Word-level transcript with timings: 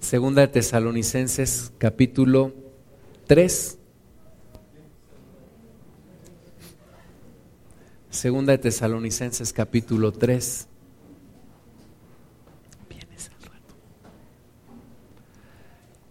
Segunda 0.00 0.42
de 0.42 0.48
Tesalonicenses 0.48 1.72
capítulo 1.78 2.52
3. 3.26 3.78
Segunda 8.10 8.52
de 8.52 8.58
Tesalonicenses 8.58 9.52
capítulo 9.54 10.12
3. 10.12 10.68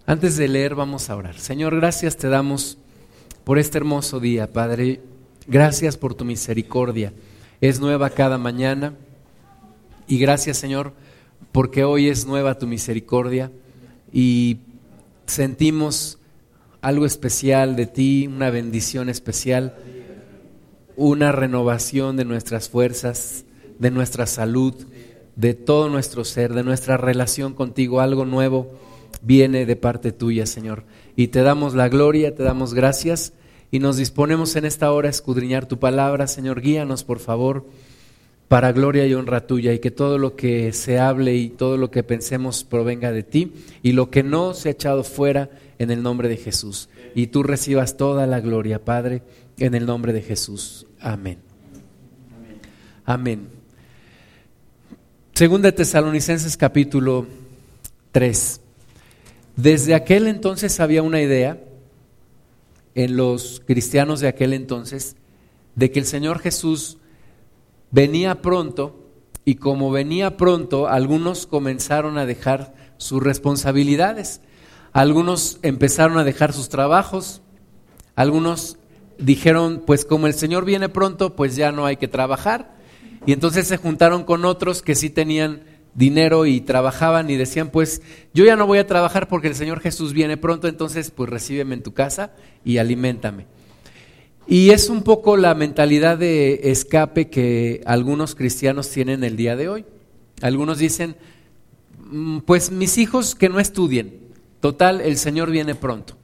Antes 0.07 0.37
de 0.37 0.47
leer 0.47 0.73
vamos 0.73 1.09
a 1.11 1.15
orar. 1.15 1.37
Señor, 1.37 1.75
gracias 1.75 2.17
te 2.17 2.29
damos 2.29 2.79
por 3.43 3.59
este 3.59 3.77
hermoso 3.77 4.19
día, 4.19 4.51
Padre. 4.51 5.01
Gracias 5.45 5.97
por 5.97 6.15
tu 6.15 6.25
misericordia. 6.25 7.13
Es 7.61 7.79
nueva 7.79 8.09
cada 8.09 8.39
mañana. 8.39 8.95
Y 10.07 10.17
gracias, 10.17 10.57
Señor, 10.57 10.93
porque 11.51 11.83
hoy 11.83 12.07
es 12.09 12.25
nueva 12.25 12.57
tu 12.57 12.67
misericordia 12.67 13.51
y 14.13 14.57
sentimos 15.25 16.17
algo 16.81 17.05
especial 17.05 17.75
de 17.75 17.85
ti, 17.85 18.27
una 18.27 18.49
bendición 18.49 19.09
especial, 19.09 19.75
una 20.95 21.31
renovación 21.31 22.17
de 22.17 22.25
nuestras 22.25 22.69
fuerzas, 22.69 23.45
de 23.79 23.91
nuestra 23.91 24.25
salud, 24.25 24.73
de 25.35 25.53
todo 25.53 25.89
nuestro 25.89 26.23
ser, 26.23 26.53
de 26.53 26.63
nuestra 26.63 26.97
relación 26.97 27.53
contigo, 27.53 28.01
algo 28.01 28.25
nuevo 28.25 28.71
viene 29.21 29.65
de 29.65 29.75
parte 29.75 30.11
tuya, 30.11 30.45
Señor. 30.45 30.83
Y 31.15 31.27
te 31.27 31.41
damos 31.41 31.75
la 31.75 31.89
gloria, 31.89 32.35
te 32.35 32.43
damos 32.43 32.73
gracias 32.73 33.33
y 33.69 33.79
nos 33.79 33.97
disponemos 33.97 34.55
en 34.55 34.65
esta 34.65 34.91
hora 34.91 35.07
a 35.07 35.11
escudriñar 35.11 35.67
tu 35.67 35.79
palabra, 35.79 36.27
Señor. 36.27 36.61
Guíanos, 36.61 37.03
por 37.03 37.19
favor 37.19 37.65
para 38.51 38.73
gloria 38.73 39.07
y 39.07 39.13
honra 39.13 39.47
tuya 39.47 39.71
y 39.71 39.79
que 39.79 39.91
todo 39.91 40.17
lo 40.17 40.35
que 40.35 40.73
se 40.73 40.99
hable 40.99 41.37
y 41.37 41.51
todo 41.51 41.77
lo 41.77 41.89
que 41.89 42.03
pensemos 42.03 42.65
provenga 42.65 43.13
de 43.13 43.23
ti 43.23 43.53
y 43.81 43.93
lo 43.93 44.09
que 44.09 44.23
no 44.23 44.53
se 44.53 44.67
ha 44.67 44.71
echado 44.73 45.05
fuera 45.05 45.49
en 45.79 45.89
el 45.89 46.03
nombre 46.03 46.27
de 46.27 46.35
Jesús. 46.35 46.89
Y 47.15 47.27
tú 47.27 47.43
recibas 47.43 47.95
toda 47.95 48.27
la 48.27 48.41
gloria, 48.41 48.83
Padre, 48.83 49.23
en 49.57 49.73
el 49.73 49.85
nombre 49.85 50.11
de 50.11 50.21
Jesús. 50.21 50.85
Amén. 50.99 51.37
Amén. 53.05 53.47
Segunda 55.31 55.71
Tesalonicenses 55.71 56.57
capítulo 56.57 57.27
3. 58.11 58.59
Desde 59.55 59.95
aquel 59.95 60.27
entonces 60.27 60.81
había 60.81 61.03
una 61.03 61.21
idea 61.21 61.57
en 62.95 63.15
los 63.15 63.61
cristianos 63.65 64.19
de 64.19 64.27
aquel 64.27 64.51
entonces 64.51 65.15
de 65.75 65.89
que 65.89 65.99
el 65.99 66.05
Señor 66.05 66.39
Jesús 66.39 66.97
venía 67.91 68.41
pronto 68.41 69.01
y 69.45 69.55
como 69.55 69.91
venía 69.91 70.37
pronto, 70.37 70.87
algunos 70.87 71.47
comenzaron 71.47 72.17
a 72.17 72.25
dejar 72.25 72.73
sus 72.97 73.21
responsabilidades, 73.21 74.41
algunos 74.93 75.59
empezaron 75.61 76.17
a 76.17 76.23
dejar 76.23 76.53
sus 76.53 76.69
trabajos, 76.69 77.41
algunos 78.15 78.77
dijeron, 79.17 79.83
pues 79.85 80.05
como 80.05 80.27
el 80.27 80.33
Señor 80.33 80.65
viene 80.65 80.89
pronto, 80.89 81.35
pues 81.35 81.55
ya 81.55 81.71
no 81.71 81.85
hay 81.85 81.97
que 81.97 82.07
trabajar. 82.07 82.75
Y 83.25 83.33
entonces 83.33 83.67
se 83.67 83.77
juntaron 83.77 84.23
con 84.23 84.45
otros 84.45 84.81
que 84.81 84.95
sí 84.95 85.09
tenían 85.09 85.63
dinero 85.93 86.45
y 86.45 86.61
trabajaban 86.61 87.29
y 87.29 87.35
decían, 87.35 87.69
pues 87.69 88.01
yo 88.33 88.45
ya 88.45 88.55
no 88.55 88.67
voy 88.67 88.79
a 88.79 88.87
trabajar 88.87 89.27
porque 89.27 89.47
el 89.47 89.55
Señor 89.55 89.79
Jesús 89.79 90.13
viene 90.13 90.37
pronto, 90.37 90.67
entonces 90.67 91.11
pues 91.11 91.29
recíbeme 91.29 91.75
en 91.75 91.83
tu 91.83 91.93
casa 91.93 92.31
y 92.63 92.77
aliméntame. 92.77 93.45
Y 94.47 94.71
es 94.71 94.89
un 94.89 95.03
poco 95.03 95.37
la 95.37 95.55
mentalidad 95.55 96.17
de 96.17 96.61
escape 96.71 97.29
que 97.29 97.81
algunos 97.85 98.35
cristianos 98.35 98.89
tienen 98.89 99.23
el 99.23 99.37
día 99.37 99.55
de 99.55 99.69
hoy. 99.69 99.85
Algunos 100.41 100.79
dicen, 100.79 101.15
mm, 102.09 102.39
pues 102.39 102.71
mis 102.71 102.97
hijos 102.97 103.35
que 103.35 103.49
no 103.49 103.59
estudien, 103.59 104.19
total, 104.59 105.01
el 105.01 105.17
Señor 105.17 105.51
viene 105.51 105.75
pronto. 105.75 106.17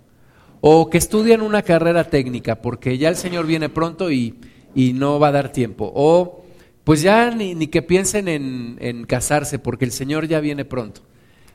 O 0.60 0.90
que 0.90 0.98
estudien 0.98 1.42
una 1.42 1.62
carrera 1.62 2.06
técnica, 2.06 2.62
porque 2.62 2.98
ya 2.98 3.10
el 3.10 3.16
Señor 3.16 3.46
viene 3.46 3.70
pronto 3.70 4.12
y, 4.12 4.36
no 4.76 5.20
va 5.20 5.30
a 5.30 5.32
dar 5.32 5.52
tiempo. 5.52 5.92
O 5.96 6.44
pues 6.84 7.02
ya 7.02 7.32
ni, 7.32 7.68
que 7.68 7.82
piensen 7.82 8.28
en, 8.28 8.78
en, 8.80 9.06
casarse, 9.06 9.60
porque 9.60 9.86
el 9.86 9.92
Señor 9.92 10.28
ya 10.28 10.40
viene 10.40 10.66
pronto. 10.66 11.02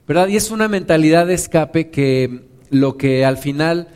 ¿Verdad? 0.06 0.28
Y 0.28 0.36
es 0.36 0.50
una 0.50 0.68
mentalidad 0.68 1.26
de 1.26 1.34
escape 1.34 1.90
que 1.90 2.46
lo 2.70 2.96
que 2.96 3.24
al 3.24 3.38
final 3.38 3.88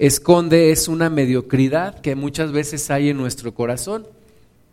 esconde 0.00 0.72
es 0.72 0.88
una 0.88 1.10
mediocridad 1.10 2.00
que 2.00 2.16
muchas 2.16 2.52
veces 2.52 2.90
hay 2.90 3.10
en 3.10 3.18
nuestro 3.18 3.54
corazón, 3.54 4.06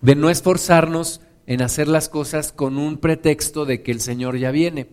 de 0.02 0.16
no 0.16 0.30
esforzarnos 0.30 1.20
en 1.48 1.62
hacer 1.62 1.90
las 1.90 2.08
cosas 2.08 2.54
con 2.54 2.78
un 2.78 2.98
pretexto 2.98 3.66
de 3.66 3.84
que 3.84 3.92
el 3.92 4.00
Señor 4.00 4.38
ya 4.38 4.52
viene. 4.52 4.88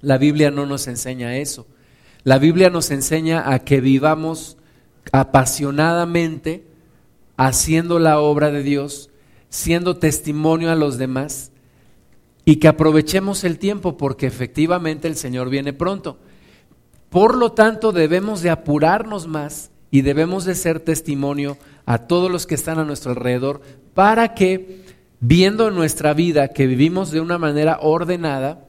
La 0.00 0.18
Biblia 0.18 0.50
no 0.50 0.66
nos 0.66 0.88
enseña 0.88 1.36
eso. 1.36 1.68
La 2.24 2.38
Biblia 2.38 2.68
nos 2.68 2.90
enseña 2.90 3.52
a 3.52 3.60
que 3.60 3.80
vivamos 3.80 4.56
apasionadamente 5.12 6.66
haciendo 7.36 8.00
la 8.00 8.18
obra 8.18 8.50
de 8.50 8.62
Dios, 8.62 9.10
siendo 9.50 9.98
testimonio 9.98 10.72
a 10.72 10.74
los 10.74 10.98
demás 10.98 11.52
y 12.44 12.56
que 12.56 12.66
aprovechemos 12.66 13.44
el 13.44 13.58
tiempo 13.58 13.96
porque 13.96 14.26
efectivamente 14.26 15.06
el 15.06 15.14
Señor 15.14 15.48
viene 15.48 15.72
pronto. 15.72 16.18
Por 17.14 17.36
lo 17.36 17.52
tanto, 17.52 17.92
debemos 17.92 18.42
de 18.42 18.50
apurarnos 18.50 19.28
más 19.28 19.70
y 19.92 20.00
debemos 20.00 20.44
de 20.44 20.56
ser 20.56 20.80
testimonio 20.80 21.56
a 21.86 22.08
todos 22.08 22.28
los 22.28 22.44
que 22.44 22.56
están 22.56 22.80
a 22.80 22.84
nuestro 22.84 23.12
alrededor 23.12 23.60
para 23.94 24.34
que, 24.34 24.80
viendo 25.20 25.70
nuestra 25.70 26.12
vida 26.12 26.48
que 26.48 26.66
vivimos 26.66 27.12
de 27.12 27.20
una 27.20 27.38
manera 27.38 27.78
ordenada, 27.80 28.66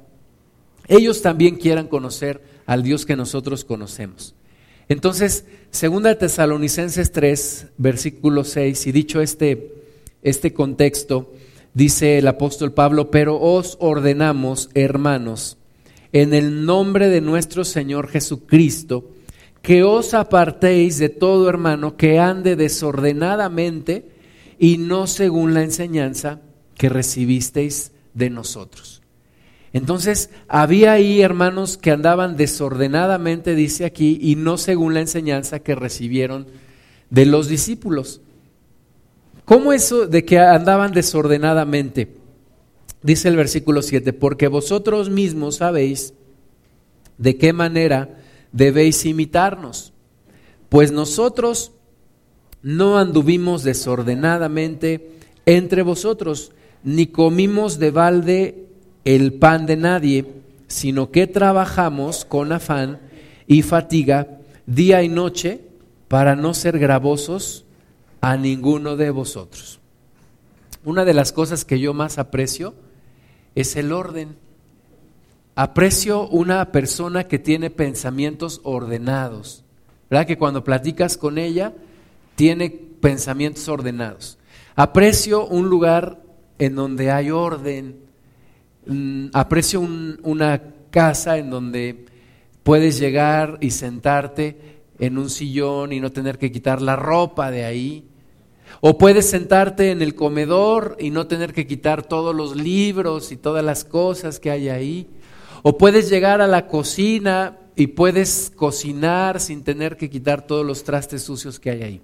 ellos 0.87 1.23
también 1.23 1.55
quieran 1.55 1.87
conocer 1.87 2.43
al 2.67 2.83
Dios 2.83 3.07
que 3.07 3.15
nosotros 3.15 3.65
conocemos. 3.65 4.35
Entonces, 4.89 5.45
segunda 5.71 6.09
de 6.09 6.17
Tesalonicenses 6.17 7.11
3, 7.11 7.69
versículo 7.79 8.43
6, 8.43 8.85
y 8.85 8.91
dicho 8.91 9.21
este, 9.21 9.73
este 10.21 10.53
contexto, 10.53 11.33
dice 11.73 12.19
el 12.19 12.27
apóstol 12.27 12.73
Pablo, 12.73 13.09
pero 13.09 13.41
os 13.41 13.75
ordenamos, 13.79 14.69
hermanos, 14.75 15.57
en 16.11 16.33
el 16.33 16.65
nombre 16.65 17.09
de 17.09 17.21
nuestro 17.21 17.63
Señor 17.63 18.07
Jesucristo, 18.07 19.09
que 19.61 19.83
os 19.83 20.13
apartéis 20.13 20.99
de 20.99 21.09
todo 21.09 21.49
hermano 21.49 21.97
que 21.97 22.19
ande 22.19 22.55
desordenadamente 22.55 24.11
y 24.59 24.77
no 24.77 25.07
según 25.07 25.53
la 25.53 25.63
enseñanza 25.63 26.39
que 26.75 26.89
recibisteis 26.89 27.91
de 28.13 28.29
nosotros. 28.29 29.01
Entonces, 29.73 30.29
había 30.47 30.93
ahí 30.93 31.21
hermanos 31.21 31.77
que 31.77 31.91
andaban 31.91 32.37
desordenadamente, 32.37 33.55
dice 33.55 33.83
aquí, 33.83 34.17
y 34.21 34.35
no 34.35 34.57
según 34.57 34.93
la 34.93 35.01
enseñanza 35.01 35.59
que 35.59 35.75
recibieron 35.75 36.47
de 37.09 37.25
los 37.25 37.49
discípulos. 37.49 38.21
¿Cómo 39.43 39.73
eso 39.73 40.07
de 40.07 40.23
que 40.23 40.39
andaban 40.39 40.93
desordenadamente? 40.93 42.24
Dice 43.05 43.27
el 43.27 43.35
versículo 43.35 43.83
7, 43.83 44.13
porque 44.13 44.47
vosotros 44.47 45.11
mismos 45.11 45.57
sabéis 45.57 46.15
de 47.19 47.37
qué 47.37 47.53
manera 47.53 48.17
debéis 48.51 49.05
imitarnos, 49.05 49.93
pues 50.69 50.91
nosotros 50.91 51.73
no 52.63 52.97
anduvimos 52.97 53.63
desordenadamente 53.63 55.11
entre 55.45 55.83
vosotros, 55.83 56.51
ni 56.83 57.05
comimos 57.05 57.77
de 57.77 57.91
balde 57.91 58.65
el 59.03 59.33
pan 59.33 59.67
de 59.67 59.77
nadie, 59.77 60.25
sino 60.65 61.11
que 61.11 61.27
trabajamos 61.27 62.25
con 62.25 62.51
afán 62.51 63.01
y 63.45 63.61
fatiga 63.61 64.39
día 64.65 65.03
y 65.03 65.09
noche 65.09 65.61
para 66.07 66.35
no 66.35 66.55
ser 66.55 66.79
gravosos 66.79 67.65
a 68.19 68.35
ninguno 68.35 68.97
de 68.97 69.11
vosotros. 69.11 69.79
Una 70.83 71.05
de 71.05 71.13
las 71.13 71.31
cosas 71.31 71.65
que 71.65 71.79
yo 71.79 71.93
más 71.93 72.17
aprecio 72.17 72.73
es 73.55 73.75
el 73.75 73.91
orden. 73.91 74.35
Aprecio 75.55 76.27
una 76.27 76.71
persona 76.71 77.23
que 77.25 77.39
tiene 77.39 77.69
pensamientos 77.69 78.61
ordenados. 78.63 79.63
¿Verdad? 80.09 80.27
Que 80.27 80.37
cuando 80.37 80.63
platicas 80.63 81.17
con 81.17 81.37
ella, 81.37 81.73
tiene 82.35 82.69
pensamientos 82.69 83.67
ordenados. 83.67 84.37
Aprecio 84.75 85.47
un 85.47 85.69
lugar 85.69 86.21
en 86.59 86.75
donde 86.75 87.09
hay 87.11 87.31
orden. 87.31 87.99
Mm, 88.85 89.27
aprecio 89.33 89.79
una 89.79 90.61
casa 90.91 91.37
en 91.37 91.49
donde 91.49 92.05
puedes 92.63 92.99
llegar 92.99 93.57
y 93.61 93.71
sentarte 93.71 94.81
en 94.99 95.17
un 95.17 95.29
sillón 95.29 95.93
y 95.93 95.99
no 95.99 96.11
tener 96.11 96.37
que 96.37 96.51
quitar 96.51 96.81
la 96.81 96.95
ropa 96.95 97.51
de 97.51 97.65
ahí. 97.65 98.05
O 98.81 98.97
puedes 98.97 99.29
sentarte 99.29 99.91
en 99.91 100.01
el 100.01 100.15
comedor 100.15 100.97
y 100.99 101.09
no 101.09 101.27
tener 101.27 101.53
que 101.53 101.67
quitar 101.67 102.03
todos 102.03 102.35
los 102.35 102.55
libros 102.55 103.31
y 103.31 103.37
todas 103.37 103.63
las 103.63 103.85
cosas 103.85 104.39
que 104.39 104.51
hay 104.51 104.69
ahí. 104.69 105.07
O 105.63 105.77
puedes 105.77 106.09
llegar 106.09 106.41
a 106.41 106.47
la 106.47 106.67
cocina 106.67 107.57
y 107.75 107.87
puedes 107.87 108.51
cocinar 108.55 109.39
sin 109.39 109.63
tener 109.63 109.97
que 109.97 110.09
quitar 110.09 110.45
todos 110.45 110.65
los 110.65 110.83
trastes 110.83 111.23
sucios 111.23 111.59
que 111.59 111.71
hay 111.71 111.83
ahí. 111.83 112.01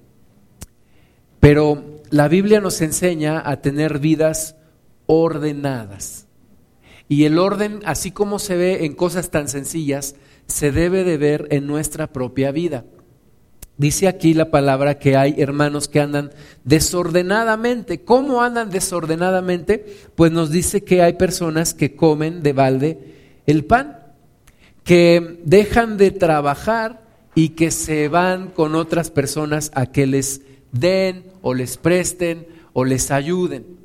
Pero 1.40 1.84
la 2.10 2.28
Biblia 2.28 2.62
nos 2.62 2.82
enseña 2.82 3.42
a 3.44 3.62
tener 3.62 4.00
vidas 4.00 4.56
ordenadas. 5.06 6.28
Y 7.08 7.26
el 7.26 7.40
orden, 7.40 7.82
así 7.86 8.12
como 8.12 8.40
se 8.40 8.56
ve 8.56 8.86
en 8.86 8.94
cosas 8.94 9.32
tan 9.32 9.48
sencillas, 9.48 10.16
se 10.48 10.72
debe 10.72 11.04
de 11.04 11.18
ver 11.18 11.48
en 11.52 11.68
nuestra 11.68 12.08
propia 12.08 12.52
vida. 12.52 12.86
Dice 13.78 14.08
aquí 14.08 14.34
la 14.34 14.52
palabra 14.52 15.00
que 15.00 15.16
hay 15.16 15.36
hermanos 15.38 15.88
que 15.88 16.00
andan 16.00 16.32
desordenadamente. 16.64 18.04
¿Cómo 18.04 18.42
andan 18.42 18.70
desordenadamente? 18.70 19.98
Pues 20.16 20.32
nos 20.32 20.52
dice 20.52 20.84
que 20.84 21.02
hay 21.02 21.14
personas 21.14 21.74
que 21.74 21.96
comen 21.96 22.44
de 22.44 22.54
balde 22.54 23.00
el 23.48 23.66
pan, 23.66 23.98
que 24.84 25.40
dejan 25.44 25.98
de 25.98 26.12
trabajar 26.12 27.02
y 27.34 27.50
que 27.50 27.72
se 27.72 28.08
van 28.08 28.50
con 28.50 28.76
otras 28.76 29.10
personas 29.10 29.72
a 29.74 29.86
que 29.88 30.06
les 30.06 30.42
den 30.72 31.26
o 31.42 31.54
les 31.54 31.78
presten 31.78 32.48
o 32.74 32.86
les 32.86 33.12
ayuden. 33.12 33.80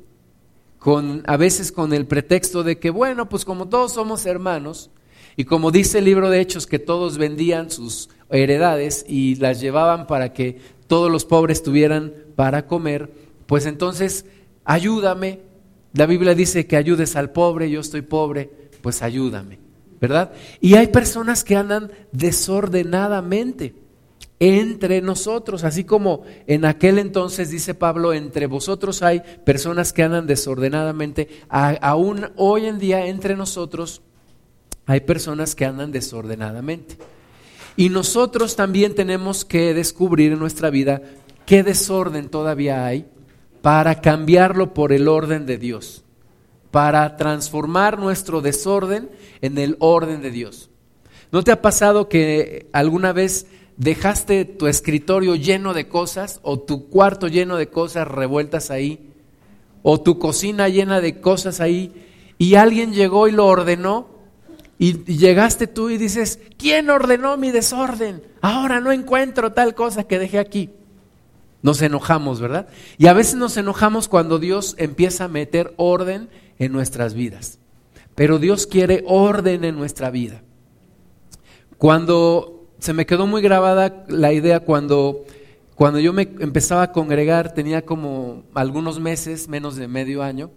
Con, 0.79 1.23
a 1.25 1.37
veces 1.37 1.71
con 1.71 1.91
el 1.91 2.05
pretexto 2.05 2.63
de 2.63 2.77
que, 2.77 2.89
bueno, 2.89 3.29
pues 3.29 3.45
como 3.45 3.67
todos 3.67 3.93
somos 3.93 4.25
hermanos, 4.25 4.91
y 5.39 5.45
como 5.45 5.69
dice 5.69 5.99
el 5.99 6.05
libro 6.05 6.31
de 6.31 6.41
Hechos, 6.41 6.65
que 6.65 6.79
todos 6.79 7.19
vendían 7.19 7.69
sus 7.69 8.09
heredades 8.31 9.05
y 9.07 9.35
las 9.35 9.61
llevaban 9.61 10.07
para 10.07 10.33
que 10.33 10.57
todos 10.87 11.11
los 11.11 11.25
pobres 11.25 11.61
tuvieran 11.61 12.11
para 12.35 12.65
comer, 12.65 13.11
pues 13.45 13.67
entonces 13.67 14.25
ayúdame. 14.65 15.41
La 15.93 16.07
Biblia 16.07 16.33
dice 16.33 16.65
que 16.65 16.75
ayudes 16.75 17.15
al 17.15 17.29
pobre, 17.29 17.69
yo 17.69 17.81
estoy 17.81 18.01
pobre, 18.01 18.49
pues 18.81 19.03
ayúdame, 19.03 19.59
¿verdad? 20.01 20.31
Y 20.59 20.73
hay 20.73 20.87
personas 20.87 21.43
que 21.43 21.55
andan 21.55 21.91
desordenadamente 22.11 23.75
entre 24.39 25.01
nosotros, 25.01 25.63
así 25.63 25.83
como 25.83 26.23
en 26.47 26.65
aquel 26.65 26.97
entonces, 26.97 27.51
dice 27.51 27.75
Pablo, 27.75 28.11
entre 28.13 28.47
vosotros 28.47 29.03
hay 29.03 29.21
personas 29.45 29.93
que 29.93 30.01
andan 30.01 30.25
desordenadamente, 30.25 31.27
aún 31.49 32.31
hoy 32.37 32.65
en 32.65 32.79
día 32.79 33.05
entre 33.05 33.35
nosotros 33.35 34.01
hay 34.87 35.01
personas 35.01 35.53
que 35.53 35.65
andan 35.65 35.91
desordenadamente. 35.91 36.97
Y 37.75 37.89
nosotros 37.89 38.55
también 38.55 38.95
tenemos 38.95 39.45
que 39.45 39.73
descubrir 39.73 40.31
en 40.31 40.39
nuestra 40.39 40.69
vida 40.69 41.01
qué 41.45 41.61
desorden 41.61 42.29
todavía 42.29 42.85
hay 42.85 43.05
para 43.61 44.01
cambiarlo 44.01 44.73
por 44.73 44.93
el 44.93 45.09
orden 45.09 45.45
de 45.45 45.57
Dios, 45.57 46.03
para 46.71 47.17
transformar 47.17 47.99
nuestro 47.99 48.41
desorden 48.41 49.09
en 49.41 49.57
el 49.57 49.75
orden 49.79 50.21
de 50.21 50.31
Dios. 50.31 50.69
¿No 51.31 51.43
te 51.43 51.51
ha 51.51 51.61
pasado 51.61 52.07
que 52.07 52.67
alguna 52.71 53.11
vez 53.11 53.45
dejaste 53.75 54.45
tu 54.45 54.67
escritorio 54.67 55.35
lleno 55.35 55.73
de 55.73 55.87
cosas 55.87 56.39
o 56.43 56.59
tu 56.59 56.87
cuarto 56.87 57.27
lleno 57.27 57.57
de 57.57 57.67
cosas 57.67 58.07
revueltas 58.07 58.71
ahí 58.71 59.11
o 59.83 60.01
tu 60.01 60.17
cocina 60.17 60.69
llena 60.69 61.01
de 61.01 61.19
cosas 61.19 61.59
ahí 61.59 61.91
y 62.37 62.55
alguien 62.55 62.93
llegó 62.93 63.27
y 63.27 63.31
lo 63.33 63.45
ordenó 63.45 64.16
y, 64.79 65.03
llegaste 65.05 65.67
tú 65.67 65.89
y 65.89 65.97
dices, 65.97 66.39
¿quién 66.57 66.89
ordenó 66.89 67.37
mi 67.37 67.51
desorden? 67.51 68.21
Ahora 68.41 68.79
no 68.79 68.91
encuentro 68.91 69.53
tal 69.53 69.73
cosa 69.75 70.03
que 70.03 70.19
dejé 70.19 70.39
aquí. 70.39 70.69
Nos 71.63 71.81
enojamos, 71.81 72.39
¿verdad? 72.39 72.67
Y 72.97 73.07
a 73.07 73.13
veces 73.13 73.35
nos 73.35 73.57
enojamos 73.57 74.07
cuando 74.07 74.37
Dios 74.37 74.75
empieza 74.77 75.25
a 75.25 75.29
meter 75.29 75.73
orden 75.77 76.29
en 76.59 76.71
nuestras 76.71 77.13
vidas. 77.13 77.59
Pero 78.13 78.39
Dios 78.39 78.67
quiere 78.67 79.03
orden 79.07 79.63
en 79.63 79.75
nuestra 79.75 80.11
vida. 80.11 80.43
Cuando 81.77 82.67
se 82.79 82.93
me 82.93 83.05
quedó 83.05 83.25
muy 83.25 83.41
grabada 83.41 84.05
la 84.07 84.33
idea 84.33 84.59
cuando, 84.59 85.25
cuando 85.75 85.99
yo 85.99 86.13
me 86.13 86.23
empezaba 86.39 86.83
a 86.83 86.91
congregar, 86.91 87.53
tenía 87.53 87.83
como 87.83 88.43
algunos 88.53 88.99
meses, 88.99 89.47
menos 89.47 89.75
de 89.75 89.87
medio 89.87 90.21
año, 90.21 90.51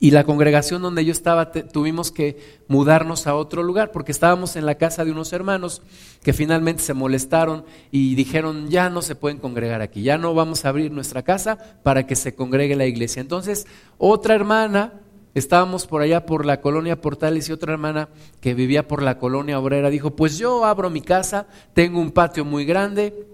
y 0.00 0.12
la 0.12 0.24
congregación 0.24 0.82
donde 0.82 1.04
yo 1.04 1.12
estaba 1.12 1.50
tuvimos 1.50 2.12
que 2.12 2.60
mudarnos 2.68 3.26
a 3.26 3.34
otro 3.34 3.62
lugar 3.62 3.90
porque 3.90 4.12
estábamos 4.12 4.54
en 4.56 4.64
la 4.64 4.76
casa 4.76 5.04
de 5.04 5.10
unos 5.10 5.32
hermanos 5.32 5.82
que 6.22 6.32
finalmente 6.32 6.82
se 6.82 6.94
molestaron 6.94 7.64
y 7.90 8.14
dijeron 8.14 8.68
ya 8.68 8.90
no 8.90 9.02
se 9.02 9.16
pueden 9.16 9.38
congregar 9.38 9.80
aquí, 9.80 10.02
ya 10.02 10.16
no 10.16 10.34
vamos 10.34 10.64
a 10.64 10.68
abrir 10.68 10.92
nuestra 10.92 11.22
casa 11.22 11.58
para 11.82 12.06
que 12.06 12.14
se 12.14 12.34
congregue 12.34 12.76
la 12.76 12.86
iglesia. 12.86 13.20
Entonces 13.20 13.66
otra 13.98 14.34
hermana, 14.34 15.00
estábamos 15.34 15.86
por 15.86 16.02
allá 16.02 16.26
por 16.26 16.46
la 16.46 16.60
colonia 16.60 17.00
Portales 17.00 17.48
y 17.48 17.52
otra 17.52 17.72
hermana 17.72 18.08
que 18.40 18.54
vivía 18.54 18.86
por 18.86 19.02
la 19.02 19.18
colonia 19.18 19.58
obrera 19.58 19.90
dijo 19.90 20.14
pues 20.14 20.38
yo 20.38 20.64
abro 20.64 20.90
mi 20.90 21.00
casa, 21.00 21.48
tengo 21.74 22.00
un 22.00 22.12
patio 22.12 22.44
muy 22.44 22.64
grande, 22.64 23.26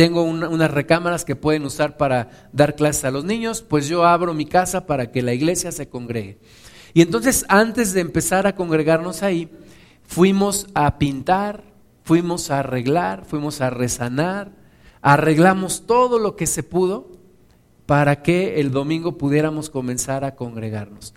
tengo 0.00 0.22
unas 0.22 0.70
recámaras 0.70 1.26
que 1.26 1.36
pueden 1.36 1.66
usar 1.66 1.98
para 1.98 2.48
dar 2.54 2.74
clases 2.74 3.04
a 3.04 3.10
los 3.10 3.22
niños, 3.22 3.60
pues 3.60 3.86
yo 3.86 4.06
abro 4.06 4.32
mi 4.32 4.46
casa 4.46 4.86
para 4.86 5.12
que 5.12 5.20
la 5.20 5.34
iglesia 5.34 5.72
se 5.72 5.90
congregue. 5.90 6.38
Y 6.94 7.02
entonces 7.02 7.44
antes 7.50 7.92
de 7.92 8.00
empezar 8.00 8.46
a 8.46 8.54
congregarnos 8.54 9.22
ahí, 9.22 9.50
fuimos 10.04 10.68
a 10.72 10.96
pintar, 10.96 11.64
fuimos 12.02 12.50
a 12.50 12.60
arreglar, 12.60 13.26
fuimos 13.26 13.60
a 13.60 13.68
resanar, 13.68 14.52
arreglamos 15.02 15.84
todo 15.84 16.18
lo 16.18 16.34
que 16.34 16.46
se 16.46 16.62
pudo 16.62 17.10
para 17.84 18.22
que 18.22 18.58
el 18.58 18.70
domingo 18.70 19.18
pudiéramos 19.18 19.68
comenzar 19.68 20.24
a 20.24 20.34
congregarnos. 20.34 21.12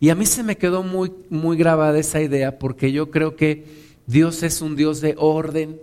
Y 0.00 0.08
a 0.08 0.14
mí 0.14 0.24
se 0.24 0.42
me 0.42 0.56
quedó 0.56 0.82
muy, 0.82 1.12
muy 1.28 1.58
grabada 1.58 1.98
esa 1.98 2.22
idea 2.22 2.58
porque 2.58 2.92
yo 2.92 3.10
creo 3.10 3.36
que 3.36 3.66
Dios 4.06 4.42
es 4.42 4.62
un 4.62 4.74
Dios 4.74 5.02
de 5.02 5.16
orden, 5.18 5.82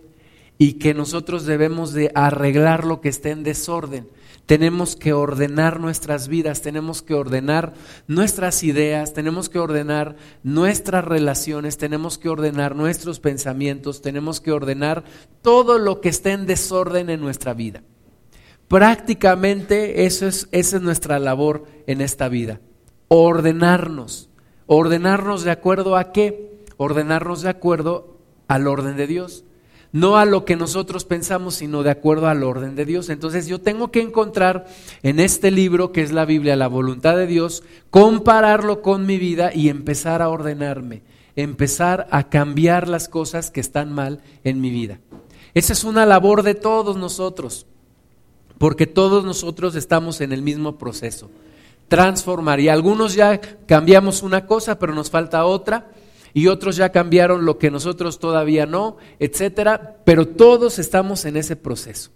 y 0.62 0.74
que 0.74 0.94
nosotros 0.94 1.46
debemos 1.46 1.94
de 1.94 2.12
arreglar 2.14 2.86
lo 2.86 3.00
que 3.00 3.08
esté 3.08 3.32
en 3.32 3.44
desorden. 3.44 4.10
Tenemos 4.46 4.98
que 4.98 5.14
ordenar 5.14 5.80
nuestras 5.80 6.28
vidas, 6.28 6.62
tenemos 6.62 7.02
que 7.02 7.14
ordenar 7.14 7.74
nuestras 8.08 8.62
ideas, 8.64 9.14
tenemos 9.14 9.48
que 9.48 9.58
ordenar 9.58 10.18
nuestras 10.44 11.06
relaciones, 11.06 11.78
tenemos 11.78 12.18
que 12.18 12.28
ordenar 12.28 12.76
nuestros 12.76 13.22
pensamientos, 13.22 14.02
tenemos 14.02 14.42
que 14.42 14.52
ordenar 14.52 15.06
todo 15.42 15.80
lo 15.80 16.02
que 16.02 16.10
esté 16.10 16.34
en 16.34 16.46
desorden 16.46 17.10
en 17.10 17.22
nuestra 17.22 17.54
vida. 17.54 17.82
Prácticamente 18.68 20.06
eso 20.06 20.28
es, 20.28 20.50
esa 20.52 20.76
es 20.76 20.84
nuestra 20.84 21.20
labor 21.20 21.68
en 21.88 22.02
esta 22.02 22.28
vida, 22.28 22.60
ordenarnos. 23.08 24.30
¿Ordenarnos 24.66 25.44
de 25.44 25.52
acuerdo 25.52 25.96
a 25.96 26.12
qué? 26.12 26.66
Ordenarnos 26.76 27.44
de 27.44 27.50
acuerdo 27.50 28.18
al 28.48 28.68
orden 28.68 28.98
de 28.98 29.08
Dios 29.08 29.46
no 29.92 30.18
a 30.18 30.26
lo 30.26 30.46
que 30.46 30.56
nosotros 30.56 31.06
pensamos, 31.06 31.56
sino 31.56 31.84
de 31.84 31.90
acuerdo 31.90 32.28
al 32.28 32.44
orden 32.44 32.76
de 32.76 32.86
Dios. 32.86 33.10
Entonces 33.10 33.48
yo 33.48 33.60
tengo 33.60 33.92
que 33.92 34.02
encontrar 34.02 34.68
en 35.02 35.20
este 35.20 35.52
libro, 35.52 35.92
que 35.92 36.02
es 36.02 36.12
la 36.12 36.26
Biblia, 36.26 36.56
la 36.56 36.68
voluntad 36.68 37.16
de 37.16 37.28
Dios, 37.28 37.64
compararlo 37.90 38.82
con 38.82 39.06
mi 39.06 39.18
vida 39.18 39.52
y 39.54 39.70
empezar 39.70 40.22
a 40.22 40.30
ordenarme, 40.30 41.02
empezar 41.36 42.08
a 42.12 42.30
cambiar 42.30 42.88
las 42.88 43.10
cosas 43.10 43.50
que 43.50 43.62
están 43.62 43.92
mal 43.92 44.22
en 44.44 44.62
mi 44.62 44.70
vida. 44.70 45.00
Esa 45.54 45.74
es 45.74 45.84
una 45.84 46.06
labor 46.06 46.44
de 46.44 46.54
todos 46.54 46.98
nosotros, 46.98 47.66
porque 48.60 48.86
todos 48.86 49.26
nosotros 49.26 49.76
estamos 49.76 50.22
en 50.22 50.32
el 50.32 50.44
mismo 50.44 50.78
proceso. 50.78 51.32
Transformar. 51.88 52.60
Y 52.60 52.70
algunos 52.70 53.16
ya 53.16 53.42
cambiamos 53.66 54.22
una 54.22 54.46
cosa, 54.46 54.78
pero 54.78 54.94
nos 54.94 55.10
falta 55.10 55.46
otra 55.46 55.90
y 56.34 56.48
otros 56.48 56.76
ya 56.76 56.92
cambiaron 56.92 57.46
lo 57.46 57.58
que 57.58 57.72
nosotros 57.72 58.20
todavía 58.20 58.66
no, 58.66 58.98
etcétera, 59.20 59.98
pero 60.06 60.28
todos 60.28 60.80
estamos 60.80 61.26
en 61.26 61.38
ese 61.38 61.56
proceso. 61.56 62.12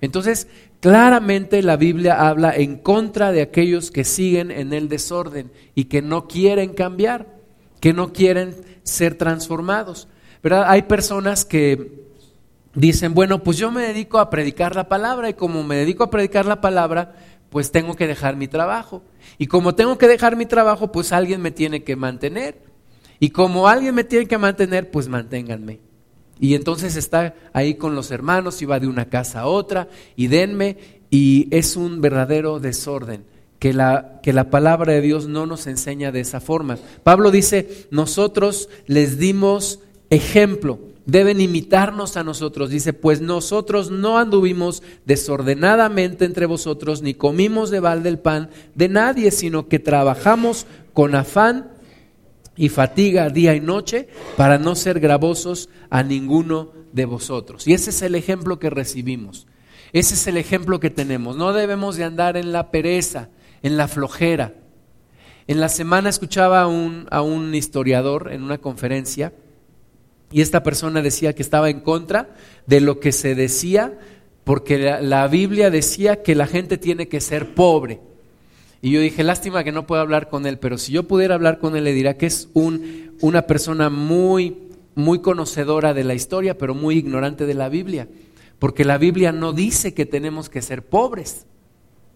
Entonces, 0.00 0.46
claramente 0.80 1.62
la 1.62 1.76
Biblia 1.76 2.28
habla 2.28 2.54
en 2.54 2.76
contra 2.76 3.32
de 3.32 3.42
aquellos 3.42 3.90
que 3.90 4.04
siguen 4.04 4.50
en 4.50 4.72
el 4.72 4.88
desorden 4.88 5.50
y 5.74 5.84
que 5.84 6.02
no 6.02 6.28
quieren 6.28 6.72
cambiar, 6.72 7.26
que 7.80 7.92
no 7.92 8.12
quieren 8.12 8.54
ser 8.84 9.16
transformados. 9.16 10.08
¿Verdad? 10.42 10.66
Hay 10.68 10.82
personas 10.82 11.44
que 11.44 12.04
dicen, 12.74 13.12
bueno, 13.12 13.42
pues 13.42 13.56
yo 13.56 13.72
me 13.72 13.82
dedico 13.82 14.18
a 14.18 14.30
predicar 14.30 14.76
la 14.76 14.88
palabra 14.88 15.28
y 15.28 15.34
como 15.34 15.64
me 15.64 15.76
dedico 15.76 16.04
a 16.04 16.10
predicar 16.10 16.46
la 16.46 16.60
palabra, 16.60 17.14
pues 17.50 17.72
tengo 17.72 17.96
que 17.96 18.06
dejar 18.06 18.36
mi 18.36 18.46
trabajo. 18.46 19.02
Y 19.36 19.46
como 19.46 19.74
tengo 19.74 19.98
que 19.98 20.06
dejar 20.06 20.36
mi 20.36 20.46
trabajo, 20.46 20.92
pues 20.92 21.12
alguien 21.12 21.40
me 21.40 21.50
tiene 21.50 21.82
que 21.82 21.96
mantener. 21.96 22.60
Y 23.20 23.30
como 23.30 23.68
alguien 23.68 23.94
me 23.94 24.04
tiene 24.04 24.26
que 24.26 24.38
mantener, 24.38 24.90
pues 24.90 25.08
manténganme. 25.08 25.80
Y 26.40 26.54
entonces 26.54 26.96
está 26.96 27.34
ahí 27.52 27.74
con 27.74 27.94
los 27.94 28.10
hermanos 28.10 28.62
y 28.62 28.66
va 28.66 28.78
de 28.78 28.86
una 28.86 29.06
casa 29.06 29.40
a 29.40 29.46
otra 29.46 29.88
y 30.14 30.28
denme 30.28 30.76
y 31.10 31.48
es 31.50 31.76
un 31.76 32.00
verdadero 32.00 32.60
desorden 32.60 33.24
que 33.58 33.72
la, 33.72 34.20
que 34.22 34.32
la 34.32 34.50
palabra 34.50 34.92
de 34.92 35.00
Dios 35.00 35.26
no 35.26 35.46
nos 35.46 35.66
enseña 35.66 36.12
de 36.12 36.20
esa 36.20 36.40
forma. 36.40 36.78
Pablo 37.02 37.30
dice, 37.30 37.88
nosotros 37.90 38.68
les 38.86 39.18
dimos 39.18 39.80
ejemplo, 40.10 40.78
deben 41.06 41.40
imitarnos 41.40 42.16
a 42.16 42.22
nosotros. 42.22 42.70
Dice, 42.70 42.92
pues 42.92 43.20
nosotros 43.20 43.90
no 43.90 44.18
anduvimos 44.18 44.82
desordenadamente 45.06 46.24
entre 46.24 46.46
vosotros, 46.46 47.02
ni 47.02 47.14
comimos 47.14 47.70
de 47.70 47.80
balde 47.80 48.10
el 48.10 48.18
pan 48.20 48.50
de 48.76 48.88
nadie, 48.88 49.32
sino 49.32 49.68
que 49.68 49.80
trabajamos 49.80 50.66
con 50.92 51.16
afán 51.16 51.77
y 52.58 52.68
fatiga 52.68 53.30
día 53.30 53.54
y 53.54 53.60
noche 53.60 54.08
para 54.36 54.58
no 54.58 54.74
ser 54.74 54.98
gravosos 54.98 55.70
a 55.88 56.02
ninguno 56.02 56.72
de 56.92 57.04
vosotros. 57.04 57.66
Y 57.68 57.72
ese 57.72 57.90
es 57.90 58.02
el 58.02 58.16
ejemplo 58.16 58.58
que 58.58 58.68
recibimos. 58.68 59.46
Ese 59.92 60.14
es 60.14 60.26
el 60.26 60.36
ejemplo 60.36 60.80
que 60.80 60.90
tenemos. 60.90 61.36
No 61.36 61.52
debemos 61.52 61.96
de 61.96 62.04
andar 62.04 62.36
en 62.36 62.52
la 62.52 62.72
pereza, 62.72 63.30
en 63.62 63.76
la 63.76 63.86
flojera. 63.86 64.54
En 65.46 65.60
la 65.60 65.68
semana 65.68 66.10
escuchaba 66.10 66.62
a 66.62 66.66
un, 66.66 67.06
a 67.10 67.22
un 67.22 67.54
historiador 67.54 68.32
en 68.32 68.42
una 68.42 68.58
conferencia 68.58 69.32
y 70.30 70.42
esta 70.42 70.62
persona 70.62 71.00
decía 71.00 71.34
que 71.34 71.42
estaba 71.42 71.70
en 71.70 71.80
contra 71.80 72.34
de 72.66 72.80
lo 72.80 72.98
que 72.98 73.12
se 73.12 73.34
decía 73.36 73.98
porque 74.42 74.78
la, 74.78 75.00
la 75.00 75.28
Biblia 75.28 75.70
decía 75.70 76.22
que 76.22 76.34
la 76.34 76.46
gente 76.46 76.76
tiene 76.76 77.08
que 77.08 77.20
ser 77.20 77.54
pobre. 77.54 78.00
Y 78.80 78.90
yo 78.92 79.00
dije, 79.00 79.24
lástima 79.24 79.64
que 79.64 79.72
no 79.72 79.86
puedo 79.86 80.00
hablar 80.00 80.28
con 80.28 80.46
él, 80.46 80.58
pero 80.58 80.78
si 80.78 80.92
yo 80.92 81.02
pudiera 81.08 81.34
hablar 81.34 81.58
con 81.58 81.76
él, 81.76 81.84
le 81.84 81.92
diría 81.92 82.16
que 82.16 82.26
es 82.26 82.48
un, 82.54 83.16
una 83.20 83.42
persona 83.42 83.90
muy, 83.90 84.56
muy 84.94 85.20
conocedora 85.20 85.94
de 85.94 86.04
la 86.04 86.14
historia, 86.14 86.56
pero 86.56 86.74
muy 86.74 86.96
ignorante 86.96 87.46
de 87.46 87.54
la 87.54 87.68
Biblia. 87.68 88.08
Porque 88.58 88.84
la 88.84 88.98
Biblia 88.98 89.32
no 89.32 89.52
dice 89.52 89.94
que 89.94 90.06
tenemos 90.06 90.48
que 90.48 90.62
ser 90.62 90.84
pobres, 90.84 91.46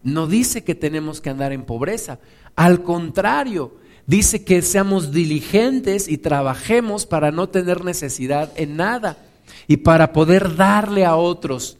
no 0.02 0.26
dice 0.26 0.64
que 0.64 0.75
tenemos 0.75 1.21
que 1.21 1.31
andar 1.31 1.52
en 1.52 1.64
pobreza. 1.64 2.19
Al 2.57 2.83
contrario, 2.83 3.75
dice 4.07 4.45
que 4.45 4.62
seamos 4.62 5.12
diligentes 5.12 6.09
y 6.09 6.19
trabajemos 6.19 7.07
para 7.07 7.31
no 7.31 7.49
tener 7.49 7.85
necesidad 7.85 8.52
en 8.57 8.76
nada 8.76 9.19
y 9.66 9.78
para 9.78 10.12
poder 10.12 10.57
darle 10.57 11.04
a 11.04 11.16
otros. 11.16 11.78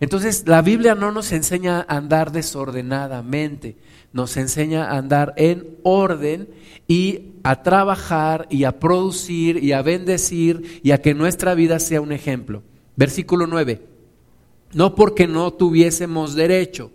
Entonces, 0.00 0.44
la 0.46 0.62
Biblia 0.62 0.94
no 0.94 1.12
nos 1.12 1.32
enseña 1.32 1.80
a 1.80 1.96
andar 1.96 2.32
desordenadamente 2.32 3.76
nos 4.12 4.36
enseña 4.36 4.86
a 4.86 4.98
andar 4.98 5.34
en 5.36 5.78
orden 5.82 6.48
y 6.86 7.32
a 7.42 7.62
trabajar 7.62 8.46
y 8.50 8.64
a 8.64 8.78
producir 8.78 9.62
y 9.62 9.72
a 9.72 9.82
bendecir 9.82 10.80
y 10.82 10.92
a 10.92 11.00
que 11.00 11.14
nuestra 11.14 11.54
vida 11.54 11.78
sea 11.78 12.00
un 12.00 12.12
ejemplo. 12.12 12.62
Versículo 12.96 13.46
9. 13.46 13.82
No 14.72 14.94
porque 14.94 15.26
no 15.26 15.52
tuviésemos 15.52 16.34
derecho, 16.34 16.90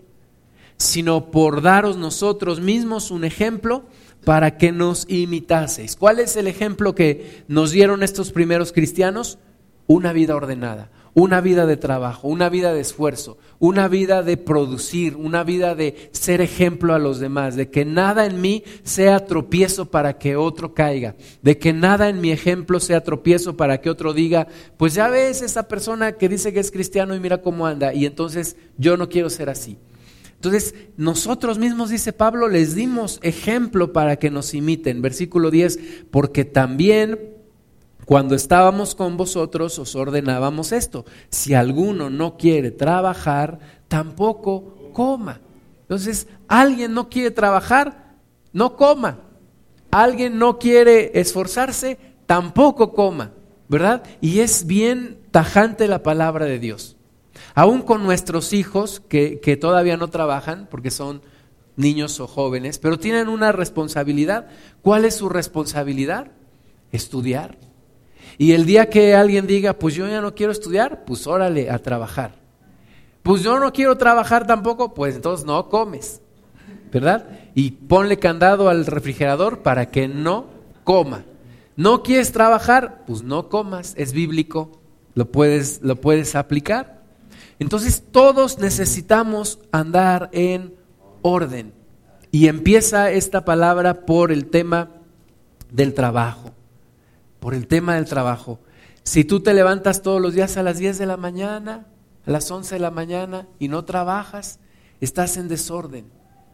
sino 0.78 1.32
por 1.32 1.62
daros 1.62 1.98
nosotros 1.98 2.60
mismos 2.60 3.12
un 3.12 3.24
ejemplo 3.24 3.84
para 4.26 4.58
que 4.58 4.72
nos 4.72 5.06
imitaseis. 5.10 5.96
¿Cuál 5.96 6.20
es 6.20 6.36
el 6.36 6.48
ejemplo 6.48 6.96
que 6.96 7.44
nos 7.48 7.72
dieron 7.72 8.04
estos 8.04 8.32
primeros 8.32 8.72
cristianos? 8.72 9.38
Una 9.86 10.14
vida 10.14 10.36
ordenada, 10.36 10.90
una 11.14 11.42
vida 11.42 11.66
de 11.66 11.78
trabajo, 11.78 12.28
una 12.28 12.50
vida 12.50 12.74
de 12.74 12.82
esfuerzo, 12.82 13.38
una 13.60 13.88
vida 13.88 14.24
de 14.24 14.38
producir, 14.38 15.16
una 15.16 15.44
vida 15.44 15.76
de 15.76 16.10
ser 16.12 16.42
ejemplo 16.42 16.94
a 16.94 17.00
los 17.00 17.20
demás, 17.20 17.56
de 17.56 17.70
que 17.70 17.86
nada 17.86 18.26
en 18.26 18.42
mí 18.42 18.64
sea 18.84 19.26
tropiezo 19.26 19.92
para 19.92 20.18
que 20.18 20.36
otro 20.36 20.74
caiga, 20.74 21.16
de 21.42 21.58
que 21.58 21.74
nada 21.74 22.10
en 22.10 22.20
mi 22.20 22.32
ejemplo 22.32 22.80
sea 22.80 23.04
tropiezo 23.04 23.56
para 23.56 23.80
que 23.80 23.90
otro 23.90 24.14
diga, 24.14 24.48
pues 24.78 24.96
ya 24.96 25.10
ves 25.10 25.42
esa 25.42 25.68
persona 25.68 26.14
que 26.14 26.30
dice 26.30 26.54
que 26.54 26.60
es 26.60 26.72
cristiano 26.72 27.16
y 27.16 27.20
mira 27.20 27.42
cómo 27.42 27.68
anda, 27.68 27.94
y 27.94 28.06
entonces 28.06 28.56
yo 28.78 28.98
no 28.98 29.10
quiero 29.10 29.30
ser 29.30 29.50
así. 29.50 29.78
Entonces, 30.44 30.76
nosotros 30.98 31.58
mismos, 31.58 31.90
dice 31.90 32.12
Pablo, 32.12 32.50
les 32.50 32.76
dimos 32.76 33.20
ejemplo 33.22 33.94
para 33.94 34.18
que 34.18 34.30
nos 34.30 34.54
imiten. 34.54 35.02
Versículo 35.02 35.52
10, 35.52 35.80
porque 36.12 36.44
también 36.44 37.33
cuando 38.06 38.36
estábamos 38.36 38.96
con 38.96 39.18
vosotros 39.18 39.80
os 39.80 39.96
ordenábamos 39.96 40.72
esto, 40.72 41.06
si 41.30 41.54
alguno 41.54 42.10
no 42.10 42.38
quiere 42.38 42.72
trabajar, 42.72 43.60
tampoco 43.88 44.92
coma. 44.94 45.42
Entonces, 45.82 46.28
alguien 46.48 46.94
no 46.94 47.10
quiere 47.10 47.32
trabajar, 47.32 48.16
no 48.52 48.76
coma. 48.76 49.20
Alguien 49.92 50.40
no 50.40 50.58
quiere 50.58 51.12
esforzarse, 51.20 52.00
tampoco 52.26 52.94
coma, 52.94 53.32
¿verdad? 53.70 54.04
Y 54.22 54.40
es 54.40 54.66
bien 54.66 55.20
tajante 55.32 55.88
la 55.88 56.02
palabra 56.02 56.46
de 56.46 56.60
Dios. 56.60 56.98
Aún 57.54 57.84
con 57.84 58.04
nuestros 58.04 58.54
hijos 58.54 59.02
que, 59.08 59.40
que 59.40 59.56
todavía 59.56 59.98
no 59.98 60.10
trabajan, 60.10 60.68
porque 60.70 60.90
son 60.90 61.22
niños 61.76 62.20
o 62.20 62.28
jóvenes, 62.28 62.80
pero 62.80 62.98
tienen 62.98 63.30
una 63.30 63.52
responsabilidad. 63.52 64.48
¿Cuál 64.82 65.06
es 65.06 65.16
su 65.16 65.30
responsabilidad? 65.30 66.32
Estudiar 66.92 67.58
y 68.38 68.54
el 68.54 68.66
día 68.66 68.90
que 68.90 69.16
alguien 69.16 69.48
diga, 69.48 69.74
pues 69.74 69.96
yo 69.96 70.08
ya 70.08 70.22
no 70.22 70.34
quiero 70.34 70.52
estudiar, 70.52 71.06
pues 71.06 71.28
órale 71.28 71.70
a 71.70 71.80
trabajar. 71.80 72.36
Pues 73.22 73.44
yo 73.44 73.60
no 73.60 73.72
quiero 73.72 73.98
trabajar 73.98 74.46
tampoco, 74.48 74.94
pues 74.94 75.16
entonces 75.16 75.46
no 75.46 75.70
comes, 75.70 76.22
¿verdad? 76.92 77.28
Y 77.56 77.72
ponle 77.72 78.18
candado 78.20 78.70
al 78.70 78.86
refrigerador 78.86 79.60
para 79.60 79.90
que 79.90 80.08
no 80.08 80.48
coma. 80.84 81.24
¿No 81.76 82.04
quieres 82.04 82.32
trabajar? 82.32 83.04
Pues 83.08 83.24
no 83.24 83.50
comas, 83.50 83.94
es 83.98 84.14
bíblico, 84.14 84.80
lo 85.16 85.32
puedes, 85.32 85.82
lo 85.82 85.96
puedes 85.96 86.36
aplicar. 86.36 87.02
Entonces 87.60 88.04
todos 88.12 88.60
necesitamos 88.60 89.60
andar 89.72 90.30
en 90.34 90.76
orden. 91.22 91.74
Y 92.32 92.48
empieza 92.48 93.12
esta 93.12 93.46
palabra 93.46 94.06
por 94.06 94.32
el 94.32 94.48
tema 94.48 94.90
del 95.72 95.94
trabajo 95.94 96.52
por 97.44 97.54
el 97.54 97.68
tema 97.68 97.96
del 97.96 98.06
trabajo. 98.06 98.62
Si 99.04 99.26
tú 99.26 99.42
te 99.42 99.54
levantas 99.54 100.02
todos 100.02 100.22
los 100.22 100.34
días 100.34 100.56
a 100.56 100.64
las 100.64 100.78
10 100.78 100.98
de 100.98 101.06
la 101.06 101.18
mañana, 101.18 101.88
a 102.26 102.32
las 102.32 102.50
11 102.50 102.76
de 102.76 102.80
la 102.80 102.90
mañana 102.90 103.50
y 103.60 103.68
no 103.68 103.84
trabajas, 103.84 104.62
estás 105.02 105.36
en 105.36 105.50
desorden. 105.50 106.06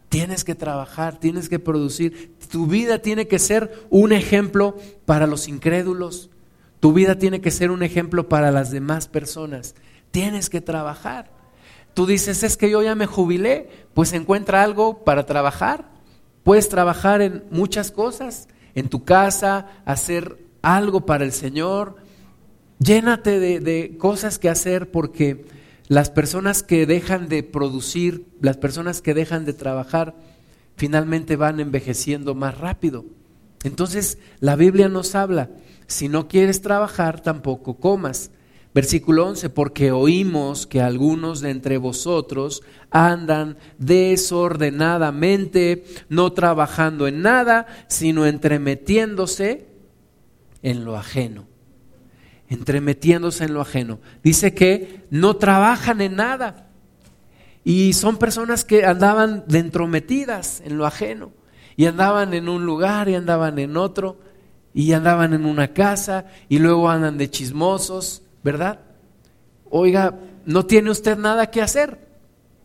Tienes 0.08 0.42
que 0.42 0.56
trabajar, 0.56 1.20
tienes 1.20 1.48
que 1.48 1.60
producir. 1.60 2.34
Tu 2.50 2.66
vida 2.66 2.98
tiene 2.98 3.28
que 3.28 3.38
ser 3.38 3.86
un 3.88 4.10
ejemplo 4.10 4.76
para 5.04 5.28
los 5.28 5.46
incrédulos. 5.46 6.28
Tu 6.80 6.92
vida 6.92 7.16
tiene 7.16 7.40
que 7.40 7.52
ser 7.52 7.70
un 7.70 7.84
ejemplo 7.84 8.28
para 8.28 8.50
las 8.50 8.72
demás 8.72 9.06
personas. 9.06 9.76
Tienes 10.10 10.50
que 10.50 10.60
trabajar. 10.60 11.30
Tú 11.94 12.04
dices, 12.04 12.42
es 12.42 12.56
que 12.56 12.68
yo 12.68 12.82
ya 12.82 12.96
me 12.96 13.06
jubilé, 13.06 13.70
pues 13.94 14.12
encuentra 14.12 14.64
algo 14.64 15.04
para 15.04 15.24
trabajar. 15.24 15.88
Puedes 16.42 16.68
trabajar 16.68 17.22
en 17.22 17.44
muchas 17.52 17.92
cosas, 17.92 18.48
en 18.74 18.88
tu 18.88 19.04
casa, 19.04 19.68
hacer 19.84 20.39
algo 20.62 21.06
para 21.06 21.24
el 21.24 21.32
Señor. 21.32 21.96
Llénate 22.78 23.60
de, 23.60 23.96
cosas 23.98 24.38
que 24.38 24.48
hacer 24.48 24.90
porque 24.90 25.44
las 25.88 26.10
personas 26.10 26.62
que 26.62 26.86
dejan 26.86 27.28
de 27.28 27.42
producir, 27.42 28.26
las 28.40 28.56
personas 28.56 29.02
que 29.02 29.14
dejan 29.14 29.44
de 29.44 29.52
trabajar, 29.52 30.14
finalmente 30.76 31.36
van 31.36 31.60
envejeciendo 31.60 32.34
más 32.34 32.56
rápido. 32.58 33.04
Entonces 33.64 34.18
la 34.38 34.56
Biblia 34.56 34.88
nos 34.88 35.14
habla, 35.14 35.50
si 35.86 36.08
no 36.08 36.28
quieres 36.28 36.62
trabajar, 36.62 37.20
tampoco 37.20 37.74
comas. 37.74 38.30
Versículo 38.72 39.26
11, 39.26 39.50
porque 39.50 39.90
oímos 39.90 40.68
que 40.68 40.80
algunos 40.80 41.40
de 41.40 41.50
entre 41.50 41.76
vosotros 41.76 42.62
andan 42.90 43.56
desordenadamente, 43.78 45.82
no 46.08 46.32
trabajando 46.32 47.08
en 47.08 47.20
nada, 47.20 47.66
sino 47.88 48.26
entremetiéndose 48.26 49.69
en 50.62 50.84
lo 50.84 50.96
ajeno, 50.96 51.46
entremetiéndose 52.48 53.44
en 53.44 53.54
lo 53.54 53.60
ajeno. 53.60 54.00
Dice 54.22 54.54
que 54.54 55.06
no 55.10 55.36
trabajan 55.36 56.00
en 56.00 56.16
nada 56.16 56.68
y 57.64 57.92
son 57.92 58.16
personas 58.16 58.64
que 58.64 58.84
andaban 58.84 59.44
entrometidas 59.52 60.62
en 60.64 60.78
lo 60.78 60.86
ajeno 60.86 61.32
y 61.76 61.86
andaban 61.86 62.34
en 62.34 62.48
un 62.48 62.64
lugar 62.66 63.08
y 63.08 63.14
andaban 63.14 63.58
en 63.58 63.76
otro 63.76 64.18
y 64.72 64.92
andaban 64.92 65.34
en 65.34 65.44
una 65.44 65.68
casa 65.68 66.26
y 66.48 66.58
luego 66.58 66.88
andan 66.88 67.18
de 67.18 67.30
chismosos, 67.30 68.22
¿verdad? 68.42 68.80
Oiga, 69.68 70.18
¿no 70.46 70.66
tiene 70.66 70.90
usted 70.90 71.16
nada 71.16 71.50
que 71.50 71.62
hacer? 71.62 71.98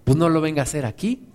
Pues 0.04 0.18
no 0.18 0.30
lo 0.30 0.42
venga 0.42 0.62
a 0.62 0.64
hacer 0.64 0.86
aquí. 0.86 1.28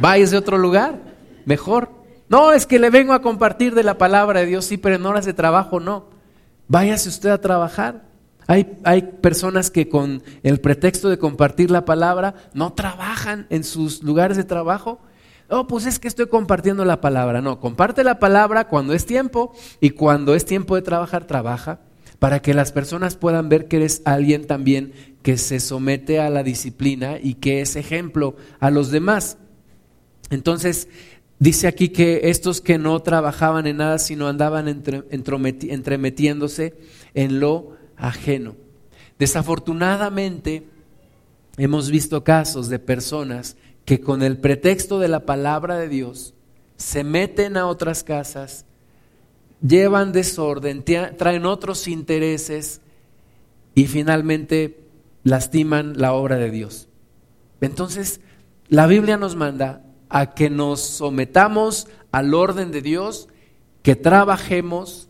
Váyase 0.00 0.32
de 0.32 0.38
otro 0.38 0.58
lugar, 0.58 1.00
mejor. 1.44 2.01
No, 2.32 2.54
es 2.54 2.64
que 2.64 2.78
le 2.78 2.88
vengo 2.88 3.12
a 3.12 3.20
compartir 3.20 3.74
de 3.74 3.82
la 3.82 3.98
palabra 3.98 4.40
de 4.40 4.46
Dios, 4.46 4.64
sí, 4.64 4.78
pero 4.78 4.96
en 4.96 5.04
horas 5.04 5.26
de 5.26 5.34
trabajo 5.34 5.80
no. 5.80 6.06
Váyase 6.66 7.10
usted 7.10 7.28
a 7.28 7.42
trabajar. 7.42 8.04
Hay, 8.46 8.78
hay, 8.84 9.02
personas 9.02 9.70
que 9.70 9.90
con 9.90 10.22
el 10.42 10.58
pretexto 10.58 11.10
de 11.10 11.18
compartir 11.18 11.70
la 11.70 11.84
palabra 11.84 12.34
no 12.54 12.72
trabajan 12.72 13.46
en 13.50 13.64
sus 13.64 14.02
lugares 14.02 14.38
de 14.38 14.44
trabajo. 14.44 14.98
Oh, 15.50 15.66
pues 15.66 15.84
es 15.84 15.98
que 15.98 16.08
estoy 16.08 16.26
compartiendo 16.26 16.86
la 16.86 17.02
palabra. 17.02 17.42
No, 17.42 17.60
comparte 17.60 18.02
la 18.02 18.18
palabra 18.18 18.66
cuando 18.66 18.94
es 18.94 19.04
tiempo 19.04 19.52
y 19.78 19.90
cuando 19.90 20.34
es 20.34 20.46
tiempo 20.46 20.74
de 20.74 20.80
trabajar, 20.80 21.26
trabaja 21.26 21.80
para 22.18 22.40
que 22.40 22.54
las 22.54 22.72
personas 22.72 23.16
puedan 23.16 23.50
ver 23.50 23.68
que 23.68 23.76
eres 23.76 24.00
alguien 24.06 24.46
también 24.46 24.94
que 25.22 25.36
se 25.36 25.60
somete 25.60 26.18
a 26.18 26.30
la 26.30 26.42
disciplina 26.42 27.18
y 27.22 27.34
que 27.34 27.60
es 27.60 27.76
ejemplo 27.76 28.36
a 28.58 28.70
los 28.70 28.90
demás. 28.90 29.36
Entonces, 30.32 30.88
Dice 31.38 31.66
aquí 31.66 31.88
que 31.88 32.30
estos 32.30 32.60
que 32.60 32.78
no 32.78 33.00
trabajaban 33.00 33.66
en 33.66 33.78
nada, 33.78 33.98
sino 33.98 34.28
andaban 34.28 34.68
entremetiéndose 34.68 36.74
en 37.14 37.40
lo 37.40 37.76
ajeno. 37.96 38.54
Desafortunadamente, 39.18 40.66
hemos 41.56 41.90
visto 41.90 42.24
casos 42.24 42.68
de 42.68 42.78
personas 42.78 43.56
que 43.84 44.00
con 44.00 44.22
el 44.22 44.38
pretexto 44.38 44.98
de 44.98 45.08
la 45.08 45.26
palabra 45.26 45.76
de 45.76 45.88
Dios 45.88 46.34
se 46.76 47.04
meten 47.04 47.56
a 47.56 47.66
otras 47.66 48.04
casas, 48.04 48.64
llevan 49.60 50.12
desorden, 50.12 50.84
traen 50.84 51.46
otros 51.46 51.88
intereses 51.88 52.80
y 53.74 53.86
finalmente 53.86 54.80
lastiman 55.24 55.98
la 55.98 56.12
obra 56.12 56.36
de 56.36 56.50
Dios. 56.50 56.88
Entonces, 57.60 58.20
la 58.68 58.86
Biblia 58.86 59.16
nos 59.16 59.36
manda 59.36 59.84
a 60.14 60.34
que 60.34 60.50
nos 60.50 60.80
sometamos 60.80 61.88
al 62.12 62.34
orden 62.34 62.70
de 62.70 62.82
Dios, 62.82 63.28
que 63.82 63.96
trabajemos, 63.96 65.08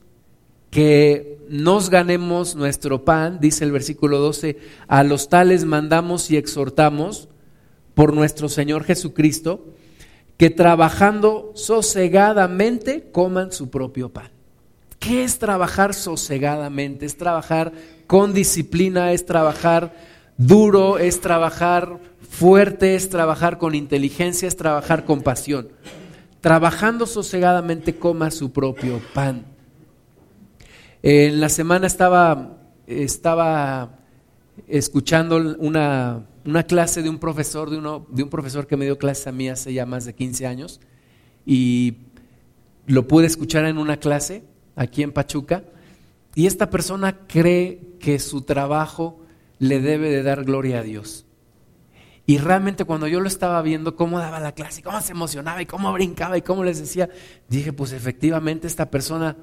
que 0.71 1.41
nos 1.49 1.91
ganemos 1.91 2.55
nuestro 2.55 3.05
pan, 3.05 3.41
dice 3.41 3.65
el 3.65 3.73
versículo 3.73 4.21
12, 4.21 4.59
a 4.87 5.03
los 5.03 5.29
tales 5.29 5.65
mandamos 5.65 6.31
y 6.31 6.37
exhortamos 6.37 7.29
por 7.95 8.15
nuestro 8.15 8.49
Señor 8.49 8.85
Jesucristo, 8.85 9.67
que 10.37 10.51
trabajando 10.51 11.51
sosegadamente 11.57 13.11
coman 13.11 13.51
su 13.51 13.71
propio 13.71 14.09
pan. 14.09 14.31
¿Qué 15.01 15.25
es 15.25 15.41
trabajar 15.41 15.95
sosegadamente? 15.95 17.07
Es 17.07 17.17
trabajar 17.17 17.73
con 18.07 18.33
disciplina, 18.33 19.13
es 19.13 19.27
trabajar 19.27 19.93
duro, 20.37 20.99
es 20.99 21.21
trabajar 21.21 21.99
fuerte, 22.33 22.95
es 22.95 23.11
trabajar 23.11 23.59
con 23.59 23.75
inteligencia, 23.75 24.49
es 24.49 24.57
trabajar 24.57 25.05
con 25.05 25.21
pasión. 25.21 25.69
Trabajando 26.41 27.07
sosegadamente 27.07 27.97
coma 27.97 28.31
su 28.31 28.53
propio 28.53 29.01
pan. 29.13 29.45
En 31.03 31.41
la 31.41 31.51
semana 31.51 31.87
estaba, 31.87 32.57
estaba 32.87 33.99
escuchando 34.67 35.37
una, 35.59 36.27
una 36.47 36.63
clase 36.65 37.03
de 37.03 37.11
un 37.11 37.19
profesor, 37.19 37.69
de, 37.69 37.77
uno, 37.77 38.07
de 38.09 38.23
un 38.23 38.31
profesor 38.31 38.67
que 38.67 38.79
me 38.79 38.87
dio 38.87 38.97
clase 38.99 39.29
a 39.29 39.33
mí 39.33 39.49
hace 39.51 39.73
ya 39.73 39.85
más 39.85 40.07
de 40.07 40.15
15 40.15 40.47
años, 40.47 40.81
y 41.45 41.99
lo 42.87 43.07
pude 43.07 43.27
escuchar 43.27 43.67
en 43.67 43.77
una 43.77 43.99
clase 43.99 44.43
aquí 44.75 45.03
en 45.03 45.13
Pachuca, 45.13 45.65
y 46.35 46.47
esta 46.47 46.71
persona 46.71 47.27
cree 47.29 47.97
que 48.01 48.19
su 48.19 48.43
trabajo 48.43 49.21
le 49.59 49.81
debe 49.81 50.09
de 50.09 50.23
dar 50.23 50.45
gloria 50.45 50.79
a 50.79 50.83
Dios. 50.83 51.27
Y 52.25 52.39
realmente 52.39 52.85
cuando 52.85 53.09
yo 53.09 53.21
lo 53.21 53.27
estaba 53.27 53.61
viendo, 53.63 53.97
cómo 53.97 54.19
daba 54.19 54.39
la 54.39 54.53
clase, 54.53 54.83
cómo 54.83 55.01
se 55.01 55.13
emocionaba 55.13 55.61
y 55.61 55.67
cómo 55.67 55.93
brincaba 55.93 56.39
y 56.39 56.43
cómo 56.43 56.63
les 56.63 56.79
decía, 56.79 57.09
dije, 57.49 57.73
pues 57.73 57.93
efectivamente 57.93 58.69
esta 58.69 58.91
persona, 58.91 59.37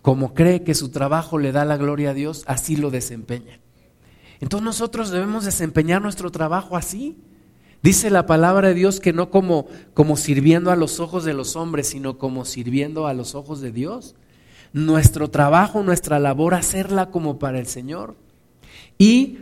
como 0.00 0.32
cree 0.34 0.62
que 0.62 0.74
su 0.74 0.90
trabajo 0.90 1.38
le 1.38 1.50
da 1.50 1.64
la 1.64 1.76
gloria 1.76 2.10
a 2.10 2.14
Dios, 2.14 2.44
así 2.46 2.76
lo 2.76 2.90
desempeña. 2.90 3.58
Entonces 4.40 4.64
nosotros 4.64 5.10
debemos 5.10 5.44
desempeñar 5.44 6.00
nuestro 6.00 6.30
trabajo 6.30 6.76
así. 6.76 7.18
Dice 7.82 8.10
la 8.10 8.26
palabra 8.26 8.68
de 8.68 8.74
Dios 8.74 9.00
que 9.00 9.12
no 9.12 9.30
como, 9.30 9.66
como 9.92 10.16
sirviendo 10.16 10.70
a 10.70 10.76
los 10.76 11.00
ojos 11.00 11.24
de 11.24 11.34
los 11.34 11.56
hombres, 11.56 11.88
sino 11.88 12.18
como 12.18 12.44
sirviendo 12.44 13.06
a 13.06 13.14
los 13.14 13.34
ojos 13.34 13.60
de 13.60 13.72
Dios. 13.72 14.14
Nuestro 14.72 15.28
trabajo, 15.28 15.82
nuestra 15.82 16.20
labor, 16.20 16.54
hacerla 16.54 17.10
como 17.10 17.38
para 17.38 17.58
el 17.58 17.66
Señor. 17.66 18.16
Y 18.96 19.38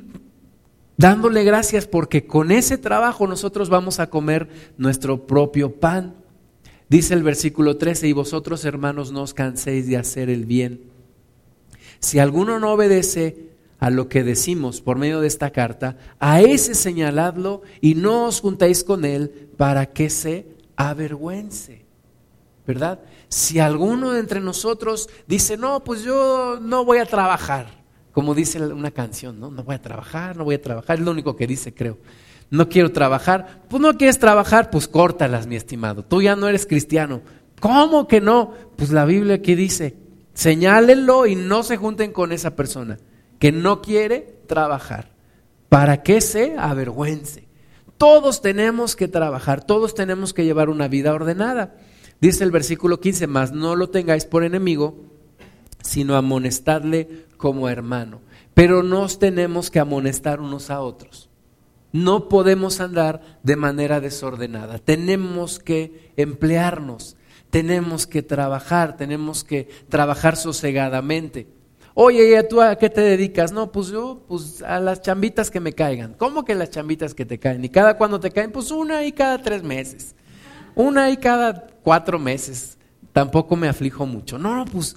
dándole 0.99 1.45
gracias 1.45 1.87
porque 1.87 2.27
con 2.27 2.51
ese 2.51 2.77
trabajo 2.77 3.27
nosotros 3.27 3.71
vamos 3.71 4.01
a 4.01 4.11
comer 4.11 4.49
nuestro 4.77 5.27
propio 5.27 5.77
pan. 5.77 6.17
Dice 6.91 7.15
el 7.15 7.23
versículo 7.23 7.79
13, 7.79 8.09
y 8.09 8.13
vosotros 8.13 8.65
hermanos 8.65 9.13
no 9.13 9.23
os 9.23 9.33
canséis 9.33 9.87
de 9.87 9.97
hacer 9.97 10.29
el 10.29 10.45
bien. 10.45 10.83
Si 12.01 12.19
alguno 12.19 12.59
no 12.59 12.73
obedece 12.73 13.49
a 13.79 13.91
lo 13.91 14.09
que 14.09 14.25
decimos 14.25 14.81
por 14.81 14.99
medio 14.99 15.21
de 15.21 15.29
esta 15.29 15.51
carta, 15.51 15.97
a 16.19 16.41
ese 16.41 16.75
señaladlo 16.75 17.63
y 17.81 17.95
no 17.95 18.27
os 18.27 18.41
juntáis 18.41 18.83
con 18.83 19.05
él 19.05 19.51
para 19.57 19.87
que 19.87 20.11
se 20.11 20.47
avergüence. 20.77 21.87
¿Verdad? 22.67 23.01
Si 23.29 23.61
alguno 23.61 24.13
de 24.13 24.21
entre 24.21 24.41
nosotros 24.41 25.09
dice, 25.27 25.57
no, 25.57 25.85
pues 25.85 26.03
yo 26.03 26.59
no 26.61 26.85
voy 26.85 26.99
a 26.99 27.07
trabajar, 27.07 27.78
como 28.13 28.35
dice 28.35 28.61
una 28.61 28.91
canción, 28.91 29.39
¿no? 29.39 29.51
No 29.51 29.63
voy 29.65 29.75
a 29.75 29.83
trabajar, 29.83 30.37
no 30.37 30.45
voy 30.45 30.57
a 30.57 30.63
trabajar, 30.63 30.99
es 30.99 31.05
lo 31.05 31.11
único 31.11 31.37
que 31.37 31.47
dice, 31.47 31.75
creo. 31.75 31.99
No 32.51 32.69
quiero 32.69 32.93
trabajar, 32.93 33.65
pues 33.69 33.81
no 33.81 33.97
quieres 33.97 34.19
trabajar, 34.19 34.71
pues 34.71 34.89
córtalas, 34.89 35.47
mi 35.47 35.57
estimado. 35.57 36.03
Tú 36.03 36.23
ya 36.23 36.35
no 36.35 36.49
eres 36.49 36.67
cristiano. 36.67 37.21
¿Cómo 37.61 38.09
que 38.09 38.21
no? 38.21 38.53
Pues 38.77 38.91
la 38.91 39.05
Biblia 39.05 39.37
aquí 39.37 39.55
dice, 39.55 39.97
señálenlo 40.33 41.27
y 41.27 41.35
no 41.35 41.63
se 41.63 41.77
junten 41.77 42.13
con 42.13 42.33
esa 42.33 42.57
persona 42.57 42.99
que 43.39 43.53
no 43.53 43.83
quiere 43.83 44.41
trabajar, 44.47 45.11
para 45.69 46.03
que 46.03 46.21
se 46.21 46.57
avergüence. 46.59 47.47
Todos 47.99 48.41
tenemos 48.41 48.97
que 48.97 49.09
trabajar, 49.09 49.65
todos 49.65 49.95
tenemos 49.95 50.33
que 50.33 50.45
llevar 50.45 50.69
una 50.69 50.89
vida 50.89 51.13
ordenada. 51.13 51.77
Dice 52.21 52.45
el 52.45 52.51
versículo 52.51 53.01
15, 53.01 53.27
más 53.27 53.53
no 53.53 53.77
lo 53.77 53.91
tengáis 53.91 54.25
por 54.25 54.45
enemigo, 54.45 54.97
sino 55.83 56.17
amonestadle 56.17 57.27
como 57.37 57.69
hermano. 57.69 58.21
Pero 58.55 58.83
nos 58.83 59.19
tenemos 59.19 59.71
que 59.71 59.79
amonestar 59.79 60.41
unos 60.41 60.71
a 60.71 60.81
otros. 60.81 61.29
No 61.93 62.29
podemos 62.29 62.81
andar 62.81 63.39
de 63.43 63.57
manera 63.57 64.01
desordenada. 64.01 64.79
Tenemos 64.79 65.59
que 65.59 66.13
emplearnos, 66.17 67.17
tenemos 67.51 68.07
que 68.07 68.23
trabajar, 68.23 68.97
tenemos 68.97 69.43
que 69.45 69.69
trabajar 69.89 70.37
sosegadamente. 70.37 71.47
Oye, 71.95 72.39
¿y 72.39 72.49
tú 72.49 72.61
a 72.61 72.77
qué 72.77 72.91
te 72.91 73.01
dedicas? 73.01 73.51
No, 73.51 73.73
pues 73.73 73.89
yo, 73.89 74.23
pues 74.29 74.63
a 74.63 74.79
las 74.79 75.03
chambitas 75.03 75.51
que 75.51 75.59
me 75.59 75.73
caigan. 75.73 76.15
¿Cómo 76.15 76.45
que 76.45 76.55
las 76.55 76.71
chambitas 76.71 77.15
que 77.15 77.27
te 77.27 77.39
caen? 77.39 77.65
¿Y 77.65 77.71
cada 77.71 77.97
cuándo 77.97 78.21
te 78.21 78.31
caen? 78.31 78.53
Pues 78.53 78.71
una 78.71 79.05
y 79.05 79.11
cada 79.11 79.43
tres 79.43 79.65
meses. 79.65 80.15
Una 80.77 81.11
y 81.11 81.17
cada 81.17 81.67
cuatro 81.83 82.19
meses. 82.19 82.79
Tampoco 83.13 83.57
me 83.57 83.69
aflijo 83.69 84.07
mucho. 84.07 84.39
No, 84.39 84.65
pues 84.71 84.95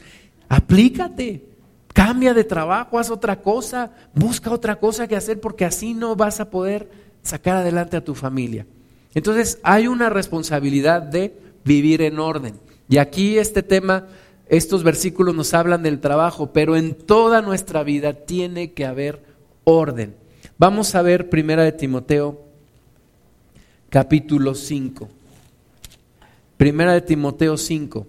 aplícate. 0.51 1.45
Cambia 1.93 2.33
de 2.33 2.43
trabajo, 2.43 2.99
haz 2.99 3.09
otra 3.09 3.41
cosa, 3.41 3.91
busca 4.13 4.51
otra 4.51 4.77
cosa 4.77 5.07
que 5.07 5.15
hacer 5.15 5.39
porque 5.39 5.65
así 5.65 5.93
no 5.93 6.15
vas 6.15 6.39
a 6.39 6.49
poder 6.49 6.89
sacar 7.21 7.57
adelante 7.57 7.97
a 7.97 8.03
tu 8.03 8.15
familia. 8.15 8.65
Entonces 9.13 9.59
hay 9.63 9.87
una 9.87 10.09
responsabilidad 10.09 11.01
de 11.01 11.37
vivir 11.65 12.01
en 12.01 12.19
orden. 12.19 12.55
Y 12.87 12.97
aquí 12.97 13.37
este 13.37 13.63
tema 13.63 14.07
estos 14.47 14.83
versículos 14.83 15.35
nos 15.35 15.53
hablan 15.53 15.83
del 15.83 15.99
trabajo, 15.99 16.51
pero 16.51 16.75
en 16.75 16.95
toda 16.95 17.41
nuestra 17.41 17.83
vida 17.83 18.13
tiene 18.13 18.71
que 18.73 18.85
haber 18.85 19.21
orden. 19.63 20.15
Vamos 20.57 20.95
a 20.95 21.01
ver 21.01 21.29
Primera 21.29 21.63
de 21.63 21.71
Timoteo, 21.71 22.41
capítulo 23.89 24.55
5. 24.55 25.09
Primera 26.57 26.93
de 26.93 27.01
Timoteo 27.01 27.57
5. 27.57 28.07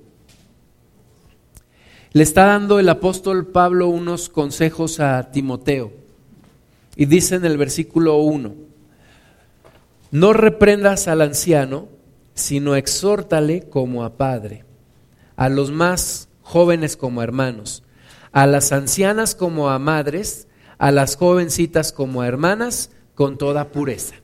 Le 2.14 2.22
está 2.22 2.44
dando 2.44 2.78
el 2.78 2.90
apóstol 2.90 3.46
Pablo 3.46 3.88
unos 3.88 4.28
consejos 4.28 5.00
a 5.00 5.30
Timoteo. 5.30 5.92
Y 6.94 7.06
dice 7.06 7.36
en 7.36 7.46
el 7.46 7.56
versículo 7.56 8.16
1, 8.16 8.54
no 10.10 10.32
reprendas 10.34 11.08
al 11.08 11.22
anciano, 11.22 11.88
sino 12.34 12.76
exhórtale 12.76 13.62
como 13.70 14.04
a 14.04 14.18
padre, 14.18 14.66
a 15.36 15.48
los 15.48 15.70
más 15.70 16.28
jóvenes 16.42 16.98
como 16.98 17.22
hermanos, 17.22 17.82
a 18.30 18.46
las 18.46 18.72
ancianas 18.72 19.34
como 19.34 19.70
a 19.70 19.78
madres, 19.78 20.48
a 20.76 20.90
las 20.90 21.16
jovencitas 21.16 21.92
como 21.92 22.20
a 22.20 22.26
hermanas, 22.26 22.90
con 23.14 23.38
toda 23.38 23.72
pureza. 23.72 24.16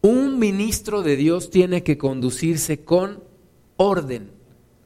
Un 0.00 0.38
ministro 0.38 1.02
de 1.02 1.16
Dios 1.16 1.50
tiene 1.50 1.82
que 1.82 1.98
conducirse 1.98 2.84
con 2.84 3.22
orden. 3.76 4.39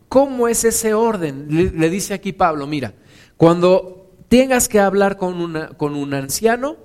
¿Cómo 0.09 0.49
es 0.49 0.65
ese 0.65 0.95
orden? 0.95 1.47
Le, 1.51 1.91
dice 1.91 2.15
aquí 2.15 2.33
Pablo, 2.33 2.67
mira, 2.67 2.95
cuando 3.37 4.13
tengas 4.29 4.69
que 4.69 4.81
hablar 4.81 5.17
con, 5.17 5.41
una, 5.41 5.69
con 5.69 5.95
un 5.95 6.15
anciano, 6.15 6.77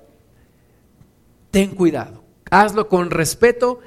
ten 1.50 1.74
cuidado, 1.74 2.24
hazlo 2.50 2.88
con 2.88 3.10
respeto 3.10 3.80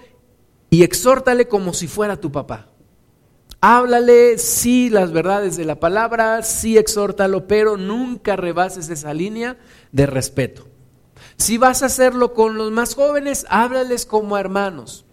y 0.69 0.84
exhórtale 0.84 1.48
como 1.48 1.74
si 1.74 1.88
fuera 1.88 2.19
tu 2.19 2.32
papá. 2.32 2.69
Háblale, 3.62 4.38
sí, 4.39 4.89
las 4.89 5.13
verdades 5.13 5.56
de 5.56 5.63
la 5.63 5.80
palabra, 5.80 6.43
sí, 6.43 6.78
exhórtalo, 6.78 7.48
pero 7.48 7.78
nunca 7.78 8.36
rebases 8.36 8.89
esa 8.89 9.13
línea 9.13 9.58
de 9.93 10.06
respeto. 10.06 10.67
Si 11.38 11.58
vas 11.58 11.82
a 11.82 11.86
hacerlo 11.86 12.34
con 12.34 12.58
los 12.58 12.72
más 12.72 12.96
jóvenes, 12.96 13.46
háblales 13.50 14.06
como 14.06 14.38
hermanos, 14.38 15.06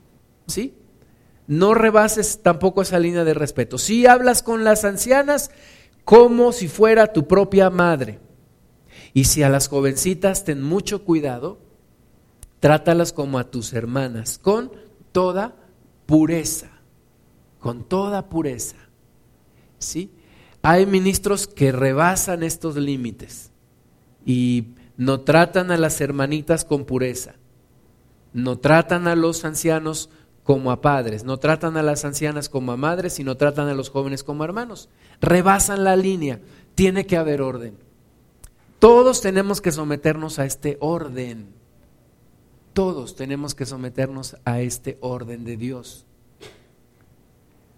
¿sí? 0.46 0.74
No 1.50 1.74
rebases 1.74 2.42
tampoco 2.42 2.82
esa 2.82 2.98
línea 2.98 3.24
de 3.24 3.34
respeto. 3.34 3.76
Si 3.76 4.06
hablas 4.06 4.42
con 4.42 4.64
las 4.64 4.84
ancianas, 4.84 5.50
como 6.04 6.52
si 6.52 6.68
fuera 6.68 7.12
tu 7.12 7.26
propia 7.26 7.68
madre. 7.68 8.20
Y 9.12 9.24
si 9.24 9.42
a 9.42 9.48
las 9.48 9.68
jovencitas, 9.68 10.44
ten 10.44 10.62
mucho 10.62 11.04
cuidado, 11.04 11.58
trátalas 12.60 13.12
como 13.12 13.38
a 13.38 13.50
tus 13.50 13.72
hermanas, 13.72 14.38
con 14.38 14.72
toda 15.12 15.56
pureza 16.06 16.80
con 17.60 17.84
toda 17.84 18.28
pureza. 18.28 18.76
¿Sí? 19.78 20.10
Hay 20.62 20.86
ministros 20.86 21.46
que 21.46 21.72
rebasan 21.72 22.42
estos 22.42 22.76
límites 22.76 23.50
y 24.26 24.74
no 24.96 25.20
tratan 25.20 25.70
a 25.70 25.78
las 25.78 26.00
hermanitas 26.00 26.64
con 26.64 26.84
pureza, 26.84 27.34
no 28.34 28.58
tratan 28.58 29.06
a 29.08 29.16
los 29.16 29.44
ancianos 29.44 30.10
como 30.44 30.70
a 30.70 30.80
padres, 30.80 31.24
no 31.24 31.38
tratan 31.38 31.76
a 31.76 31.82
las 31.82 32.04
ancianas 32.04 32.48
como 32.48 32.72
a 32.72 32.76
madres, 32.76 33.12
sino 33.12 33.36
tratan 33.36 33.68
a 33.68 33.74
los 33.74 33.90
jóvenes 33.90 34.24
como 34.24 34.44
hermanos. 34.44 34.88
Rebasan 35.20 35.84
la 35.84 35.96
línea, 35.96 36.40
tiene 36.74 37.06
que 37.06 37.16
haber 37.16 37.42
orden. 37.42 37.76
Todos 38.78 39.20
tenemos 39.20 39.60
que 39.60 39.72
someternos 39.72 40.38
a 40.38 40.46
este 40.46 40.78
orden. 40.80 41.48
Todos 42.72 43.14
tenemos 43.14 43.54
que 43.54 43.66
someternos 43.66 44.36
a 44.44 44.60
este 44.60 44.96
orden 45.00 45.44
de 45.44 45.56
Dios. 45.56 46.06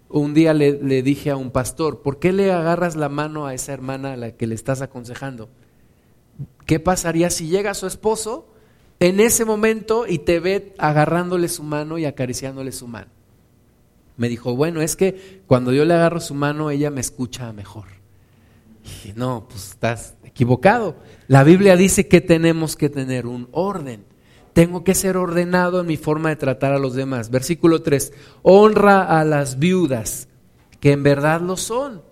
un 0.09 0.33
día 0.33 0.53
le, 0.53 0.73
le, 0.81 1.01
dije 1.01 1.31
a 1.31 1.35
un 1.35 1.49
pastor, 1.49 2.03
¿por 2.03 2.19
qué 2.19 2.31
le 2.31 2.51
agarras 2.51 2.95
la 2.95 3.09
mano 3.09 3.47
a 3.47 3.55
esa 3.55 3.73
hermana 3.73 4.13
a 4.13 4.17
la 4.17 4.31
que 4.31 4.45
le 4.45 4.53
estás 4.53 4.81
aconsejando? 4.81 5.49
¿Qué 6.65 6.79
pasaría 6.79 7.29
si 7.29 7.47
llega 7.47 7.73
su 7.73 7.87
esposo 7.87 8.47
en 8.99 9.19
ese 9.19 9.45
momento 9.45 10.05
y 10.07 10.19
te 10.19 10.39
ve 10.39 10.73
agarrándole 10.77 11.47
su 11.47 11.63
mano 11.63 11.97
y 11.97 12.05
acariciándole 12.05 12.71
su 12.71 12.87
mano? 12.87 13.11
Me 14.17 14.29
dijo, 14.29 14.55
bueno, 14.55 14.81
es 14.81 14.95
que 14.95 15.41
cuando 15.47 15.71
yo 15.73 15.85
le 15.85 15.93
agarro 15.93 16.19
su 16.19 16.35
mano, 16.35 16.69
ella 16.69 16.91
me 16.91 17.01
escucha 17.01 17.51
mejor. 17.51 17.85
Y 18.83 18.87
dije, 18.87 19.13
no, 19.15 19.45
pues 19.49 19.71
estás 19.71 20.15
equivocado. 20.23 20.95
La 21.27 21.43
Biblia 21.43 21.75
dice 21.75 22.07
que 22.07 22.21
tenemos 22.21 22.75
que 22.75 22.89
tener 22.89 23.25
un 23.25 23.47
orden. 23.51 24.05
Tengo 24.53 24.83
que 24.83 24.93
ser 24.93 25.17
ordenado 25.17 25.81
en 25.81 25.87
mi 25.87 25.97
forma 25.97 26.29
de 26.29 26.35
tratar 26.35 26.73
a 26.73 26.79
los 26.79 26.93
demás. 26.93 27.31
Versículo 27.31 27.81
3, 27.81 28.13
honra 28.43 29.19
a 29.19 29.23
las 29.23 29.57
viudas, 29.57 30.27
que 30.79 30.91
en 30.91 31.01
verdad 31.01 31.41
lo 31.41 31.57
son. 31.57 32.03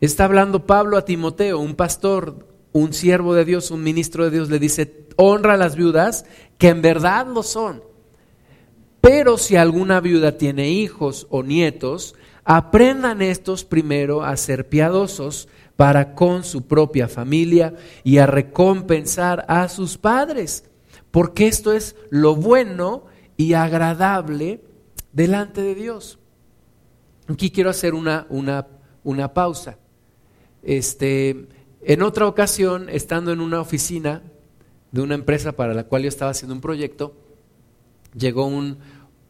Está 0.00 0.24
hablando 0.24 0.66
Pablo 0.66 0.96
a 0.96 1.04
Timoteo, 1.04 1.58
un 1.58 1.74
pastor, 1.74 2.46
un 2.72 2.92
siervo 2.92 3.34
de 3.34 3.44
Dios, 3.44 3.70
un 3.70 3.82
ministro 3.82 4.24
de 4.24 4.30
Dios, 4.30 4.48
le 4.48 4.58
dice, 4.58 5.05
honra 5.16 5.54
a 5.54 5.56
las 5.58 5.76
viudas, 5.76 6.24
que 6.58 6.68
en 6.68 6.82
verdad 6.82 7.26
lo 7.26 7.42
son. 7.42 7.82
Pero 9.00 9.38
si 9.38 9.56
alguna 9.56 10.00
viuda 10.00 10.38
tiene 10.38 10.70
hijos 10.70 11.26
o 11.30 11.42
nietos, 11.42 12.14
aprendan 12.44 13.22
estos 13.22 13.64
primero 13.64 14.22
a 14.22 14.36
ser 14.36 14.68
piadosos 14.68 15.48
para 15.76 16.14
con 16.14 16.44
su 16.44 16.66
propia 16.66 17.08
familia 17.08 17.74
y 18.04 18.18
a 18.18 18.26
recompensar 18.26 19.44
a 19.48 19.68
sus 19.68 19.98
padres 19.98 20.64
porque 21.16 21.46
esto 21.46 21.72
es 21.72 21.96
lo 22.10 22.36
bueno 22.36 23.06
y 23.38 23.54
agradable 23.54 24.60
delante 25.14 25.62
de 25.62 25.74
Dios. 25.74 26.18
Aquí 27.26 27.50
quiero 27.50 27.70
hacer 27.70 27.94
una, 27.94 28.26
una, 28.28 28.66
una 29.02 29.32
pausa. 29.32 29.78
Este, 30.62 31.48
en 31.80 32.02
otra 32.02 32.26
ocasión, 32.28 32.90
estando 32.90 33.32
en 33.32 33.40
una 33.40 33.62
oficina 33.62 34.24
de 34.96 35.02
una 35.02 35.14
empresa 35.14 35.52
para 35.52 35.74
la 35.74 35.84
cual 35.84 36.02
yo 36.02 36.08
estaba 36.08 36.30
haciendo 36.30 36.54
un 36.54 36.62
proyecto, 36.62 37.14
llegó 38.16 38.46
un, 38.46 38.78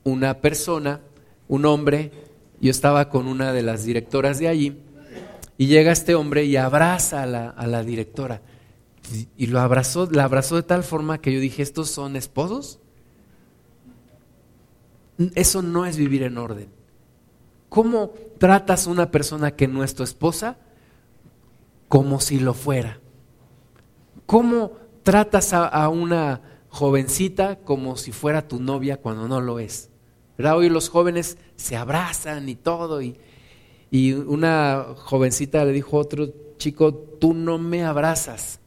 una 0.04 0.40
persona, 0.40 1.00
un 1.48 1.66
hombre, 1.66 2.12
yo 2.60 2.70
estaba 2.70 3.08
con 3.08 3.26
una 3.26 3.52
de 3.52 3.62
las 3.62 3.84
directoras 3.84 4.38
de 4.38 4.46
allí, 4.46 4.80
y 5.58 5.66
llega 5.66 5.90
este 5.90 6.14
hombre 6.14 6.44
y 6.44 6.56
abraza 6.56 7.24
a 7.24 7.26
la, 7.26 7.48
a 7.48 7.66
la 7.66 7.82
directora. 7.82 8.42
Y 9.36 9.48
lo 9.48 9.58
abrazó, 9.60 10.08
la 10.10 10.24
abrazó 10.24 10.54
de 10.54 10.62
tal 10.62 10.84
forma 10.84 11.20
que 11.20 11.32
yo 11.32 11.40
dije, 11.40 11.62
¿estos 11.62 11.90
son 11.90 12.14
esposos? 12.14 12.78
Eso 15.34 15.62
no 15.62 15.84
es 15.84 15.96
vivir 15.96 16.22
en 16.22 16.38
orden. 16.38 16.68
¿Cómo 17.68 18.12
tratas 18.38 18.86
a 18.86 18.90
una 18.90 19.10
persona 19.10 19.56
que 19.56 19.66
no 19.66 19.82
es 19.82 19.96
tu 19.96 20.04
esposa? 20.04 20.58
Como 21.88 22.20
si 22.20 22.38
lo 22.38 22.54
fuera. 22.54 23.00
¿Cómo 24.26 24.85
tratas 25.06 25.52
a, 25.52 25.88
una 25.88 26.42
jovencita 26.68 27.60
como 27.60 27.96
si 27.96 28.10
fuera 28.10 28.48
tu 28.48 28.60
novia 28.60 28.96
cuando 28.96 29.28
no 29.28 29.40
lo 29.40 29.60
es? 29.60 29.88
Hoy 30.38 30.68
los 30.68 30.88
jóvenes 30.88 31.38
se 31.54 31.76
abrazan 31.76 32.48
y 32.48 32.56
todo. 32.56 33.00
Y, 33.00 33.16
y 33.90 34.12
una 34.12 34.84
jovencita 34.96 35.64
le 35.64 35.70
dijo 35.70 35.96
a 35.96 36.00
otro 36.00 36.28
chico, 36.58 36.92
tú 36.92 37.34
no 37.34 37.56
me 37.56 37.84
abrazas 37.84 38.58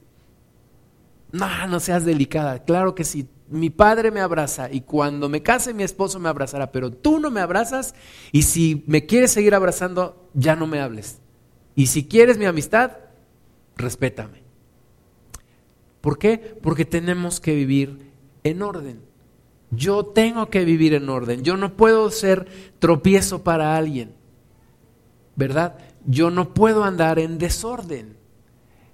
no, 1.32 1.67
no 1.67 1.80
seas 1.80 2.06
delicada. 2.06 2.63
Claro 2.63 2.95
que 2.95 3.04
sí. 3.04 3.28
Mi 3.49 3.71
padre 3.71 4.12
me 4.12 4.19
abraza 4.19 4.71
y 4.71 4.82
cuando 4.82 5.28
me 5.28 5.41
case 5.41 5.73
mi 5.73 5.82
esposo 5.82 6.19
me 6.19 6.30
abrazará, 6.30 6.71
pero 6.71 6.91
tú 6.91 7.19
no 7.19 7.32
me 7.32 7.41
abrazas 7.41 7.95
y 8.32 8.43
si 8.43 8.84
me 8.86 9.08
quieres 9.08 9.32
seguir 9.32 9.56
abrazando, 9.56 10.30
ya 10.36 10.56
no 10.56 10.67
me 10.67 10.80
hables. 10.80 11.19
Y 11.73 11.88
si 11.88 12.08
quieres 12.08 12.38
mi 12.38 12.45
amistad, 12.45 12.97
respétame. 13.75 14.43
¿Por 16.02 16.18
qué? 16.18 16.38
Porque 16.62 16.86
tenemos 16.86 17.40
que 17.40 17.56
vivir 17.56 18.12
en 18.44 18.62
orden. 18.62 19.02
Yo 19.72 20.06
tengo 20.06 20.50
que 20.50 20.66
vivir 20.66 20.94
en 20.94 21.10
orden. 21.10 21.44
Yo 21.44 21.58
no 21.58 21.76
puedo 21.76 22.10
ser 22.12 22.48
tropiezo 22.80 23.44
para 23.44 23.78
alguien. 23.78 24.14
¿Verdad? 25.36 25.78
Yo 26.06 26.32
no 26.32 26.54
puedo 26.54 26.84
andar 26.84 27.20
en 27.20 27.38
desorden 27.38 28.20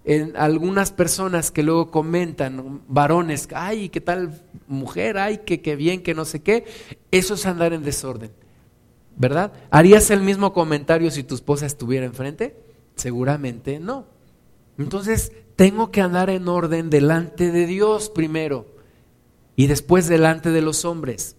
en 0.06 0.38
algunas 0.38 0.92
personas 0.92 1.50
que 1.50 1.64
luego 1.64 1.90
comentan, 1.90 2.84
varones, 2.88 3.50
ay, 3.54 3.90
qué 3.90 4.00
tal 4.00 4.44
mujer, 4.68 5.18
ay, 5.18 5.42
qué, 5.46 5.62
qué 5.62 5.76
bien, 5.76 6.04
que 6.04 6.14
no 6.14 6.26
sé 6.26 6.44
qué, 6.44 6.66
eso 7.10 7.34
es 7.34 7.46
andar 7.48 7.74
en 7.74 7.84
desorden, 7.84 8.32
¿verdad? 9.18 9.52
¿Harías 9.72 10.12
el 10.12 10.22
mismo 10.22 10.54
comentario 10.54 11.10
si 11.10 11.24
tu 11.24 11.34
esposa 11.34 11.66
estuviera 11.66 12.06
enfrente? 12.06 12.56
Seguramente 12.96 13.80
no. 13.80 14.06
Entonces, 14.78 15.32
tengo 15.56 15.92
que 15.92 16.02
andar 16.02 16.30
en 16.30 16.48
orden 16.48 16.90
delante 16.90 17.52
de 17.52 17.66
Dios 17.66 18.10
primero 18.10 18.66
y 19.56 19.68
después 19.68 20.08
delante 20.08 20.52
de 20.52 20.62
los 20.62 20.86
hombres. 20.86 21.38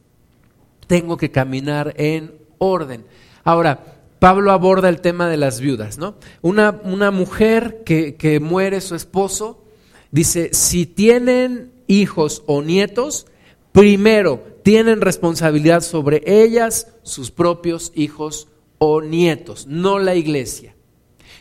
Tengo 0.86 1.16
que 1.16 1.30
caminar 1.30 1.94
en 1.96 2.34
orden. 2.58 3.04
Ahora, 3.44 3.96
Pablo 4.18 4.52
aborda 4.52 4.88
el 4.88 5.00
tema 5.00 5.28
de 5.28 5.36
las 5.36 5.60
viudas, 5.60 5.98
¿no? 5.98 6.16
Una, 6.40 6.80
una 6.84 7.10
mujer 7.10 7.82
que, 7.84 8.14
que 8.14 8.40
muere 8.40 8.80
su 8.80 8.94
esposo, 8.94 9.64
dice, 10.10 10.50
si 10.54 10.86
tienen 10.86 11.72
hijos 11.86 12.42
o 12.46 12.62
nietos, 12.62 13.26
primero 13.72 14.42
tienen 14.62 15.02
responsabilidad 15.02 15.82
sobre 15.82 16.22
ellas, 16.24 16.88
sus 17.02 17.30
propios 17.30 17.92
hijos 17.94 18.48
o 18.78 19.02
nietos, 19.02 19.66
no 19.66 19.98
la 19.98 20.14
iglesia. 20.14 20.74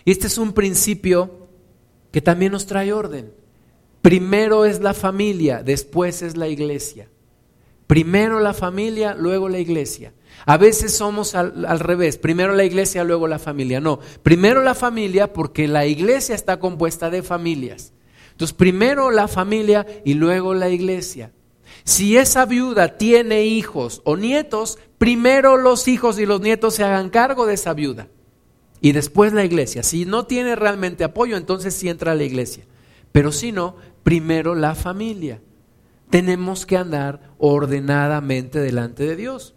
Y 0.04 0.12
este 0.12 0.28
es 0.28 0.38
un 0.38 0.54
principio 0.54 1.45
que 2.16 2.22
también 2.22 2.54
nos 2.54 2.66
trae 2.66 2.94
orden. 2.94 3.34
Primero 4.02 4.64
es 4.64 4.80
la 4.80 4.94
familia, 4.94 5.64
después 5.64 6.22
es 6.22 6.38
la 6.38 6.48
iglesia. 6.48 7.10
Primero 7.88 8.40
la 8.40 8.54
familia, 8.54 9.14
luego 9.16 9.50
la 9.50 9.60
iglesia. 9.60 10.14
A 10.46 10.56
veces 10.56 10.96
somos 10.96 11.36
al, 11.36 11.78
revés, 11.82 12.18
primero 12.18 12.54
la 12.54 12.64
iglesia, 12.64 13.04
luego 13.04 13.28
la 13.28 13.38
familia. 13.38 13.82
No, 13.82 14.00
primero 14.24 14.64
la 14.64 14.76
familia 14.76 15.34
porque 15.34 15.68
la 15.68 15.88
iglesia 15.88 16.36
está 16.36 16.58
compuesta 16.58 17.10
de 17.10 17.22
familias. 17.22 17.92
Entonces, 18.32 18.56
primero 18.56 19.12
la 19.12 19.28
familia 19.28 19.86
y 20.06 20.14
luego 20.14 20.54
la 20.54 20.70
iglesia. 20.70 21.34
Si 21.84 22.16
esa 22.16 22.46
viuda 22.46 22.98
tiene 22.98 23.44
hijos 23.44 24.02
o 24.06 24.16
nietos, 24.16 24.80
primero 24.98 25.58
los 25.58 25.90
hijos 25.90 26.18
y 26.18 26.26
los 26.26 26.40
nietos 26.40 26.76
se 26.76 26.86
hagan 26.86 27.10
cargo 27.10 27.46
de 27.46 27.56
esa 27.56 27.74
viuda. 27.74 28.08
Y 28.86 28.92
después 28.92 29.34
la 29.34 29.44
iglesia. 29.44 29.82
Si 29.82 30.06
no 30.06 30.28
tiene 30.28 30.56
realmente 30.56 31.04
apoyo, 31.04 31.38
entonces 31.38 31.74
sí 31.74 31.90
entra 31.90 32.14
la 32.14 32.24
iglesia. 32.24 32.66
Pero 33.12 33.32
si 33.32 33.52
no, 33.52 33.78
primero 34.04 34.54
la 34.54 34.76
familia. 34.76 35.42
Tenemos 36.12 36.68
que 36.68 36.78
andar 36.78 37.34
ordenadamente 37.40 38.60
delante 38.60 39.08
de 39.08 39.16
Dios. 39.16 39.56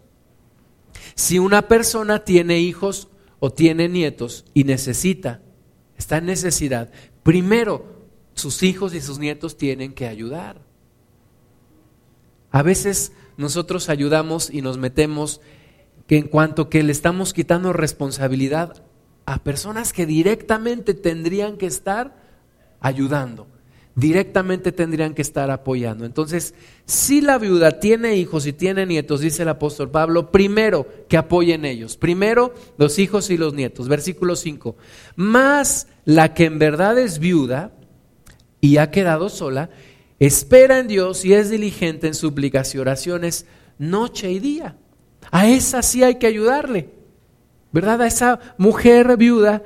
Si 1.13 1.37
una 1.37 1.67
persona 1.67 2.25
tiene 2.25 2.57
hijos 2.57 3.09
o 3.39 3.51
tiene 3.51 3.87
nietos 3.87 4.45
y 4.55 4.63
necesita, 4.63 5.43
está 5.95 6.17
en 6.17 6.25
necesidad, 6.25 6.91
primero 7.21 8.07
sus 8.33 8.63
hijos 8.63 8.95
y 8.95 8.99
sus 8.99 9.19
nietos 9.19 9.57
tienen 9.57 9.93
que 9.93 10.07
ayudar. 10.07 10.59
A 12.49 12.63
veces 12.63 13.11
nosotros 13.37 13.89
ayudamos 13.89 14.49
y 14.49 14.63
nos 14.63 14.79
metemos 14.79 15.39
que 16.07 16.17
en 16.17 16.27
cuanto 16.27 16.67
que 16.67 16.81
le 16.81 16.91
estamos 16.91 17.31
quitando 17.31 17.73
responsabilidad 17.73 18.88
a 19.33 19.43
personas 19.43 19.93
que 19.93 20.05
directamente 20.05 20.93
tendrían 20.93 21.57
que 21.57 21.67
estar 21.67 22.15
ayudando 22.79 23.47
directamente 23.99 24.71
tendrían 24.71 25.13
que 25.13 25.21
estar 25.21 25.51
apoyando. 25.51 26.05
Entonces, 26.05 26.53
si 26.85 27.21
la 27.21 27.37
viuda 27.37 27.79
tiene 27.79 28.15
hijos 28.15 28.47
y 28.47 28.53
tiene 28.53 28.85
nietos, 28.85 29.19
dice 29.19 29.43
el 29.43 29.49
apóstol 29.49 29.91
Pablo, 29.91 30.31
primero 30.31 30.87
que 31.09 31.17
apoyen 31.17 31.65
ellos. 31.65 31.97
Primero 31.97 32.53
los 32.77 32.97
hijos 32.97 33.29
y 33.29 33.37
los 33.37 33.53
nietos. 33.53 33.89
Versículo 33.89 34.35
5. 34.35 34.77
Más 35.15 35.87
la 36.05 36.33
que 36.33 36.45
en 36.45 36.59
verdad 36.59 36.97
es 36.97 37.19
viuda 37.19 37.73
y 38.61 38.77
ha 38.77 38.89
quedado 38.89 39.27
sola, 39.27 39.69
espera 40.19 40.79
en 40.79 40.87
Dios 40.87 41.25
y 41.25 41.33
es 41.33 41.49
diligente 41.49 42.07
en 42.07 42.13
súplicas 42.13 42.73
y 42.75 42.79
oraciones 42.79 43.45
noche 43.77 44.31
y 44.31 44.39
día. 44.39 44.77
A 45.31 45.47
esa 45.47 45.81
sí 45.81 46.03
hay 46.03 46.15
que 46.15 46.27
ayudarle. 46.27 46.98
¿Verdad? 47.71 48.01
A 48.01 48.07
esa 48.07 48.39
mujer 48.57 49.15
viuda 49.17 49.63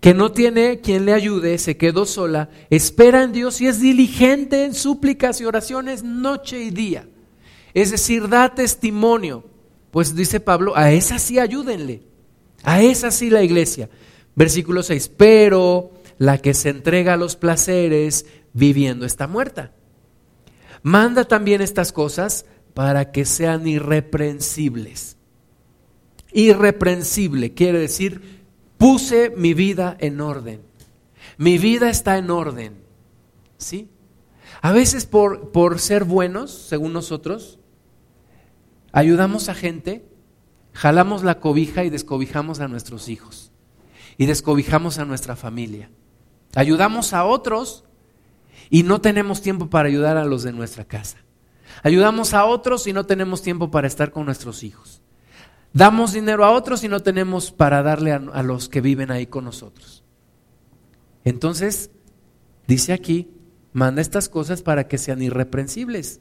que 0.00 0.14
no 0.14 0.32
tiene 0.32 0.80
quien 0.80 1.04
le 1.04 1.12
ayude, 1.12 1.58
se 1.58 1.76
quedó 1.76 2.06
sola, 2.06 2.50
espera 2.70 3.22
en 3.22 3.32
Dios 3.32 3.60
y 3.60 3.68
es 3.68 3.80
diligente 3.80 4.64
en 4.64 4.74
súplicas 4.74 5.40
y 5.40 5.44
oraciones 5.44 6.02
noche 6.02 6.58
y 6.58 6.70
día. 6.70 7.06
Es 7.72 7.92
decir, 7.92 8.28
da 8.28 8.52
testimonio. 8.52 9.44
Pues 9.92 10.16
dice 10.16 10.40
Pablo, 10.40 10.76
a 10.76 10.90
esa 10.90 11.20
sí 11.20 11.38
ayúdenle, 11.38 12.02
a 12.64 12.82
esa 12.82 13.12
sí 13.12 13.30
la 13.30 13.44
iglesia. 13.44 13.90
Versículo 14.34 14.82
6, 14.82 15.12
pero 15.16 15.92
la 16.18 16.38
que 16.38 16.54
se 16.54 16.70
entrega 16.70 17.14
a 17.14 17.18
los 17.18 17.36
placeres 17.36 18.26
viviendo 18.54 19.06
está 19.06 19.28
muerta. 19.28 19.72
Manda 20.82 21.24
también 21.24 21.60
estas 21.60 21.92
cosas 21.92 22.46
para 22.74 23.12
que 23.12 23.24
sean 23.24 23.68
irreprensibles. 23.68 25.16
Irreprensible 26.32 27.54
quiere 27.54 27.78
decir, 27.78 28.42
puse 28.78 29.30
mi 29.36 29.54
vida 29.54 29.96
en 30.00 30.20
orden. 30.20 30.62
Mi 31.36 31.58
vida 31.58 31.90
está 31.90 32.18
en 32.18 32.30
orden. 32.30 32.82
¿Sí? 33.58 33.88
A 34.60 34.72
veces 34.72 35.06
por, 35.06 35.50
por 35.50 35.78
ser 35.78 36.04
buenos, 36.04 36.50
según 36.50 36.92
nosotros, 36.92 37.58
ayudamos 38.92 39.48
a 39.48 39.54
gente, 39.54 40.04
jalamos 40.72 41.22
la 41.24 41.40
cobija 41.40 41.84
y 41.84 41.90
descobijamos 41.90 42.60
a 42.60 42.68
nuestros 42.68 43.08
hijos. 43.08 43.50
Y 44.18 44.26
descobijamos 44.26 44.98
a 44.98 45.04
nuestra 45.04 45.36
familia. 45.36 45.90
Ayudamos 46.54 47.12
a 47.12 47.24
otros 47.24 47.84
y 48.70 48.82
no 48.82 49.00
tenemos 49.00 49.42
tiempo 49.42 49.68
para 49.68 49.88
ayudar 49.88 50.16
a 50.16 50.24
los 50.24 50.42
de 50.42 50.52
nuestra 50.52 50.84
casa. 50.84 51.18
Ayudamos 51.82 52.34
a 52.34 52.44
otros 52.44 52.86
y 52.86 52.92
no 52.92 53.06
tenemos 53.06 53.42
tiempo 53.42 53.70
para 53.70 53.86
estar 53.86 54.12
con 54.12 54.26
nuestros 54.26 54.62
hijos. 54.62 55.00
Damos 55.74 56.12
dinero 56.12 56.44
a 56.44 56.50
otros 56.50 56.84
y 56.84 56.88
no 56.88 57.00
tenemos 57.00 57.50
para 57.50 57.82
darle 57.82 58.12
a, 58.12 58.42
los 58.42 58.68
que 58.68 58.80
viven 58.80 59.10
ahí 59.10 59.26
con 59.26 59.44
nosotros. 59.44 60.04
Entonces, 61.24 61.90
dice 62.66 62.92
aquí, 62.92 63.30
manda 63.72 64.02
estas 64.02 64.28
cosas 64.28 64.62
para 64.62 64.86
que 64.86 64.98
sean 64.98 65.22
irreprensibles. 65.22 66.20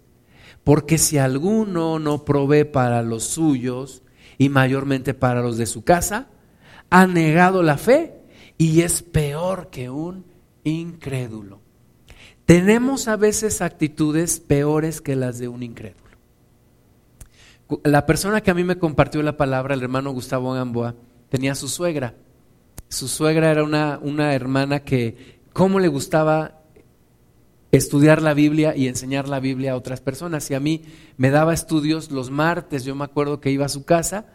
Porque 0.63 0.97
si 0.97 1.17
alguno 1.17 1.99
no 1.99 2.23
provee 2.23 2.63
para 2.63 3.01
los 3.01 3.23
suyos 3.23 4.03
y 4.37 4.49
mayormente 4.49 5.13
para 5.13 5.41
los 5.41 5.57
de 5.57 5.65
su 5.65 5.83
casa, 5.83 6.29
ha 6.89 7.07
negado 7.07 7.63
la 7.63 7.77
fe 7.77 8.21
y 8.57 8.81
es 8.81 9.01
peor 9.01 9.69
que 9.69 9.89
un 9.89 10.25
incrédulo. 10.63 11.61
Tenemos 12.45 13.07
a 13.07 13.15
veces 13.15 13.61
actitudes 13.61 14.39
peores 14.39 15.01
que 15.01 15.15
las 15.15 15.39
de 15.39 15.47
un 15.47 15.63
incrédulo. 15.63 16.00
La 17.83 18.05
persona 18.05 18.41
que 18.41 18.51
a 18.51 18.53
mí 18.53 18.63
me 18.63 18.77
compartió 18.77 19.21
la 19.23 19.37
palabra, 19.37 19.73
el 19.73 19.83
hermano 19.83 20.11
Gustavo 20.11 20.53
Gamboa, 20.53 20.95
tenía 21.29 21.55
su 21.55 21.67
suegra. 21.67 22.15
Su 22.89 23.07
suegra 23.07 23.51
era 23.51 23.63
una, 23.63 23.99
una 24.01 24.33
hermana 24.33 24.81
que, 24.81 25.39
¿cómo 25.53 25.79
le 25.79 25.87
gustaba 25.87 26.61
estudiar 27.71 28.21
la 28.21 28.33
Biblia 28.33 28.75
y 28.75 28.87
enseñar 28.87 29.29
la 29.29 29.39
Biblia 29.39 29.71
a 29.71 29.77
otras 29.77 30.01
personas? 30.01 30.51
Y 30.51 30.55
a 30.55 30.59
mí 30.59 30.83
me 31.17 31.29
daba 31.29 31.53
estudios 31.53 32.11
los 32.11 32.29
martes, 32.29 32.83
yo 32.83 32.95
me 32.95 33.05
acuerdo 33.05 33.39
que 33.39 33.51
iba 33.51 33.65
a 33.65 33.69
su 33.69 33.85
casa 33.85 34.25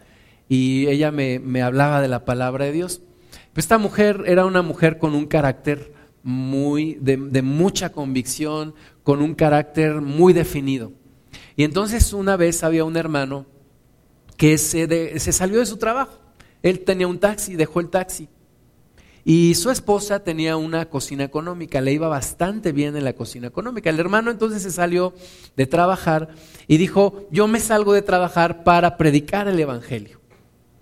y 0.49 0.87
ella 0.87 1.11
me, 1.11 1.39
me 1.39 1.61
hablaba 1.61 2.01
de 2.01 2.07
la 2.07 2.25
palabra 2.25 2.65
de 2.65 2.71
Dios. 2.71 3.01
Esta 3.55 3.77
mujer 3.77 4.23
era 4.27 4.45
una 4.45 4.61
mujer 4.61 4.97
con 4.97 5.13
un 5.15 5.25
carácter 5.25 5.93
muy, 6.23 6.97
de, 7.01 7.17
de 7.17 7.41
mucha 7.41 7.91
convicción, 7.91 8.73
con 9.03 9.21
un 9.21 9.35
carácter 9.35 10.01
muy 10.01 10.33
definido. 10.33 10.91
Y 11.57 11.63
entonces 11.63 12.13
una 12.13 12.37
vez 12.37 12.63
había 12.63 12.85
un 12.85 12.95
hermano 12.95 13.45
que 14.37 14.57
se, 14.57 15.19
se 15.19 15.31
salió 15.33 15.59
de 15.59 15.65
su 15.65 15.75
trabajo. 15.77 16.19
Él 16.61 16.81
tenía 16.81 17.07
un 17.07 17.19
taxi, 17.19 17.55
dejó 17.55 17.81
el 17.81 17.89
taxi. 17.89 18.29
Y 19.25 19.55
su 19.55 19.71
esposa 19.71 20.23
tenía 20.23 20.55
una 20.55 20.87
cocina 20.87 21.25
económica, 21.25 21.81
le 21.81 21.91
iba 21.91 22.07
bastante 22.07 22.71
bien 22.71 22.95
en 22.95 23.03
la 23.03 23.11
cocina 23.11 23.47
económica. 23.47 23.89
El 23.89 23.99
hermano 23.99 24.31
entonces 24.31 24.61
se 24.61 24.71
salió 24.71 25.13
de 25.57 25.65
trabajar 25.65 26.29
y 26.67 26.77
dijo, 26.77 27.27
yo 27.31 27.47
me 27.47 27.59
salgo 27.59 27.91
de 27.91 28.03
trabajar 28.03 28.63
para 28.63 28.95
predicar 28.95 29.49
el 29.49 29.59
Evangelio. 29.59 30.21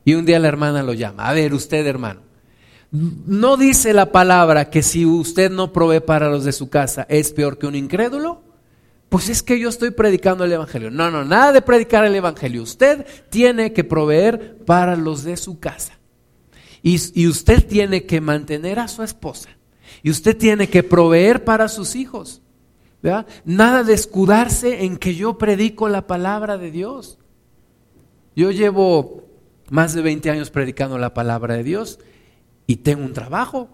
Y 0.04 0.14
un 0.14 0.26
día 0.26 0.38
la 0.38 0.50
hermana 0.50 0.84
lo 0.84 0.94
llama, 0.94 1.28
a 1.28 1.34
ver 1.34 1.56
usted 1.56 1.88
hermano, 1.88 2.22
no 2.92 3.58
dice 3.58 3.94
la 3.94 4.12
palabra 4.12 4.70
que 4.70 4.84
si 4.84 5.06
usted 5.08 5.50
no 5.50 5.74
provee 5.74 6.02
para 6.02 6.30
los 6.30 6.44
de 6.44 6.52
su 6.52 6.70
casa 6.70 7.08
es 7.10 7.32
peor 7.32 7.58
que 7.58 7.66
un 7.66 7.76
incrédulo. 7.76 8.45
Pues 9.10 9.30
es 9.30 9.44
que 9.44 9.60
yo 9.60 9.70
estoy 9.70 9.92
predicando 9.92 10.44
el 10.44 10.52
Evangelio. 10.52 10.92
No, 10.92 11.12
no, 11.12 11.24
nada 11.24 11.54
de 11.54 11.62
predicar 11.62 12.04
el 12.06 12.16
Evangelio. 12.16 12.64
Usted 12.64 13.06
tiene 13.30 13.72
que 13.72 13.84
proveer 13.84 14.58
para 14.66 14.96
los 14.96 15.24
de 15.24 15.38
su 15.38 15.60
casa. 15.60 15.94
Y, 16.82 17.28
usted 17.28 17.66
tiene 17.66 18.06
que 18.06 18.22
mantener 18.22 18.78
a 18.78 18.88
su 18.88 19.02
esposa. 19.02 19.50
Y 20.04 20.12
usted 20.12 20.38
tiene 20.38 20.70
que 20.70 20.84
proveer 20.84 21.44
para 21.44 21.68
sus 21.68 21.96
hijos. 21.96 22.42
Nada 23.44 23.84
de 23.84 23.94
escudarse 23.94 24.84
en 24.84 24.98
que 24.98 25.16
yo 25.16 25.38
predico 25.38 25.90
la 25.90 26.06
palabra 26.08 26.58
de 26.58 26.72
Dios. 26.72 27.18
Yo 28.36 28.52
llevo 28.52 29.24
más 29.70 29.94
de 29.94 30.02
20 30.02 30.30
años 30.30 30.52
predicando 30.52 30.98
la 30.98 31.14
palabra 31.14 31.56
de 31.56 31.64
Dios 31.64 32.00
y 32.68 32.78
tengo 32.78 33.04
un 33.04 33.14
trabajo. 33.14 33.70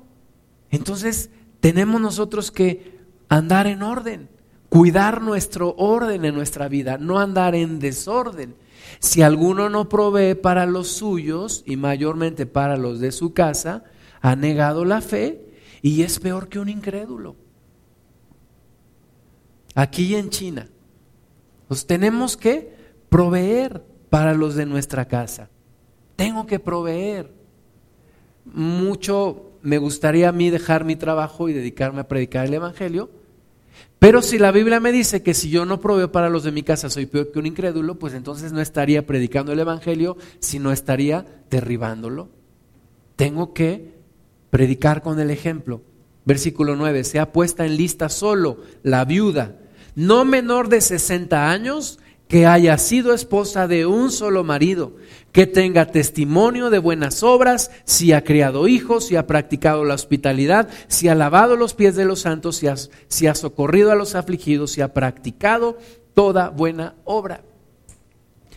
Entonces 0.69 1.29
tenemos 1.59 1.99
nosotros 1.99 2.51
que 2.51 2.99
andar 3.27 3.67
en 3.67 3.83
orden 3.83 4.29
cuidar 4.71 5.21
nuestro 5.21 5.75
orden 5.75 6.23
en 6.23 6.33
nuestra 6.33 6.69
vida, 6.69 6.97
no 6.97 7.19
andar 7.19 7.55
en 7.55 7.79
desorden. 7.79 8.55
Si 8.99 9.21
alguno 9.21 9.69
no 9.69 9.89
provee 9.89 10.33
para 10.33 10.65
los 10.65 10.87
suyos 10.87 11.61
y 11.65 11.75
mayormente 11.75 12.45
para 12.45 12.77
los 12.77 13.01
de 13.01 13.11
su 13.11 13.33
casa, 13.33 13.83
ha 14.21 14.37
negado 14.37 14.85
la 14.85 15.01
fe 15.01 15.45
y 15.81 16.03
es 16.03 16.19
peor 16.19 16.47
que 16.47 16.57
un 16.57 16.69
incrédulo. 16.69 17.35
Aquí 19.75 20.15
en 20.15 20.29
China, 20.29 20.69
pues 21.67 21.85
tenemos 21.85 22.37
que 22.37 22.73
proveer 23.09 23.83
para 24.09 24.33
los 24.33 24.55
de 24.55 24.65
nuestra 24.65 25.05
casa. 25.05 25.49
Tengo 26.15 26.45
que 26.45 26.59
proveer. 26.59 27.29
Mucho 28.45 29.51
me 29.61 29.79
gustaría 29.79 30.29
a 30.29 30.31
mí 30.31 30.49
dejar 30.49 30.85
mi 30.85 30.95
trabajo 30.95 31.49
y 31.49 31.53
dedicarme 31.53 31.99
a 31.99 32.07
predicar 32.07 32.45
el 32.45 32.53
Evangelio, 32.53 33.09
pero 34.01 34.23
si 34.23 34.39
la 34.39 34.51
Biblia 34.51 34.79
me 34.79 34.91
dice 34.91 35.21
que 35.21 35.35
si 35.35 35.51
yo 35.51 35.63
no 35.63 35.79
proveo 35.79 36.11
para 36.11 36.27
los 36.27 36.43
de 36.43 36.51
mi 36.51 36.63
casa 36.63 36.89
soy 36.89 37.05
peor 37.05 37.31
que 37.31 37.37
un 37.37 37.45
incrédulo, 37.45 37.99
pues 37.99 38.15
entonces 38.15 38.51
no 38.51 38.59
estaría 38.59 39.05
predicando 39.05 39.51
el 39.51 39.59
Evangelio, 39.59 40.17
sino 40.39 40.71
estaría 40.71 41.23
derribándolo. 41.51 42.31
Tengo 43.15 43.53
que 43.53 43.99
predicar 44.49 45.03
con 45.03 45.19
el 45.19 45.29
ejemplo. 45.29 45.83
Versículo 46.25 46.75
9, 46.75 47.03
sea 47.03 47.31
puesta 47.31 47.63
en 47.63 47.77
lista 47.77 48.09
solo 48.09 48.61
la 48.81 49.05
viuda, 49.05 49.59
no 49.93 50.25
menor 50.25 50.67
de 50.67 50.81
60 50.81 51.51
años, 51.51 51.99
que 52.31 52.47
haya 52.47 52.77
sido 52.77 53.13
esposa 53.13 53.67
de 53.67 53.85
un 53.85 54.09
solo 54.09 54.45
marido, 54.45 54.95
que 55.33 55.47
tenga 55.47 55.91
testimonio 55.91 56.69
de 56.69 56.79
buenas 56.79 57.23
obras, 57.23 57.71
si 57.83 58.13
ha 58.13 58.23
criado 58.23 58.69
hijos, 58.69 59.07
si 59.07 59.17
ha 59.17 59.27
practicado 59.27 59.83
la 59.83 59.95
hospitalidad, 59.95 60.69
si 60.87 61.09
ha 61.09 61.13
lavado 61.13 61.57
los 61.57 61.73
pies 61.73 61.97
de 61.97 62.05
los 62.05 62.21
santos, 62.21 62.55
si 63.09 63.27
ha, 63.27 63.35
socorrido 63.35 63.91
a 63.91 63.95
los 63.95 64.15
afligidos, 64.15 64.71
si 64.71 64.79
ha 64.79 64.93
practicado 64.93 65.77
toda 66.13 66.47
buena 66.47 66.95
obra. 67.03 67.43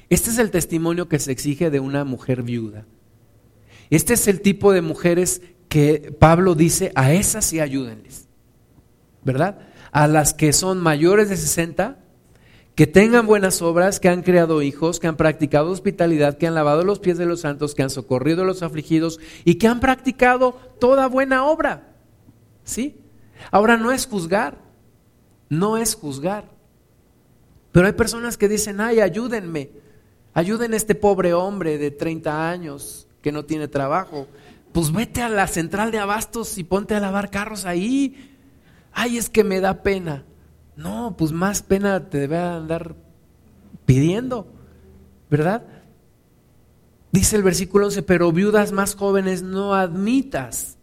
Este 0.09 0.31
es 0.31 0.39
el 0.39 0.53
testimonio 0.53 1.09
que 1.09 1.19
se 1.19 1.33
exige 1.33 1.69
de 1.69 1.81
una 1.81 2.05
mujer 2.05 2.45
viuda. 2.45 2.87
Este 3.91 4.15
es 4.15 4.29
el 4.29 4.41
tipo 4.41 4.73
de 4.73 4.83
mujeres 4.83 5.43
que 5.69 6.15
Pablo 6.17 6.55
dice, 6.55 6.93
a 6.95 7.13
esas 7.13 7.45
sí 7.45 7.59
ayúdenles. 7.59 8.29
¿Verdad? 9.25 9.59
A 9.91 10.07
las 10.07 10.33
que 10.33 10.53
son 10.53 10.79
mayores 10.79 11.29
de 11.29 11.37
60, 11.37 12.04
que 12.75 12.87
tengan 12.87 13.27
buenas 13.27 13.63
obras, 13.63 14.01
que 14.01 14.09
han 14.09 14.23
creado 14.23 14.61
hijos, 14.61 14.99
que 14.99 15.07
han 15.07 15.17
practicado 15.17 15.71
hospitalidad, 15.71 16.39
que 16.39 16.47
han 16.47 16.55
lavado 16.55 16.85
los 16.85 16.99
pies 16.99 17.19
de 17.19 17.27
los 17.27 17.41
santos, 17.41 17.75
que 17.75 17.83
han 17.83 17.91
socorrido 17.91 18.43
a 18.43 18.47
los 18.47 18.63
afligidos 18.63 19.21
y 19.45 19.57
que 19.57 19.69
han 19.69 19.81
practicado 19.81 20.59
toda 20.81 21.07
buena 21.07 21.45
obra. 21.45 21.95
¿Sí? 22.65 22.97
Ahora 23.51 23.77
no 23.77 23.93
es 23.93 24.07
juzgar, 24.07 24.59
no 25.49 25.77
es 25.77 25.95
juzgar. 25.95 26.51
Pero 27.71 27.87
hay 27.87 27.93
personas 27.93 28.37
que 28.37 28.49
dicen, 28.49 28.81
ay, 28.81 29.01
ayúdenme, 29.01 29.71
ayuden 30.33 30.75
a 30.75 30.77
este 30.77 30.95
pobre 30.95 31.33
hombre 31.33 31.79
de 31.79 31.91
30 31.91 32.51
años 32.51 33.07
que 33.23 33.33
no 33.33 33.45
tiene 33.45 33.69
trabajo. 33.69 34.27
Pues 34.73 34.93
vete 34.93 35.23
a 35.23 35.29
la 35.29 35.47
central 35.47 35.93
de 35.93 35.99
abastos 35.99 36.59
y 36.59 36.65
ponte 36.65 36.97
a 36.97 37.01
lavar 37.01 37.31
carros 37.31 37.65
ahí. 37.65 38.37
Ay, 38.93 39.17
es 39.19 39.31
que 39.31 39.45
me 39.45 39.61
da 39.61 39.83
pena. 39.83 40.25
No, 40.77 41.15
pues 41.17 41.33
más 41.33 41.63
pena 41.63 42.09
te 42.09 42.19
debe 42.19 42.39
andar 42.39 42.97
pidiendo, 43.87 44.47
¿verdad? 45.31 45.63
Dice 47.13 47.37
el 47.37 47.43
versículo 47.43 47.87
11, 47.87 48.03
pero 48.03 48.33
viudas 48.33 48.73
más 48.73 48.97
jóvenes 48.97 49.43
no 49.43 49.75
admitas. 49.75 50.79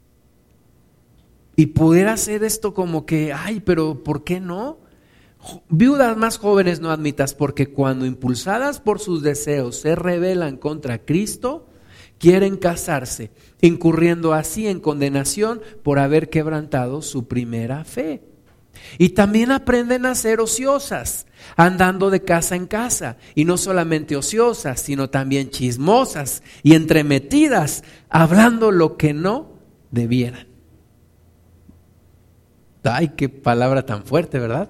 Y 1.57 1.67
pudiera 1.67 2.15
ser 2.15 2.43
esto 2.43 2.73
como 2.73 3.05
que, 3.05 3.33
ay, 3.33 3.59
pero 3.59 4.03
¿por 4.03 4.23
qué 4.23 4.39
no? 4.39 4.79
Viudas 5.69 6.15
más 6.15 6.37
jóvenes 6.37 6.79
no 6.79 6.89
admitas, 6.89 7.33
porque 7.33 7.67
cuando 7.67 8.05
impulsadas 8.05 8.79
por 8.79 8.99
sus 8.99 9.21
deseos 9.21 9.75
se 9.75 9.95
rebelan 9.95 10.55
contra 10.55 10.99
Cristo, 11.03 11.67
quieren 12.17 12.55
casarse, 12.55 13.31
incurriendo 13.59 14.33
así 14.33 14.67
en 14.67 14.79
condenación 14.79 15.61
por 15.83 15.99
haber 15.99 16.29
quebrantado 16.29 17.01
su 17.01 17.27
primera 17.27 17.83
fe. 17.83 18.30
Y 18.97 19.09
también 19.09 19.51
aprenden 19.51 20.05
a 20.05 20.15
ser 20.15 20.39
ociosas, 20.39 21.25
andando 21.55 22.09
de 22.09 22.23
casa 22.23 22.55
en 22.55 22.67
casa. 22.67 23.17
Y 23.35 23.45
no 23.45 23.57
solamente 23.57 24.15
ociosas, 24.15 24.81
sino 24.81 25.09
también 25.09 25.49
chismosas 25.49 26.43
y 26.63 26.75
entremetidas, 26.75 27.83
hablando 28.09 28.71
lo 28.71 28.97
que 28.97 29.13
no 29.13 29.53
debieran. 29.91 30.47
Ay, 32.83 33.09
qué 33.15 33.29
palabra 33.29 33.85
tan 33.85 34.05
fuerte, 34.05 34.39
¿verdad? 34.39 34.69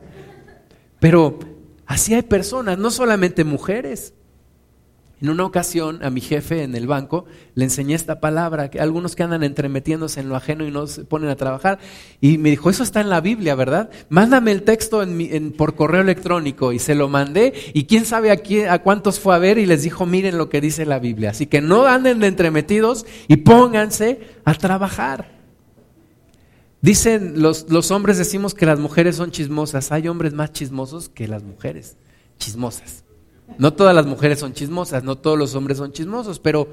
Pero 1.00 1.40
así 1.86 2.14
hay 2.14 2.24
personas, 2.24 2.78
no 2.78 2.92
solamente 2.92 3.44
mujeres. 3.44 4.14
En 5.22 5.30
una 5.30 5.46
ocasión 5.46 6.04
a 6.04 6.10
mi 6.10 6.20
jefe 6.20 6.64
en 6.64 6.74
el 6.74 6.88
banco 6.88 7.26
le 7.54 7.66
enseñé 7.66 7.94
esta 7.94 8.20
palabra, 8.20 8.72
que 8.72 8.80
algunos 8.80 9.16
que 9.16 9.22
andan 9.22 9.44
entremetiéndose 9.44 10.20
en 10.20 10.30
lo 10.30 10.36
ajeno 10.36 10.66
y 10.66 10.72
no 10.72 10.88
se 10.88 11.06
ponen 11.06 11.30
a 11.30 11.36
trabajar, 11.36 11.78
y 12.20 12.40
me 12.40 12.50
dijo, 12.50 12.72
eso 12.72 12.82
está 12.82 13.02
en 13.02 13.10
la 13.10 13.22
Biblia, 13.22 13.54
¿verdad? 13.54 13.92
Mándame 14.10 14.52
el 14.52 14.64
texto 14.64 15.04
en 15.04 15.52
por 15.52 15.76
correo 15.76 16.02
electrónico 16.02 16.74
y 16.74 16.80
se 16.80 16.96
lo 16.96 17.08
mandé 17.08 17.54
y 17.74 17.86
quién 17.86 18.06
sabe 18.06 18.32
a, 18.32 18.74
a 18.74 18.80
cuántos 18.80 19.20
fue 19.20 19.36
a 19.36 19.38
ver 19.38 19.60
y 19.60 19.68
les 19.68 19.84
dijo, 19.84 20.08
miren 20.08 20.40
lo 20.40 20.50
que 20.50 20.60
dice 20.60 20.88
la 20.88 20.98
Biblia. 20.98 21.30
Así 21.30 21.46
que 21.46 21.62
no 21.62 21.86
anden 21.86 22.20
de 22.20 22.28
entremetidos 22.28 23.06
y 23.28 23.38
pónganse 23.38 24.22
a 24.44 24.56
trabajar. 24.56 25.40
Dicen, 26.82 27.40
los 27.44 27.92
hombres 27.92 28.18
decimos 28.18 28.56
que 28.56 28.66
las 28.66 28.80
mujeres 28.80 29.18
son 29.18 29.30
chismosas, 29.30 29.92
hay 29.92 30.08
hombres 30.08 30.34
más 30.34 30.52
chismosos 30.52 31.10
que 31.10 31.28
las 31.28 31.44
mujeres 31.44 31.96
chismosas. 32.40 33.04
No 33.58 33.74
todas 33.74 33.96
las 33.96 34.06
mujeres 34.06 34.40
son 34.40 34.54
chismosas, 34.54 35.04
no 35.04 35.18
todos 35.18 35.38
los 35.38 35.56
hombres 35.56 35.78
son 35.78 35.92
chismosos, 35.92 36.40
pero 36.40 36.68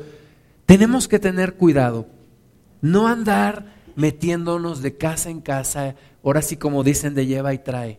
tenemos 0.66 1.08
que 1.08 1.18
tener 1.18 1.54
cuidado. 1.54 2.06
No 2.80 3.08
andar 3.08 3.76
metiéndonos 3.96 4.82
de 4.82 4.96
casa 4.96 5.30
en 5.30 5.40
casa, 5.40 5.96
ahora 6.22 6.42
sí 6.42 6.56
como 6.56 6.84
dicen 6.84 7.14
de 7.14 7.26
lleva 7.26 7.54
y 7.54 7.58
trae. 7.58 7.98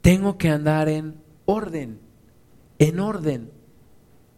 Tengo 0.00 0.38
que 0.38 0.48
andar 0.48 0.88
en 0.88 1.16
orden, 1.44 2.00
en 2.78 3.00
orden. 3.00 3.50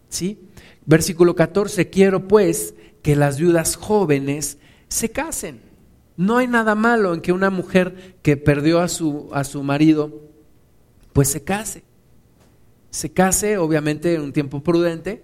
¿Sí? 0.08 0.40
Versículo 0.86 1.34
14, 1.34 1.90
quiero 1.90 2.28
pues 2.28 2.74
que 3.02 3.16
las 3.16 3.38
viudas 3.38 3.76
jóvenes 3.76 4.58
se 4.88 5.10
casen. 5.10 5.60
No 6.16 6.38
hay 6.38 6.46
nada 6.46 6.74
malo 6.74 7.14
en 7.14 7.20
que 7.20 7.32
una 7.32 7.50
mujer 7.50 8.16
que 8.22 8.36
perdió 8.36 8.80
a 8.80 8.88
su, 8.88 9.28
a 9.32 9.44
su 9.44 9.62
marido, 9.62 10.22
pues 11.12 11.28
se 11.28 11.44
case 11.44 11.87
se 12.90 13.12
case, 13.12 13.58
obviamente 13.58 14.14
en 14.14 14.22
un 14.22 14.32
tiempo 14.32 14.62
prudente, 14.62 15.22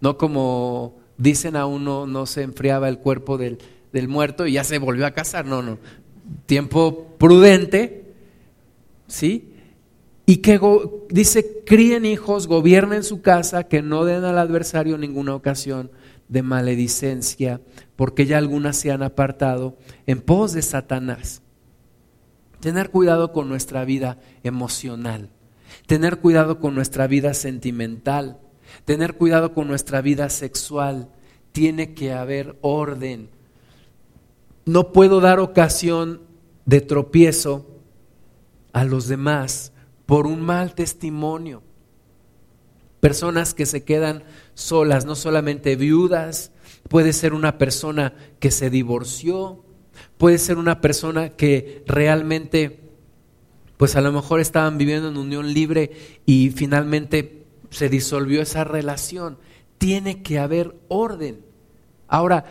no 0.00 0.16
como 0.16 0.98
dicen 1.16 1.56
a 1.56 1.66
uno 1.66 2.06
no 2.06 2.26
se 2.26 2.42
enfriaba 2.42 2.88
el 2.88 2.98
cuerpo 2.98 3.38
del, 3.38 3.58
del 3.92 4.08
muerto 4.08 4.46
y 4.46 4.52
ya 4.52 4.64
se 4.64 4.78
volvió 4.78 5.06
a 5.06 5.12
casar, 5.12 5.46
no, 5.46 5.62
no, 5.62 5.78
tiempo 6.46 7.14
prudente, 7.18 8.14
¿sí? 9.06 9.48
Y 10.24 10.36
que 10.36 10.60
dice, 11.10 11.62
críen 11.66 12.06
hijos, 12.06 12.46
gobiernen 12.46 13.02
su 13.02 13.22
casa, 13.22 13.64
que 13.64 13.82
no 13.82 14.04
den 14.04 14.24
al 14.24 14.38
adversario 14.38 14.96
ninguna 14.96 15.34
ocasión 15.34 15.90
de 16.28 16.42
maledicencia, 16.42 17.60
porque 17.96 18.24
ya 18.24 18.38
algunas 18.38 18.76
se 18.76 18.92
han 18.92 19.02
apartado 19.02 19.76
en 20.06 20.20
pos 20.20 20.52
de 20.52 20.62
Satanás. 20.62 21.42
Tener 22.60 22.90
cuidado 22.90 23.32
con 23.32 23.48
nuestra 23.48 23.84
vida 23.84 24.18
emocional 24.44 25.30
tener 25.86 26.18
cuidado 26.18 26.58
con 26.60 26.74
nuestra 26.74 27.06
vida 27.06 27.34
sentimental, 27.34 28.38
tener 28.84 29.14
cuidado 29.14 29.54
con 29.54 29.68
nuestra 29.68 30.00
vida 30.00 30.28
sexual. 30.30 31.08
Tiene 31.52 31.94
que 31.94 32.12
haber 32.12 32.56
orden. 32.62 33.30
No 34.64 34.92
puedo 34.92 35.20
dar 35.20 35.38
ocasión 35.40 36.22
de 36.64 36.80
tropiezo 36.80 37.66
a 38.72 38.84
los 38.84 39.08
demás 39.08 39.72
por 40.06 40.26
un 40.26 40.40
mal 40.40 40.74
testimonio. 40.74 41.62
Personas 43.00 43.52
que 43.52 43.66
se 43.66 43.82
quedan 43.82 44.22
solas, 44.54 45.04
no 45.04 45.14
solamente 45.14 45.76
viudas, 45.76 46.52
puede 46.88 47.12
ser 47.12 47.34
una 47.34 47.58
persona 47.58 48.14
que 48.38 48.50
se 48.50 48.70
divorció, 48.70 49.64
puede 50.18 50.38
ser 50.38 50.56
una 50.58 50.80
persona 50.80 51.30
que 51.30 51.82
realmente 51.86 52.81
pues 53.76 53.96
a 53.96 54.00
lo 54.00 54.12
mejor 54.12 54.40
estaban 54.40 54.78
viviendo 54.78 55.08
en 55.08 55.16
unión 55.16 55.52
libre 55.52 55.90
y 56.26 56.50
finalmente 56.50 57.44
se 57.70 57.88
disolvió 57.88 58.42
esa 58.42 58.64
relación. 58.64 59.38
Tiene 59.78 60.22
que 60.22 60.38
haber 60.38 60.76
orden. 60.88 61.44
Ahora, 62.06 62.44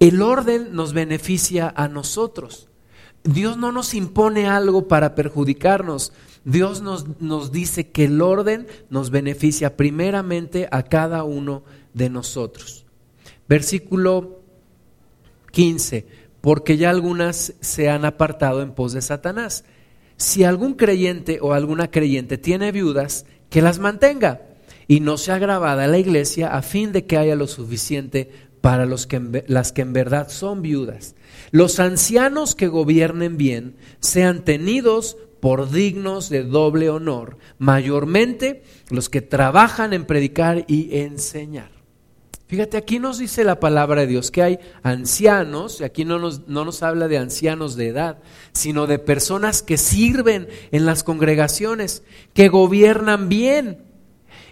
el 0.00 0.20
orden 0.20 0.74
nos 0.74 0.92
beneficia 0.92 1.72
a 1.74 1.88
nosotros. 1.88 2.68
Dios 3.24 3.56
no 3.56 3.72
nos 3.72 3.94
impone 3.94 4.46
algo 4.46 4.88
para 4.88 5.14
perjudicarnos. 5.14 6.12
Dios 6.44 6.82
nos, 6.82 7.20
nos, 7.20 7.50
dice 7.50 7.90
que 7.90 8.04
el 8.04 8.20
orden 8.20 8.66
nos 8.90 9.10
beneficia 9.10 9.76
primeramente 9.76 10.68
a 10.70 10.82
cada 10.82 11.24
uno 11.24 11.64
de 11.94 12.10
nosotros. 12.10 12.84
Versículo 13.48 14.40
15, 15.52 16.06
porque 16.40 16.76
ya 16.76 16.90
algunas 16.90 17.54
se 17.60 17.88
han 17.88 18.04
apartado 18.04 18.62
en 18.62 18.72
pos 18.72 18.92
de 18.92 19.02
Satanás 19.02 19.64
si 20.16 20.44
algún 20.44 20.74
creyente 20.74 21.38
o 21.40 21.52
alguna 21.52 21.90
creyente 21.90 22.38
tiene 22.38 22.72
viudas, 22.72 23.26
que 23.50 23.62
las 23.62 23.78
mantenga 23.78 24.42
y 24.88 25.00
no 25.00 25.18
sea 25.18 25.38
grabada 25.38 25.86
la 25.86 25.98
iglesia 25.98 26.56
a 26.56 26.62
fin 26.62 26.92
de 26.92 27.06
que 27.06 27.16
haya 27.16 27.36
lo 27.36 27.46
suficiente 27.46 28.30
para 28.60 28.86
los 28.86 29.06
que, 29.06 29.44
las 29.46 29.72
que 29.72 29.82
en 29.82 29.92
verdad 29.92 30.28
son 30.28 30.62
viudas. 30.62 31.14
Los 31.50 31.78
ancianos 31.78 32.54
que 32.54 32.68
gobiernen 32.68 33.36
bien 33.36 33.76
sean 34.00 34.44
tenidos 34.44 35.16
por 35.40 35.70
dignos 35.70 36.30
de 36.30 36.42
doble 36.42 36.90
honor, 36.90 37.38
mayormente 37.58 38.64
los 38.90 39.08
que 39.08 39.22
trabajan 39.22 39.92
en 39.92 40.04
predicar 40.04 40.64
y 40.66 40.98
enseñar. 40.98 41.75
Fíjate, 42.48 42.76
aquí 42.76 43.00
nos 43.00 43.18
dice 43.18 43.42
la 43.42 43.58
palabra 43.58 44.02
de 44.02 44.06
Dios 44.06 44.30
que 44.30 44.42
hay 44.42 44.58
ancianos, 44.84 45.80
y 45.80 45.84
aquí 45.84 46.04
no 46.04 46.20
nos, 46.20 46.46
no 46.46 46.64
nos 46.64 46.84
habla 46.84 47.08
de 47.08 47.18
ancianos 47.18 47.74
de 47.74 47.88
edad, 47.88 48.18
sino 48.52 48.86
de 48.86 49.00
personas 49.00 49.62
que 49.62 49.76
sirven 49.76 50.48
en 50.70 50.86
las 50.86 51.02
congregaciones, 51.02 52.04
que 52.34 52.48
gobiernan 52.48 53.28
bien. 53.28 53.82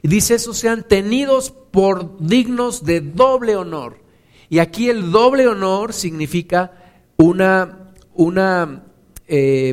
Y 0.03 0.09
dice 0.09 0.35
eso, 0.35 0.55
sean 0.55 0.83
tenidos 0.89 1.53
por 1.71 2.19
dignos 2.19 2.85
de 2.85 3.01
doble 3.01 3.55
honor. 3.55 4.03
Y 4.49 4.59
aquí 4.59 4.89
el 4.91 5.13
doble 5.13 5.47
honor 5.47 5.93
significa 5.93 6.73
una, 7.17 7.93
una 8.13 8.85
eh, 9.29 9.73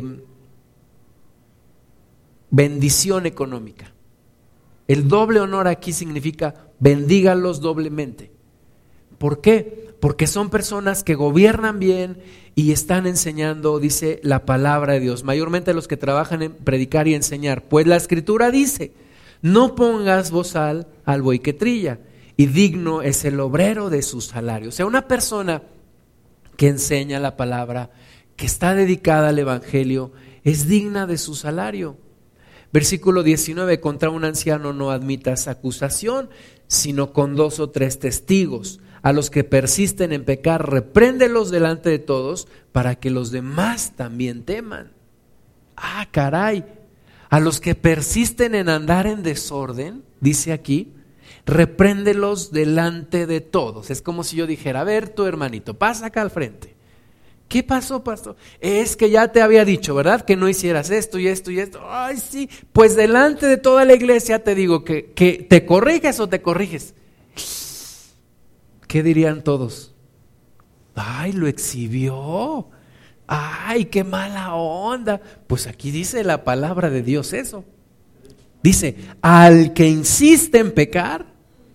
bendición 2.50 3.26
económica. 3.26 3.92
El 4.86 5.08
doble 5.08 5.40
honor 5.40 5.66
aquí 5.66 5.92
significa 5.92 6.66
bendígalos 6.82 7.60
doblemente. 7.60 8.32
¿Por 9.16 9.40
qué? 9.40 9.94
Porque 10.00 10.26
son 10.26 10.50
personas 10.50 11.04
que 11.04 11.14
gobiernan 11.14 11.78
bien 11.78 12.18
y 12.56 12.72
están 12.72 13.06
enseñando, 13.06 13.78
dice 13.78 14.18
la 14.24 14.44
palabra 14.44 14.94
de 14.94 15.00
Dios, 15.00 15.22
mayormente 15.22 15.74
los 15.74 15.86
que 15.86 15.96
trabajan 15.96 16.42
en 16.42 16.52
predicar 16.52 17.06
y 17.06 17.14
enseñar. 17.14 17.68
Pues 17.68 17.86
la 17.86 17.94
escritura 17.94 18.50
dice, 18.50 18.92
no 19.42 19.76
pongas 19.76 20.32
bozal 20.32 20.88
al 21.04 21.22
buey 21.22 21.38
que 21.38 21.52
trilla, 21.52 22.00
y 22.36 22.46
digno 22.46 23.02
es 23.02 23.24
el 23.24 23.38
obrero 23.38 23.88
de 23.88 24.02
su 24.02 24.20
salario. 24.20 24.70
O 24.70 24.72
sea, 24.72 24.84
una 24.84 25.06
persona 25.06 25.62
que 26.56 26.66
enseña 26.66 27.20
la 27.20 27.36
palabra, 27.36 27.90
que 28.34 28.46
está 28.46 28.74
dedicada 28.74 29.28
al 29.28 29.38
Evangelio, 29.38 30.10
es 30.42 30.66
digna 30.66 31.06
de 31.06 31.16
su 31.16 31.36
salario. 31.36 31.96
Versículo 32.72 33.22
19, 33.22 33.80
contra 33.80 34.10
un 34.10 34.24
anciano 34.24 34.72
no 34.72 34.90
admitas 34.90 35.46
acusación, 35.46 36.30
sino 36.72 37.12
con 37.12 37.36
dos 37.36 37.60
o 37.60 37.68
tres 37.68 37.98
testigos. 37.98 38.80
A 39.02 39.12
los 39.12 39.28
que 39.28 39.44
persisten 39.44 40.10
en 40.10 40.24
pecar, 40.24 40.70
repréndelos 40.70 41.50
delante 41.50 41.90
de 41.90 41.98
todos 41.98 42.48
para 42.72 42.94
que 42.94 43.10
los 43.10 43.30
demás 43.30 43.92
también 43.94 44.42
teman. 44.42 44.92
Ah, 45.76 46.08
caray. 46.10 46.64
A 47.28 47.40
los 47.40 47.60
que 47.60 47.74
persisten 47.74 48.54
en 48.54 48.70
andar 48.70 49.06
en 49.06 49.22
desorden, 49.22 50.02
dice 50.20 50.52
aquí, 50.52 50.94
repréndelos 51.44 52.52
delante 52.52 53.26
de 53.26 53.42
todos. 53.42 53.90
Es 53.90 54.00
como 54.00 54.24
si 54.24 54.36
yo 54.36 54.46
dijera, 54.46 54.80
a 54.80 54.84
ver 54.84 55.10
tu 55.10 55.26
hermanito, 55.26 55.74
pasa 55.74 56.06
acá 56.06 56.22
al 56.22 56.30
frente. 56.30 56.74
¿Qué 57.52 57.62
pasó, 57.62 58.02
pastor? 58.02 58.34
Es 58.60 58.96
que 58.96 59.10
ya 59.10 59.30
te 59.30 59.42
había 59.42 59.66
dicho, 59.66 59.94
¿verdad? 59.94 60.24
Que 60.24 60.36
no 60.36 60.48
hicieras 60.48 60.88
esto 60.88 61.18
y 61.18 61.28
esto 61.28 61.50
y 61.50 61.60
esto. 61.60 61.82
Ay, 61.86 62.16
sí. 62.16 62.48
Pues 62.72 62.96
delante 62.96 63.44
de 63.44 63.58
toda 63.58 63.84
la 63.84 63.92
iglesia 63.92 64.42
te 64.42 64.54
digo 64.54 64.84
que, 64.84 65.12
que 65.12 65.34
te 65.34 65.66
corriges 65.66 66.18
o 66.18 66.30
te 66.30 66.40
corriges. 66.40 66.94
¿Qué 68.88 69.02
dirían 69.02 69.44
todos? 69.44 69.92
Ay, 70.94 71.32
lo 71.32 71.46
exhibió. 71.46 72.70
Ay, 73.26 73.84
qué 73.84 74.02
mala 74.02 74.54
onda. 74.54 75.20
Pues 75.46 75.66
aquí 75.66 75.90
dice 75.90 76.24
la 76.24 76.44
palabra 76.44 76.88
de 76.88 77.02
Dios 77.02 77.34
eso. 77.34 77.66
Dice, 78.62 78.96
al 79.20 79.74
que 79.74 79.86
insiste 79.90 80.58
en 80.58 80.72
pecar, 80.72 81.26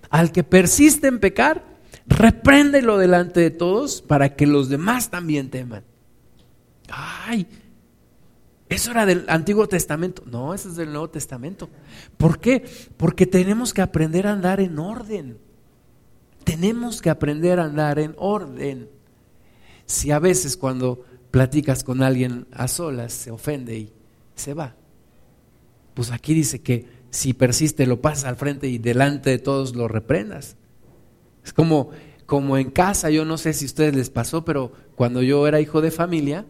al 0.09 0.31
que 0.31 0.43
persiste 0.43 1.05
en 1.05 1.19
pecar, 1.19 1.63
repréndelo 2.07 2.97
delante 2.97 3.41
de 3.41 3.51
todos 3.51 4.01
para 4.01 4.35
que 4.35 4.47
los 4.47 4.69
demás 4.69 5.09
también 5.09 5.49
teman. 5.49 5.83
Ay, 6.89 7.47
eso 8.69 8.91
era 8.91 9.05
del 9.05 9.25
Antiguo 9.27 9.67
Testamento. 9.67 10.23
No, 10.25 10.53
eso 10.53 10.69
es 10.69 10.75
del 10.75 10.91
Nuevo 10.91 11.09
Testamento. 11.09 11.69
¿Por 12.17 12.39
qué? 12.39 12.65
Porque 12.97 13.25
tenemos 13.25 13.73
que 13.73 13.81
aprender 13.81 14.27
a 14.27 14.33
andar 14.33 14.59
en 14.59 14.77
orden. 14.79 15.37
Tenemos 16.43 17.01
que 17.01 17.09
aprender 17.09 17.59
a 17.59 17.65
andar 17.65 17.99
en 17.99 18.13
orden. 18.17 18.89
Si 19.85 20.11
a 20.11 20.19
veces 20.19 20.57
cuando 20.57 21.05
platicas 21.31 21.83
con 21.83 22.01
alguien 22.01 22.47
a 22.51 22.67
solas 22.67 23.13
se 23.13 23.31
ofende 23.31 23.77
y 23.77 23.93
se 24.35 24.53
va, 24.53 24.75
pues 25.93 26.11
aquí 26.11 26.33
dice 26.33 26.61
que 26.61 26.85
si 27.09 27.33
persiste 27.33 27.85
lo 27.85 28.01
pasas 28.01 28.25
al 28.25 28.35
frente 28.35 28.67
y 28.67 28.77
delante 28.77 29.29
de 29.29 29.39
todos 29.39 29.75
lo 29.75 29.87
reprendas. 29.87 30.57
Es 31.47 31.53
como, 31.53 31.91
como 32.25 32.57
en 32.57 32.71
casa, 32.71 33.09
yo 33.09 33.23
no 33.23 33.37
sé 33.37 33.53
si 33.53 33.63
a 33.63 33.67
ustedes 33.67 33.95
les 33.95 34.09
pasó, 34.09 34.43
pero 34.43 34.73
cuando 34.95 35.21
yo 35.21 35.47
era 35.47 35.61
hijo 35.61 35.79
de 35.79 35.91
familia, 35.91 36.45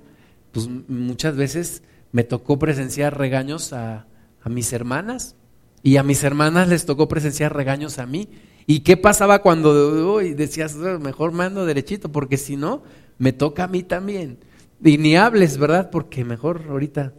pues 0.52 0.68
muchas 0.88 1.36
veces 1.36 1.84
me 2.12 2.24
tocó 2.24 2.58
presenciar 2.58 3.16
regaños 3.16 3.74
a, 3.74 4.08
a 4.41 4.50
mis 4.50 4.74
hermanas 4.74 5.36
y 5.84 5.98
a 5.98 6.04
mis 6.04 6.24
hermanas 6.24 6.68
les 6.68 6.88
tocó 6.88 7.08
presenciar 7.08 7.56
regaños 7.56 8.00
a 8.00 8.08
mí. 8.08 8.28
¿Y 8.66 8.80
qué 8.80 8.98
pasaba 8.98 9.43
cuando 9.43 10.16
uy, 10.16 10.34
decías, 10.34 10.74
mejor 10.76 11.32
mando 11.32 11.68
derechito, 11.68 12.12
porque 12.12 12.38
si 12.38 12.58
no, 12.58 12.82
me 13.20 13.32
toca 13.32 13.66
a 13.66 13.68
mí 13.68 13.84
también? 13.84 14.39
Y 14.84 14.98
ni 14.98 15.16
hables, 15.16 15.60
¿verdad? 15.60 15.91
Porque 15.91 16.26
mejor 16.26 16.64
ahorita. 16.68 17.14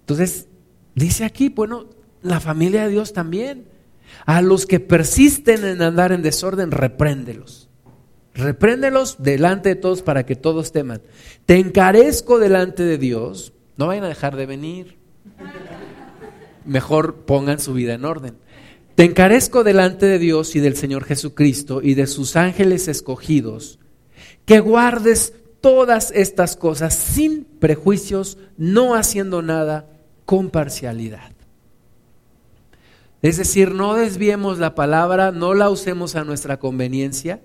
Entonces, 0.00 0.48
dice 0.94 1.26
aquí, 1.26 1.50
bueno, 1.50 1.90
la 2.22 2.40
familia 2.40 2.84
de 2.84 2.88
Dios 2.88 3.12
también. 3.12 3.66
A 4.26 4.42
los 4.42 4.66
que 4.66 4.80
persisten 4.80 5.64
en 5.64 5.82
andar 5.82 6.12
en 6.12 6.22
desorden, 6.22 6.70
repréndelos. 6.70 7.68
Repréndelos 8.34 9.16
delante 9.20 9.70
de 9.70 9.74
todos 9.76 10.02
para 10.02 10.24
que 10.24 10.36
todos 10.36 10.70
teman. 10.70 11.02
Te 11.46 11.56
encarezco 11.56 12.38
delante 12.38 12.84
de 12.84 12.98
Dios. 12.98 13.52
No 13.76 13.88
vayan 13.88 14.04
a 14.04 14.08
dejar 14.08 14.36
de 14.36 14.46
venir. 14.46 14.98
Mejor 16.64 17.24
pongan 17.24 17.58
su 17.58 17.74
vida 17.74 17.94
en 17.94 18.04
orden. 18.04 18.36
Te 18.94 19.04
encarezco 19.04 19.62
delante 19.62 20.06
de 20.06 20.18
Dios 20.18 20.56
y 20.56 20.60
del 20.60 20.76
Señor 20.76 21.04
Jesucristo 21.04 21.80
y 21.82 21.94
de 21.94 22.08
sus 22.08 22.34
ángeles 22.34 22.88
escogidos, 22.88 23.78
que 24.44 24.58
guardes 24.58 25.34
todas 25.60 26.10
estas 26.10 26.56
cosas 26.56 26.94
sin 26.94 27.44
prejuicios, 27.44 28.38
no 28.56 28.96
haciendo 28.96 29.40
nada 29.40 29.86
con 30.24 30.50
parcialidad. 30.50 31.37
Es 33.22 33.36
decir, 33.36 33.72
no 33.72 33.94
desviemos 33.94 34.58
la 34.58 34.74
palabra, 34.74 35.32
no 35.32 35.54
la 35.54 35.70
usemos 35.70 36.14
a 36.14 36.24
nuestra 36.24 36.58
conveniencia. 36.58 37.40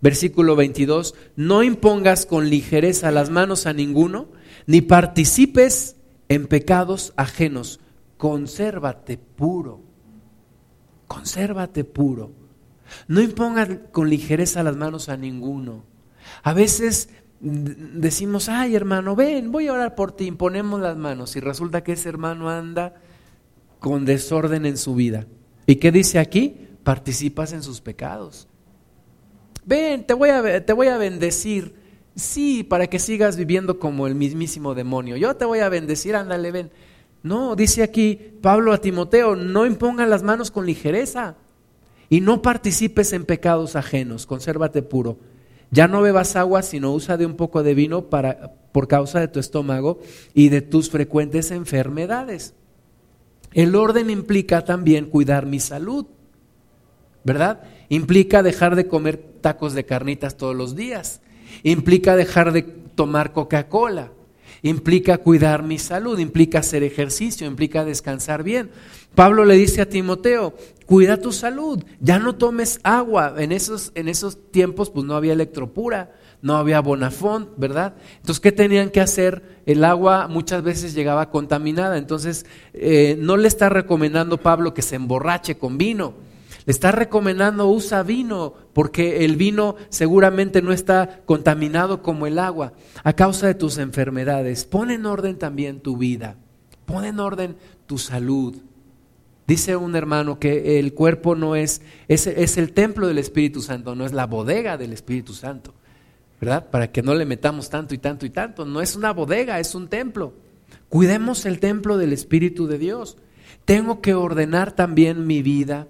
Versículo 0.00 0.56
22, 0.56 1.14
no 1.36 1.62
impongas 1.62 2.24
con 2.24 2.48
ligereza 2.48 3.10
las 3.10 3.30
manos 3.30 3.66
a 3.66 3.72
ninguno, 3.72 4.28
ni 4.66 4.80
participes 4.80 5.96
en 6.28 6.46
pecados 6.46 7.12
ajenos. 7.16 7.80
Consérvate 8.16 9.18
puro. 9.18 9.82
Consérvate 11.08 11.84
puro. 11.84 12.32
No 13.06 13.20
impongas 13.20 13.68
con 13.92 14.08
ligereza 14.08 14.62
las 14.62 14.76
manos 14.76 15.08
a 15.08 15.16
ninguno. 15.16 15.84
A 16.42 16.52
veces 16.52 17.10
decimos, 17.40 18.48
ay 18.48 18.74
hermano, 18.76 19.14
ven, 19.14 19.52
voy 19.52 19.68
a 19.68 19.72
orar 19.72 19.94
por 19.94 20.12
ti, 20.12 20.26
imponemos 20.26 20.80
las 20.80 20.96
manos 20.96 21.36
y 21.36 21.40
resulta 21.40 21.84
que 21.84 21.92
ese 21.92 22.08
hermano 22.08 22.50
anda 22.50 22.94
con 23.80 24.04
desorden 24.04 24.66
en 24.66 24.76
su 24.76 24.94
vida. 24.94 25.26
¿Y 25.66 25.76
qué 25.76 25.92
dice 25.92 26.18
aquí? 26.18 26.68
Participas 26.82 27.52
en 27.52 27.62
sus 27.62 27.80
pecados. 27.80 28.48
Ven, 29.64 30.04
te 30.04 30.14
voy 30.14 30.30
a, 30.30 30.64
te 30.64 30.72
voy 30.72 30.86
a 30.86 30.96
bendecir. 30.96 31.74
Sí, 32.14 32.64
para 32.64 32.86
que 32.86 32.98
sigas 32.98 33.36
viviendo 33.36 33.78
como 33.78 34.06
el 34.06 34.14
mismísimo 34.14 34.74
demonio. 34.74 35.16
Yo 35.16 35.36
te 35.36 35.44
voy 35.44 35.60
a 35.60 35.68
bendecir, 35.68 36.16
ándale, 36.16 36.50
ven. 36.50 36.70
No, 37.22 37.56
dice 37.56 37.82
aquí 37.82 38.18
Pablo 38.40 38.72
a 38.72 38.78
Timoteo, 38.78 39.36
no 39.36 39.66
impongan 39.66 40.10
las 40.10 40.22
manos 40.22 40.50
con 40.50 40.66
ligereza 40.66 41.36
y 42.08 42.20
no 42.20 42.42
participes 42.42 43.12
en 43.12 43.24
pecados 43.24 43.76
ajenos, 43.76 44.26
consérvate 44.26 44.82
puro. 44.82 45.18
Ya 45.70 45.86
no 45.86 46.00
bebas 46.00 46.36
agua, 46.36 46.62
sino 46.62 46.92
usa 46.92 47.16
de 47.18 47.26
un 47.26 47.34
poco 47.34 47.62
de 47.62 47.74
vino 47.74 48.06
para, 48.06 48.54
por 48.72 48.88
causa 48.88 49.20
de 49.20 49.28
tu 49.28 49.38
estómago 49.38 50.00
y 50.32 50.48
de 50.48 50.62
tus 50.62 50.88
frecuentes 50.88 51.50
enfermedades. 51.50 52.54
El 53.52 53.74
orden 53.74 54.10
implica 54.10 54.64
también 54.64 55.06
cuidar 55.06 55.46
mi 55.46 55.60
salud, 55.60 56.06
¿verdad? 57.24 57.62
Implica 57.88 58.42
dejar 58.42 58.76
de 58.76 58.86
comer 58.86 59.16
tacos 59.40 59.74
de 59.74 59.84
carnitas 59.84 60.36
todos 60.36 60.54
los 60.54 60.76
días. 60.76 61.20
Implica 61.62 62.16
dejar 62.16 62.52
de 62.52 62.62
tomar 62.62 63.32
Coca-Cola. 63.32 64.12
Implica 64.62 65.18
cuidar 65.18 65.62
mi 65.62 65.78
salud, 65.78 66.18
implica 66.18 66.58
hacer 66.58 66.82
ejercicio, 66.82 67.46
implica 67.46 67.84
descansar 67.84 68.42
bien. 68.42 68.70
Pablo 69.14 69.44
le 69.44 69.54
dice 69.54 69.80
a 69.80 69.88
Timoteo, 69.88 70.54
cuida 70.84 71.20
tu 71.20 71.32
salud, 71.32 71.84
ya 72.00 72.18
no 72.18 72.34
tomes 72.34 72.80
agua. 72.82 73.34
En 73.38 73.52
esos, 73.52 73.92
en 73.94 74.08
esos 74.08 74.50
tiempos 74.50 74.90
pues 74.90 75.06
no 75.06 75.14
había 75.14 75.32
electropura, 75.32 76.12
no 76.40 76.56
había 76.56 76.80
Bonafont, 76.80 77.48
¿verdad? 77.56 77.94
Entonces, 78.16 78.40
¿qué 78.40 78.52
tenían 78.52 78.90
que 78.90 79.00
hacer? 79.00 79.60
El 79.66 79.84
agua 79.84 80.28
muchas 80.28 80.62
veces 80.62 80.94
llegaba 80.94 81.30
contaminada, 81.30 81.98
entonces 81.98 82.46
eh, 82.74 83.16
no 83.20 83.36
le 83.36 83.48
está 83.48 83.68
recomendando 83.68 84.38
Pablo 84.38 84.72
que 84.72 84.82
se 84.82 84.96
emborrache 84.96 85.58
con 85.58 85.78
vino, 85.78 86.14
le 86.64 86.70
está 86.70 86.92
recomendando 86.92 87.68
usa 87.68 88.02
vino, 88.02 88.54
porque 88.72 89.24
el 89.24 89.36
vino 89.36 89.76
seguramente 89.88 90.62
no 90.62 90.72
está 90.72 91.22
contaminado 91.26 92.02
como 92.02 92.26
el 92.26 92.38
agua, 92.38 92.72
a 93.02 93.14
causa 93.14 93.46
de 93.46 93.54
tus 93.54 93.78
enfermedades. 93.78 94.64
Pon 94.64 94.90
en 94.90 95.06
orden 95.06 95.38
también 95.38 95.80
tu 95.80 95.96
vida, 95.96 96.36
pon 96.86 97.04
en 97.04 97.20
orden 97.20 97.56
tu 97.86 97.98
salud. 97.98 98.54
Dice 99.46 99.76
un 99.76 99.96
hermano 99.96 100.38
que 100.38 100.78
el 100.78 100.92
cuerpo 100.92 101.34
no 101.34 101.56
es, 101.56 101.80
es, 102.06 102.26
es 102.26 102.58
el 102.58 102.74
templo 102.74 103.06
del 103.06 103.16
Espíritu 103.16 103.62
Santo, 103.62 103.94
no 103.94 104.04
es 104.04 104.12
la 104.12 104.26
bodega 104.26 104.76
del 104.76 104.92
Espíritu 104.92 105.32
Santo. 105.32 105.72
¿Verdad? 106.40 106.70
Para 106.70 106.92
que 106.92 107.02
no 107.02 107.14
le 107.14 107.24
metamos 107.24 107.70
tanto 107.70 107.94
y 107.94 107.98
tanto 107.98 108.26
y 108.26 108.30
tanto. 108.30 108.64
No 108.64 108.80
es 108.80 108.96
una 108.96 109.12
bodega, 109.12 109.60
es 109.60 109.74
un 109.74 109.88
templo. 109.88 110.34
Cuidemos 110.88 111.46
el 111.46 111.60
templo 111.60 111.98
del 111.98 112.12
Espíritu 112.12 112.66
de 112.66 112.78
Dios. 112.78 113.16
Tengo 113.64 114.00
que 114.00 114.14
ordenar 114.14 114.72
también 114.72 115.26
mi 115.26 115.42
vida, 115.42 115.88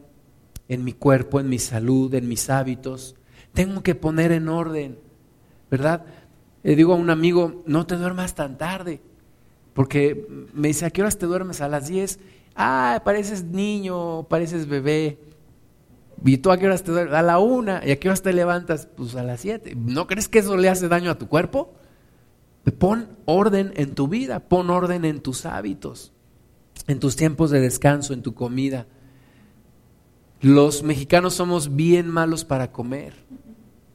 en 0.69 0.85
mi 0.85 0.93
cuerpo, 0.93 1.41
en 1.41 1.49
mi 1.49 1.59
salud, 1.59 2.13
en 2.15 2.29
mis 2.29 2.51
hábitos. 2.51 3.15
Tengo 3.53 3.83
que 3.83 3.95
poner 3.95 4.33
en 4.33 4.49
orden, 4.49 4.99
¿verdad? 5.71 6.05
Le 6.63 6.77
digo 6.77 6.93
a 6.93 6.97
un 6.97 7.11
amigo, 7.11 7.63
no 7.67 7.87
te 7.87 7.97
duermas 7.97 8.35
tan 8.35 8.59
tarde, 8.59 9.01
porque 9.75 10.27
me 10.53 10.69
dice, 10.69 10.87
¿a 10.87 10.91
qué 10.91 11.03
horas 11.03 11.19
te 11.19 11.27
duermes? 11.27 11.61
A 11.61 11.69
las 11.69 11.89
10. 11.89 12.19
Ah, 12.57 13.01
pareces 13.05 13.45
niño, 13.45 14.25
pareces 14.25 14.67
bebé. 14.67 15.19
¿Y 16.25 16.39
tú 16.39 16.51
a 16.51 16.59
qué 16.59 16.67
horas 16.67 16.83
te 16.83 16.93
duermes? 16.93 17.15
A 17.15 17.23
la 17.23 17.39
una. 17.39 17.81
¿Y 17.85 17.91
a 17.91 18.01
qué 18.01 18.09
horas 18.09 18.23
te 18.23 18.33
levantas? 18.33 18.89
Pues 18.97 19.15
a 19.15 19.23
las 19.23 19.41
siete. 19.41 19.75
¿No 19.77 20.07
crees 20.07 20.29
que 20.29 20.41
eso 20.41 20.57
le 20.57 20.69
hace 20.69 20.89
daño 20.89 21.11
a 21.11 21.19
tu 21.19 21.29
cuerpo? 21.29 21.75
Pon 22.79 23.09
orden 23.25 23.73
en 23.77 23.95
tu 23.95 24.09
vida, 24.09 24.41
pon 24.41 24.71
orden 24.71 25.05
en 25.05 25.21
tus 25.21 25.47
hábitos, 25.47 26.13
en 26.87 27.01
tus 27.01 27.17
tiempos 27.17 27.51
de 27.51 27.61
descanso, 27.61 28.13
en 28.13 28.23
tu 28.23 28.35
comida. 28.35 28.87
Los 30.41 30.83
mexicanos 30.83 31.35
somos 31.35 31.75
bien 31.75 32.09
malos 32.09 32.45
para 32.45 32.71
comer. 32.71 33.15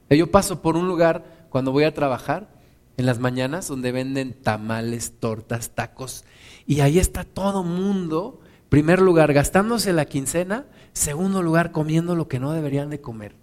Yo 0.09 0.32
paso 0.32 0.61
por 0.61 0.76
un 0.76 0.88
lugar 0.88 1.47
cuando 1.49 1.71
voy 1.71 1.84
a 1.86 1.93
trabajar 1.93 2.49
en 2.97 3.05
las 3.05 3.19
mañanas 3.19 3.67
donde 3.67 3.91
venden 3.91 4.34
tamales, 4.34 5.13
tortas, 5.19 5.71
tacos, 5.71 6.26
y 6.67 6.82
ahí 6.82 6.99
está 6.99 7.24
todo 7.24 7.63
mundo, 7.63 8.39
primer 8.69 9.01
lugar, 9.01 9.34
gastándose 9.34 9.93
la 9.93 10.05
quincena 10.05 10.65
Segundo 10.93 11.41
lugar, 11.41 11.71
comiendo 11.71 12.15
lo 12.15 12.27
que 12.27 12.39
no 12.39 12.51
deberían 12.51 12.89
de 12.91 13.01
comer. 13.01 13.35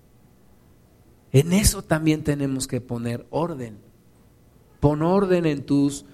En 1.33 1.53
eso 1.53 1.83
también 1.83 2.23
tenemos 2.23 2.67
que 2.69 2.81
poner 2.81 3.27
orden. 3.31 3.79
Pon 4.79 5.03
orden 5.03 5.47
en 5.47 5.67
tus 5.67 6.05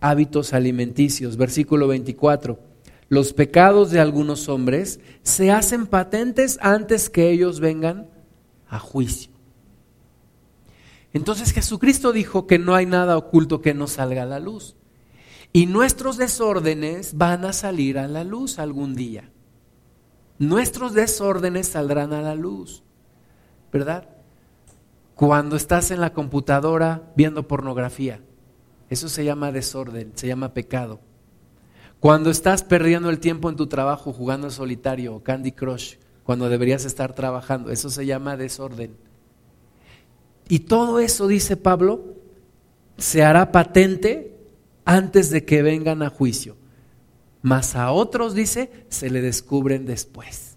hábitos 0.00 0.52
alimenticios. 0.52 1.36
Versículo 1.36 1.88
24. 1.88 2.58
Los 3.08 3.32
pecados 3.32 3.90
de 3.90 4.00
algunos 4.00 4.48
hombres 4.48 5.00
se 5.22 5.50
hacen 5.50 5.86
patentes 5.86 6.58
antes 6.60 7.10
que 7.10 7.30
ellos 7.30 7.60
vengan 7.60 8.08
a 8.68 8.78
juicio. 8.78 9.32
Entonces 11.12 11.52
Jesucristo 11.52 12.12
dijo 12.12 12.46
que 12.46 12.58
no 12.58 12.74
hay 12.74 12.86
nada 12.86 13.16
oculto 13.16 13.60
que 13.60 13.74
no 13.74 13.86
salga 13.86 14.24
a 14.24 14.26
la 14.26 14.40
luz. 14.40 14.76
Y 15.52 15.66
nuestros 15.66 16.16
desórdenes 16.16 17.16
van 17.16 17.44
a 17.44 17.52
salir 17.52 17.98
a 17.98 18.08
la 18.08 18.24
luz 18.24 18.58
algún 18.58 18.94
día 18.94 19.30
nuestros 20.38 20.92
desórdenes 20.92 21.68
saldrán 21.68 22.12
a 22.12 22.22
la 22.22 22.34
luz, 22.34 22.82
¿verdad? 23.72 24.08
Cuando 25.14 25.56
estás 25.56 25.90
en 25.90 26.00
la 26.00 26.12
computadora 26.12 27.10
viendo 27.16 27.48
pornografía, 27.48 28.20
eso 28.90 29.08
se 29.08 29.24
llama 29.24 29.52
desorden, 29.52 30.12
se 30.14 30.26
llama 30.26 30.52
pecado. 30.52 31.00
Cuando 32.00 32.30
estás 32.30 32.62
perdiendo 32.62 33.08
el 33.08 33.18
tiempo 33.18 33.48
en 33.48 33.56
tu 33.56 33.66
trabajo 33.66 34.12
jugando 34.12 34.50
solitario 34.50 35.14
o 35.14 35.22
Candy 35.22 35.52
Crush, 35.52 35.96
cuando 36.24 36.48
deberías 36.48 36.84
estar 36.84 37.14
trabajando, 37.14 37.70
eso 37.70 37.88
se 37.88 38.04
llama 38.04 38.36
desorden. 38.36 38.96
Y 40.48 40.60
todo 40.60 41.00
eso, 41.00 41.26
dice 41.26 41.56
Pablo, 41.56 42.04
se 42.98 43.24
hará 43.24 43.52
patente 43.52 44.36
antes 44.84 45.30
de 45.30 45.44
que 45.44 45.62
vengan 45.62 46.02
a 46.02 46.10
juicio 46.10 46.56
mas 47.46 47.76
a 47.76 47.92
otros, 47.92 48.34
dice, 48.34 48.72
se 48.88 49.08
le 49.08 49.20
descubren 49.20 49.86
después. 49.86 50.56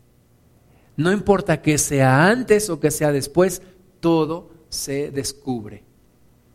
No 0.98 1.12
importa 1.12 1.62
que 1.62 1.78
sea 1.78 2.26
antes 2.26 2.68
o 2.72 2.80
que 2.80 2.90
sea 2.90 3.12
después, 3.12 3.62
todo 4.00 4.50
se 4.70 5.12
descubre. 5.12 5.84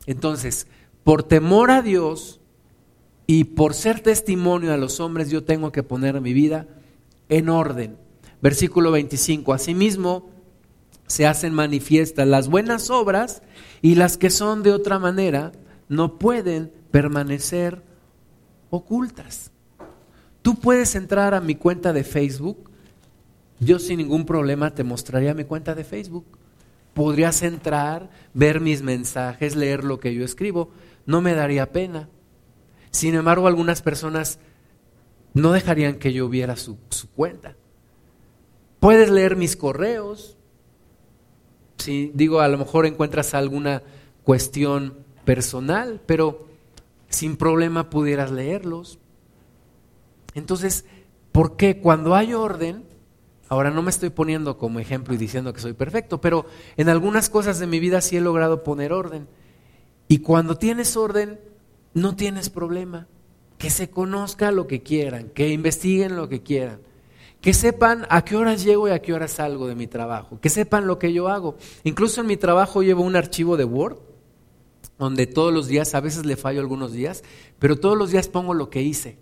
Entonces, 0.06 0.66
por 1.04 1.22
temor 1.22 1.70
a 1.70 1.82
Dios 1.82 2.40
y 3.28 3.44
por 3.44 3.74
ser 3.74 4.00
testimonio 4.00 4.74
a 4.74 4.76
los 4.76 4.98
hombres, 4.98 5.30
yo 5.30 5.44
tengo 5.44 5.70
que 5.70 5.84
poner 5.84 6.20
mi 6.20 6.32
vida 6.32 6.66
en 7.28 7.48
orden. 7.48 7.96
Versículo 8.42 8.90
25, 8.90 9.52
asimismo 9.52 10.30
se 11.06 11.28
hacen 11.28 11.54
manifiestas 11.54 12.26
las 12.26 12.48
buenas 12.48 12.90
obras 12.90 13.42
y 13.82 13.94
las 13.94 14.16
que 14.16 14.30
son 14.30 14.64
de 14.64 14.72
otra 14.72 14.98
manera 14.98 15.52
no 15.88 16.18
pueden 16.18 16.72
permanecer 16.90 17.84
ocultas. 18.70 19.52
Tú 20.44 20.56
puedes 20.56 20.94
entrar 20.94 21.32
a 21.32 21.40
mi 21.40 21.54
cuenta 21.54 21.94
de 21.94 22.04
Facebook, 22.04 22.70
yo 23.60 23.78
sin 23.78 23.96
ningún 23.96 24.26
problema 24.26 24.74
te 24.74 24.84
mostraría 24.84 25.32
mi 25.32 25.44
cuenta 25.44 25.74
de 25.74 25.84
Facebook. 25.84 26.26
Podrías 26.92 27.42
entrar, 27.42 28.10
ver 28.34 28.60
mis 28.60 28.82
mensajes, 28.82 29.56
leer 29.56 29.84
lo 29.84 30.00
que 30.00 30.14
yo 30.14 30.22
escribo, 30.22 30.68
no 31.06 31.22
me 31.22 31.32
daría 31.32 31.72
pena. 31.72 32.10
Sin 32.90 33.14
embargo, 33.14 33.46
algunas 33.46 33.80
personas 33.80 34.38
no 35.32 35.50
dejarían 35.50 35.98
que 35.98 36.12
yo 36.12 36.28
viera 36.28 36.56
su, 36.56 36.76
su 36.90 37.08
cuenta. 37.08 37.56
Puedes 38.80 39.08
leer 39.08 39.36
mis 39.36 39.56
correos, 39.56 40.36
si 41.78 42.12
digo, 42.12 42.40
a 42.40 42.48
lo 42.48 42.58
mejor 42.58 42.84
encuentras 42.84 43.32
alguna 43.32 43.82
cuestión 44.24 44.98
personal, 45.24 46.02
pero 46.04 46.46
sin 47.08 47.38
problema 47.38 47.88
pudieras 47.88 48.30
leerlos. 48.30 48.98
Entonces, 50.34 50.84
¿por 51.32 51.56
qué 51.56 51.78
cuando 51.78 52.14
hay 52.14 52.34
orden, 52.34 52.84
ahora 53.48 53.70
no 53.70 53.82
me 53.82 53.90
estoy 53.90 54.10
poniendo 54.10 54.58
como 54.58 54.80
ejemplo 54.80 55.14
y 55.14 55.18
diciendo 55.18 55.52
que 55.52 55.60
soy 55.60 55.72
perfecto, 55.72 56.20
pero 56.20 56.46
en 56.76 56.88
algunas 56.88 57.28
cosas 57.30 57.58
de 57.58 57.66
mi 57.66 57.80
vida 57.80 58.00
sí 58.00 58.16
he 58.16 58.20
logrado 58.20 58.62
poner 58.62 58.92
orden. 58.92 59.28
Y 60.08 60.18
cuando 60.18 60.56
tienes 60.56 60.96
orden, 60.96 61.40
no 61.94 62.16
tienes 62.16 62.50
problema. 62.50 63.06
Que 63.58 63.70
se 63.70 63.88
conozca 63.88 64.50
lo 64.50 64.66
que 64.66 64.82
quieran, 64.82 65.30
que 65.30 65.48
investiguen 65.48 66.16
lo 66.16 66.28
que 66.28 66.42
quieran 66.42 66.80
que 67.44 67.52
sepan 67.52 68.06
a 68.08 68.24
qué 68.24 68.36
horas 68.36 68.64
llego 68.64 68.88
y 68.88 68.92
a 68.92 69.02
qué 69.02 69.12
horas 69.12 69.32
salgo 69.32 69.66
de 69.66 69.74
mi 69.74 69.86
trabajo, 69.86 70.40
que 70.40 70.48
sepan 70.48 70.86
lo 70.86 70.98
que 70.98 71.12
yo 71.12 71.28
hago. 71.28 71.56
Incluso 71.82 72.22
en 72.22 72.26
mi 72.26 72.38
trabajo 72.38 72.82
llevo 72.82 73.02
un 73.02 73.16
archivo 73.16 73.58
de 73.58 73.64
Word, 73.64 73.98
donde 74.98 75.26
todos 75.26 75.52
los 75.52 75.68
días, 75.68 75.94
a 75.94 76.00
veces 76.00 76.24
le 76.24 76.38
fallo 76.38 76.60
algunos 76.60 76.92
días, 76.92 77.22
pero 77.58 77.78
todos 77.78 77.98
los 77.98 78.10
días 78.10 78.28
pongo 78.28 78.54
lo 78.54 78.70
que 78.70 78.80
hice. 78.80 79.18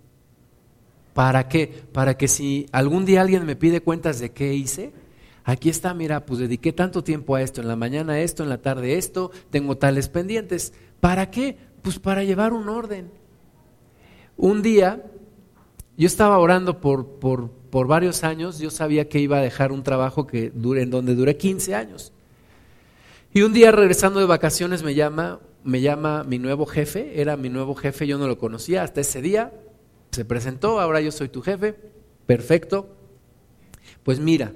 ¿Para 1.13 1.47
qué? 1.47 1.83
Para 1.91 2.17
que 2.17 2.27
si 2.27 2.65
algún 2.71 3.05
día 3.05 3.21
alguien 3.21 3.45
me 3.45 3.55
pide 3.55 3.81
cuentas 3.81 4.19
de 4.19 4.31
qué 4.31 4.53
hice, 4.53 4.93
aquí 5.43 5.69
está, 5.69 5.93
mira, 5.93 6.25
pues 6.25 6.39
dediqué 6.39 6.73
tanto 6.73 7.03
tiempo 7.03 7.35
a 7.35 7.41
esto, 7.41 7.61
en 7.61 7.67
la 7.67 7.75
mañana 7.75 8.19
esto, 8.19 8.43
en 8.43 8.49
la 8.49 8.61
tarde 8.61 8.97
esto, 8.97 9.31
tengo 9.49 9.77
tales 9.77 10.09
pendientes. 10.09 10.73
¿Para 10.99 11.29
qué? 11.29 11.57
Pues 11.81 11.99
para 11.99 12.23
llevar 12.23 12.53
un 12.53 12.69
orden. 12.69 13.11
Un 14.37 14.61
día 14.61 15.03
yo 15.95 16.07
estaba 16.07 16.39
orando 16.39 16.81
por, 16.81 17.19
por 17.19 17.63
por 17.73 17.87
varios 17.87 18.23
años 18.23 18.59
yo 18.59 18.69
sabía 18.69 19.09
que 19.09 19.17
iba 19.17 19.39
a 19.39 19.41
dejar 19.41 19.71
un 19.71 19.81
trabajo 19.81 20.27
que 20.27 20.51
dure, 20.51 20.83
en 20.83 20.91
donde 20.91 21.15
duré 21.15 21.37
15 21.37 21.73
años. 21.73 22.13
Y 23.33 23.41
un 23.41 23.51
día 23.51 23.71
regresando 23.71 24.19
de 24.19 24.27
vacaciones 24.27 24.83
me 24.83 24.93
llama, 24.93 25.39
me 25.63 25.81
llama 25.81 26.23
mi 26.23 26.37
nuevo 26.37 26.67
jefe, 26.67 27.19
era 27.19 27.35
mi 27.35 27.49
nuevo 27.49 27.73
jefe, 27.73 28.05
yo 28.05 28.19
no 28.19 28.27
lo 28.27 28.37
conocía 28.37 28.83
hasta 28.83 29.01
ese 29.01 29.23
día, 29.23 29.51
se 30.13 30.25
presentó, 30.25 30.79
ahora 30.79 31.01
yo 31.01 31.11
soy 31.11 31.29
tu 31.29 31.41
jefe, 31.41 31.75
perfecto. 32.25 32.95
Pues 34.03 34.19
mira, 34.19 34.53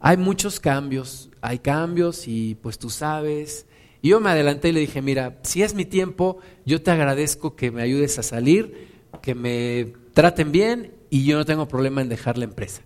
hay 0.00 0.16
muchos 0.16 0.60
cambios, 0.60 1.30
hay 1.40 1.58
cambios 1.58 2.28
y 2.28 2.56
pues 2.56 2.78
tú 2.78 2.90
sabes. 2.90 3.66
Y 4.02 4.10
yo 4.10 4.20
me 4.20 4.30
adelanté 4.30 4.68
y 4.68 4.72
le 4.72 4.80
dije, 4.80 5.02
mira, 5.02 5.38
si 5.42 5.62
es 5.62 5.74
mi 5.74 5.84
tiempo, 5.84 6.38
yo 6.64 6.82
te 6.82 6.90
agradezco 6.90 7.56
que 7.56 7.70
me 7.70 7.82
ayudes 7.82 8.18
a 8.18 8.22
salir, 8.22 8.88
que 9.22 9.34
me 9.34 9.92
traten 10.14 10.52
bien 10.52 10.94
y 11.10 11.24
yo 11.24 11.36
no 11.36 11.44
tengo 11.44 11.66
problema 11.66 12.00
en 12.00 12.08
dejar 12.08 12.38
la 12.38 12.44
empresa. 12.44 12.82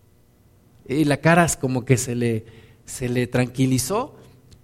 Y 0.88 1.04
la 1.04 1.18
cara 1.18 1.44
es 1.44 1.56
como 1.56 1.84
que 1.84 1.96
se 1.96 2.14
le, 2.14 2.44
se 2.84 3.08
le 3.08 3.26
tranquilizó. 3.26 4.16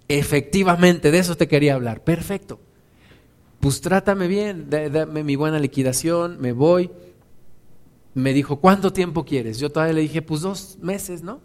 Efectivamente, 0.09 1.11
de 1.11 1.18
eso 1.18 1.36
te 1.36 1.48
quería 1.48 1.74
hablar. 1.74 2.02
Perfecto. 2.02 2.61
Pues 3.61 3.80
trátame 3.80 4.28
bien, 4.28 4.70
dame 4.70 5.24
mi 5.24 5.36
buena 5.36 5.59
liquidación, 5.59 6.40
me 6.40 6.52
voy. 6.52 6.90
Me 8.19 8.33
dijo, 8.33 8.57
¿cuánto 8.57 8.93
tiempo 8.93 9.25
quieres? 9.25 9.59
Yo 9.59 9.71
todavía 9.71 9.95
le 9.95 10.01
dije, 10.01 10.23
pues 10.23 10.41
dos 10.41 10.79
meses, 10.81 11.23
¿no? 11.23 11.41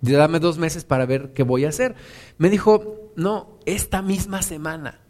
Dame 0.00 0.40
dos 0.40 0.58
meses 0.58 0.84
para 0.84 1.06
ver 1.06 1.32
qué 1.32 1.42
voy 1.42 1.64
a 1.64 1.68
hacer. 1.68 1.94
Me 2.38 2.50
dijo, 2.50 3.12
no, 3.16 3.58
esta 3.66 4.02
misma 4.02 4.42
semana. 4.42 5.00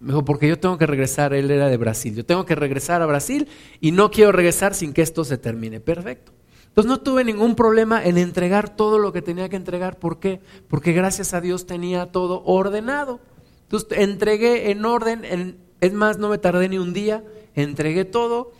Me 0.00 0.08
dijo, 0.08 0.24
porque 0.24 0.48
yo 0.48 0.58
tengo 0.58 0.78
que 0.78 0.86
regresar, 0.86 1.32
él 1.34 1.50
era 1.50 1.68
de 1.68 1.76
Brasil, 1.76 2.14
yo 2.14 2.24
tengo 2.24 2.44
que 2.44 2.54
regresar 2.54 3.02
a 3.02 3.06
Brasil 3.06 3.48
y 3.80 3.92
no 3.92 4.10
quiero 4.10 4.32
regresar 4.32 4.74
sin 4.74 4.92
que 4.92 5.02
esto 5.02 5.24
se 5.24 5.38
termine. 5.38 5.80
Perfecto. 5.80 6.32
Entonces 6.68 6.88
no 6.88 7.00
tuve 7.00 7.22
ningún 7.22 7.54
problema 7.54 8.02
en 8.02 8.16
entregar 8.16 8.74
todo 8.74 8.98
lo 8.98 9.12
que 9.12 9.20
tenía 9.20 9.50
que 9.50 9.56
entregar. 9.56 9.98
¿Por 9.98 10.18
qué? 10.18 10.40
Porque 10.68 10.92
gracias 10.92 11.34
a 11.34 11.42
Dios 11.42 11.66
tenía 11.66 12.06
todo 12.06 12.42
ordenado. 12.46 13.20
Entonces 13.64 13.98
entregué 13.98 14.70
en 14.70 14.86
orden, 14.86 15.24
en, 15.26 15.58
es 15.82 15.92
más, 15.92 16.16
no 16.16 16.30
me 16.30 16.38
tardé 16.38 16.70
ni 16.70 16.78
un 16.78 16.94
día, 16.94 17.24
entregué 17.54 18.06
todo. 18.06 18.52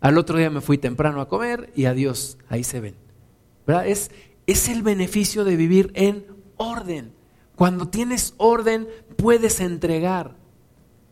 Al 0.00 0.18
otro 0.18 0.38
día 0.38 0.50
me 0.50 0.60
fui 0.60 0.78
temprano 0.78 1.20
a 1.20 1.28
comer 1.28 1.72
y 1.74 1.86
adiós, 1.86 2.38
ahí 2.48 2.64
se 2.64 2.80
ven. 2.80 2.94
Es, 3.84 4.10
es 4.46 4.68
el 4.68 4.82
beneficio 4.82 5.44
de 5.44 5.56
vivir 5.56 5.90
en 5.94 6.24
orden. 6.56 7.12
Cuando 7.56 7.88
tienes 7.88 8.34
orden, 8.38 8.88
puedes 9.16 9.60
entregar 9.60 10.38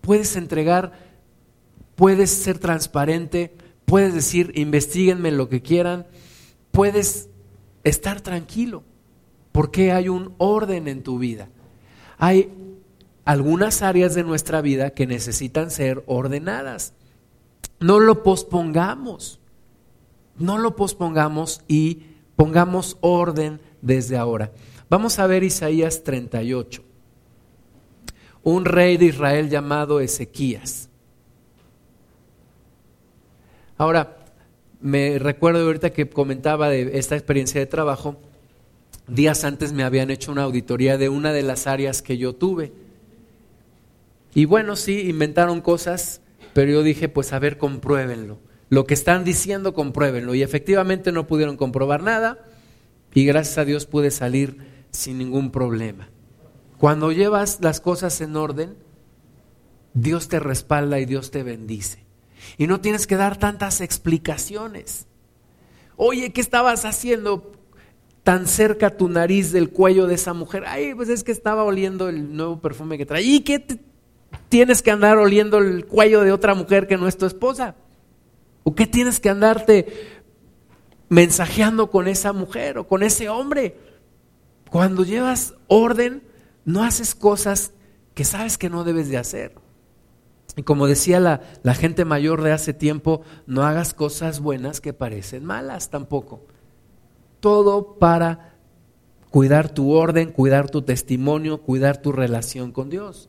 puedes 0.07 0.37
entregar, 0.37 0.93
puedes 1.97 2.31
ser 2.31 2.59
transparente, 2.61 3.53
puedes 3.87 4.15
decir, 4.15 4.53
investiguenme 4.55 5.33
lo 5.33 5.49
que 5.49 5.63
quieran, 5.63 6.07
puedes 6.71 7.29
estar 7.83 8.21
tranquilo, 8.21 8.85
porque 9.51 9.91
hay 9.91 10.09
un 10.09 10.33
orden 10.39 10.87
en 10.87 11.03
tu 11.03 11.19
vida. 11.19 11.49
Hay 12.19 12.53
algunas 13.25 13.83
áreas 13.83 14.15
de 14.15 14.23
nuestra 14.23 14.61
vida 14.61 14.91
que 14.91 15.09
necesitan 15.09 15.73
ser 15.73 16.05
ordenadas. 16.07 16.95
No 17.81 18.01
lo 18.01 18.23
pospongamos, 18.23 19.41
no 20.39 20.59
lo 20.59 20.77
pospongamos 20.77 21.63
y 21.69 22.03
pongamos 22.37 22.97
orden 23.01 23.61
desde 23.83 24.17
ahora. 24.17 24.53
Vamos 24.89 25.19
a 25.19 25.27
ver 25.27 25.43
Isaías 25.45 26.05
38 26.05 26.87
un 28.47 28.65
rey 28.65 28.97
de 28.97 29.07
Israel 29.07 29.51
llamado 29.51 29.99
Ezequías. 29.99 30.89
Ahora, 33.77 34.19
me 34.81 35.19
recuerdo 35.19 35.65
ahorita 35.65 35.91
que 35.91 36.09
comentaba 36.09 36.69
de 36.69 36.97
esta 36.97 37.17
experiencia 37.17 37.61
de 37.61 37.67
trabajo, 37.67 38.15
días 39.09 39.43
antes 39.43 39.73
me 39.73 39.83
habían 39.83 40.13
hecho 40.13 40.31
una 40.31 40.45
auditoría 40.45 40.97
de 40.97 41.09
una 41.09 41.33
de 41.33 41.43
las 41.43 41.67
áreas 41.67 42.03
que 42.03 42.19
yo 42.19 42.37
tuve. 42.37 42.73
Y 44.33 44.45
bueno, 44.45 44.77
sí, 44.77 45.09
inventaron 45.09 45.61
cosas, 45.61 46.21
pero 46.57 46.73
yo 46.73 46.83
dije, 46.83 47.11
pues 47.11 47.35
a 47.35 47.39
ver, 47.39 47.59
compruébenlo. 47.59 48.39
Lo 48.71 48.87
que 48.87 48.95
están 48.95 49.25
diciendo, 49.25 49.75
compruébenlo. 49.75 50.35
Y 50.35 50.43
efectivamente 50.43 51.13
no 51.13 51.27
pudieron 51.27 51.59
comprobar 51.59 52.03
nada 52.03 52.47
y 53.13 53.27
gracias 53.27 53.59
a 53.59 53.67
Dios 53.67 53.85
pude 53.85 54.11
salir 54.11 54.57
sin 54.91 55.19
ningún 55.19 55.51
problema. 55.51 56.09
Cuando 56.79 57.13
llevas 57.13 57.59
las 57.61 57.83
cosas 57.83 58.23
en 58.23 58.37
orden, 58.37 58.75
Dios 59.93 60.29
te 60.29 60.41
respalda 60.41 60.99
y 60.99 61.05
Dios 61.05 61.31
te 61.31 61.43
bendice. 61.43 62.07
Y 62.57 62.69
no 62.69 62.81
tienes 62.81 63.07
que 63.07 63.17
dar 63.17 63.37
tantas 63.37 63.83
explicaciones. 63.83 65.09
Oye, 65.97 66.33
¿qué 66.33 66.41
estabas 66.41 66.87
haciendo 66.87 67.53
tan 68.23 68.47
cerca 68.47 68.97
tu 68.97 69.11
nariz 69.11 69.53
del 69.53 69.69
cuello 69.69 70.07
de 70.07 70.15
esa 70.15 70.33
mujer? 70.33 70.65
Ay, 70.67 70.95
pues 70.95 71.11
es 71.11 71.23
que 71.23 71.33
estaba 71.33 71.65
oliendo 71.65 72.09
el 72.09 72.35
nuevo 72.35 72.63
perfume 72.63 72.97
que 72.97 73.05
trae. 73.05 73.25
¿Y 73.25 73.41
qué 73.41 73.59
tienes 74.49 74.83
que 74.83 74.91
andar 74.91 75.19
oliendo 75.19 75.59
el 75.59 75.87
cuello 75.87 76.23
de 76.23 76.33
otra 76.33 76.55
mujer 76.55 76.87
que 76.87 76.97
no 76.97 77.09
es 77.09 77.17
tu 77.17 77.27
esposa? 77.27 77.75
¿O 78.65 78.75
qué 78.75 78.87
tienes 78.87 79.21
que 79.21 79.31
andarte 79.31 80.23
mensajeando 81.09 81.91
con 81.91 82.09
esa 82.09 82.33
mujer 82.33 82.79
o 82.79 82.89
con 82.89 83.03
ese 83.03 83.29
hombre? 83.29 83.77
Cuando 84.71 85.05
llevas 85.05 85.55
orden, 85.69 86.23
no 86.65 86.83
haces 86.83 87.15
cosas 87.15 87.73
que 88.15 88.25
sabes 88.25 88.59
que 88.59 88.71
no 88.71 88.83
debes 88.83 89.09
de 89.09 89.19
hacer. 89.19 89.55
Y 90.57 90.63
como 90.63 90.87
decía 90.87 91.21
la, 91.21 91.43
la, 91.63 91.75
gente 91.75 92.05
mayor 92.05 92.43
de 92.43 92.53
hace 92.53 92.73
tiempo, 92.73 93.21
no 93.47 93.65
hagas 93.65 93.93
cosas 93.93 94.41
buenas 94.41 94.81
que 94.81 94.95
parecen 94.95 95.45
malas 95.45 95.91
tampoco. 95.91 96.47
Todo 97.41 97.99
para 97.99 98.55
cuidar 99.31 99.69
tu 99.69 99.93
orden, 99.93 100.33
cuidar 100.33 100.71
tu 100.71 100.83
testimonio, 100.83 101.61
cuidar 101.61 102.01
tu 102.01 102.11
relación 102.11 102.73
con 102.73 102.89
Dios 102.89 103.29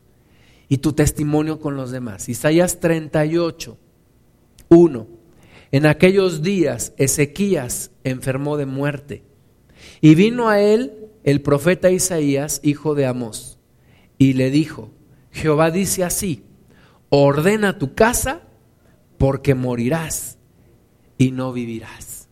y 0.70 0.78
tu 0.80 0.94
testimonio 0.94 1.60
con 1.60 1.76
los 1.76 1.92
demás. 1.92 2.30
Isaías 2.30 2.80
38, 2.80 3.78
1. 4.70 5.08
En 5.72 5.86
aquellos 5.86 6.42
días 6.42 6.94
Ezequías 6.98 7.92
enfermó 8.04 8.58
de 8.58 8.66
muerte 8.66 9.24
y 10.02 10.16
vino 10.16 10.50
a 10.50 10.62
él 10.62 11.10
el 11.24 11.42
profeta 11.42 11.92
Isaías, 11.92 12.62
hijo 12.64 12.96
de 12.96 13.06
Amós, 13.06 13.60
y 14.18 14.34
le 14.34 14.50
dijo, 14.50 14.92
Jehová 15.32 15.72
dice 15.72 16.04
así, 16.04 16.44
ordena 17.10 17.78
tu 17.78 17.94
casa 17.94 18.44
porque 19.18 19.56
morirás 19.56 20.38
y 21.18 21.32
no 21.32 21.52
vivirás. 21.52 22.30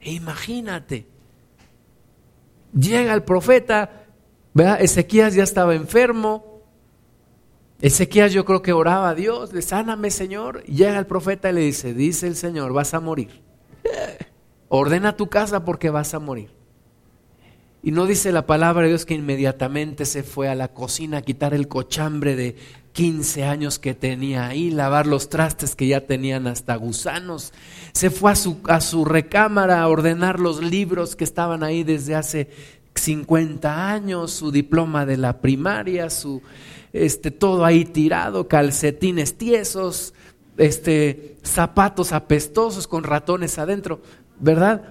E 0.00 0.12
imagínate, 0.12 1.06
llega 2.78 3.14
el 3.14 3.22
profeta, 3.22 4.06
¿verdad? 4.52 4.80
Ezequías 4.80 5.34
ya 5.34 5.42
estaba 5.42 5.74
enfermo. 5.74 6.53
Ezequías 7.80 8.32
yo 8.32 8.44
creo 8.44 8.62
que 8.62 8.72
oraba 8.72 9.10
a 9.10 9.14
Dios, 9.14 9.52
le 9.52 9.62
sáname 9.62 10.10
Señor. 10.10 10.62
Llega 10.64 10.98
el 10.98 11.06
profeta 11.06 11.50
y 11.50 11.54
le 11.54 11.60
dice, 11.60 11.94
dice 11.94 12.26
el 12.26 12.36
Señor, 12.36 12.72
vas 12.72 12.94
a 12.94 13.00
morir. 13.00 13.42
Ordena 14.68 15.16
tu 15.16 15.28
casa 15.28 15.64
porque 15.64 15.90
vas 15.90 16.14
a 16.14 16.18
morir. 16.18 16.50
Y 17.82 17.90
no 17.90 18.06
dice 18.06 18.32
la 18.32 18.46
palabra 18.46 18.84
de 18.84 18.88
Dios 18.88 19.04
que 19.04 19.12
inmediatamente 19.12 20.06
se 20.06 20.22
fue 20.22 20.48
a 20.48 20.54
la 20.54 20.68
cocina 20.68 21.18
a 21.18 21.22
quitar 21.22 21.52
el 21.52 21.68
cochambre 21.68 22.34
de 22.34 22.56
15 22.94 23.44
años 23.44 23.78
que 23.78 23.92
tenía 23.92 24.46
ahí, 24.46 24.70
lavar 24.70 25.06
los 25.06 25.28
trastes 25.28 25.76
que 25.76 25.86
ya 25.86 26.06
tenían 26.06 26.46
hasta 26.46 26.76
gusanos. 26.76 27.52
Se 27.92 28.08
fue 28.08 28.32
a 28.32 28.36
su, 28.36 28.60
a 28.68 28.80
su 28.80 29.04
recámara 29.04 29.82
a 29.82 29.88
ordenar 29.88 30.40
los 30.40 30.62
libros 30.62 31.14
que 31.14 31.24
estaban 31.24 31.62
ahí 31.62 31.84
desde 31.84 32.14
hace 32.14 32.48
50 32.94 33.90
años, 33.90 34.30
su 34.30 34.50
diploma 34.50 35.04
de 35.04 35.18
la 35.18 35.42
primaria, 35.42 36.08
su 36.08 36.40
este 36.94 37.32
todo 37.32 37.64
ahí 37.64 37.84
tirado, 37.84 38.48
calcetines 38.48 39.36
tiesos, 39.36 40.14
este 40.56 41.36
zapatos 41.42 42.12
apestosos 42.12 42.86
con 42.86 43.02
ratones 43.02 43.58
adentro, 43.58 44.00
¿verdad? 44.38 44.88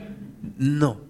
No. 0.57 1.01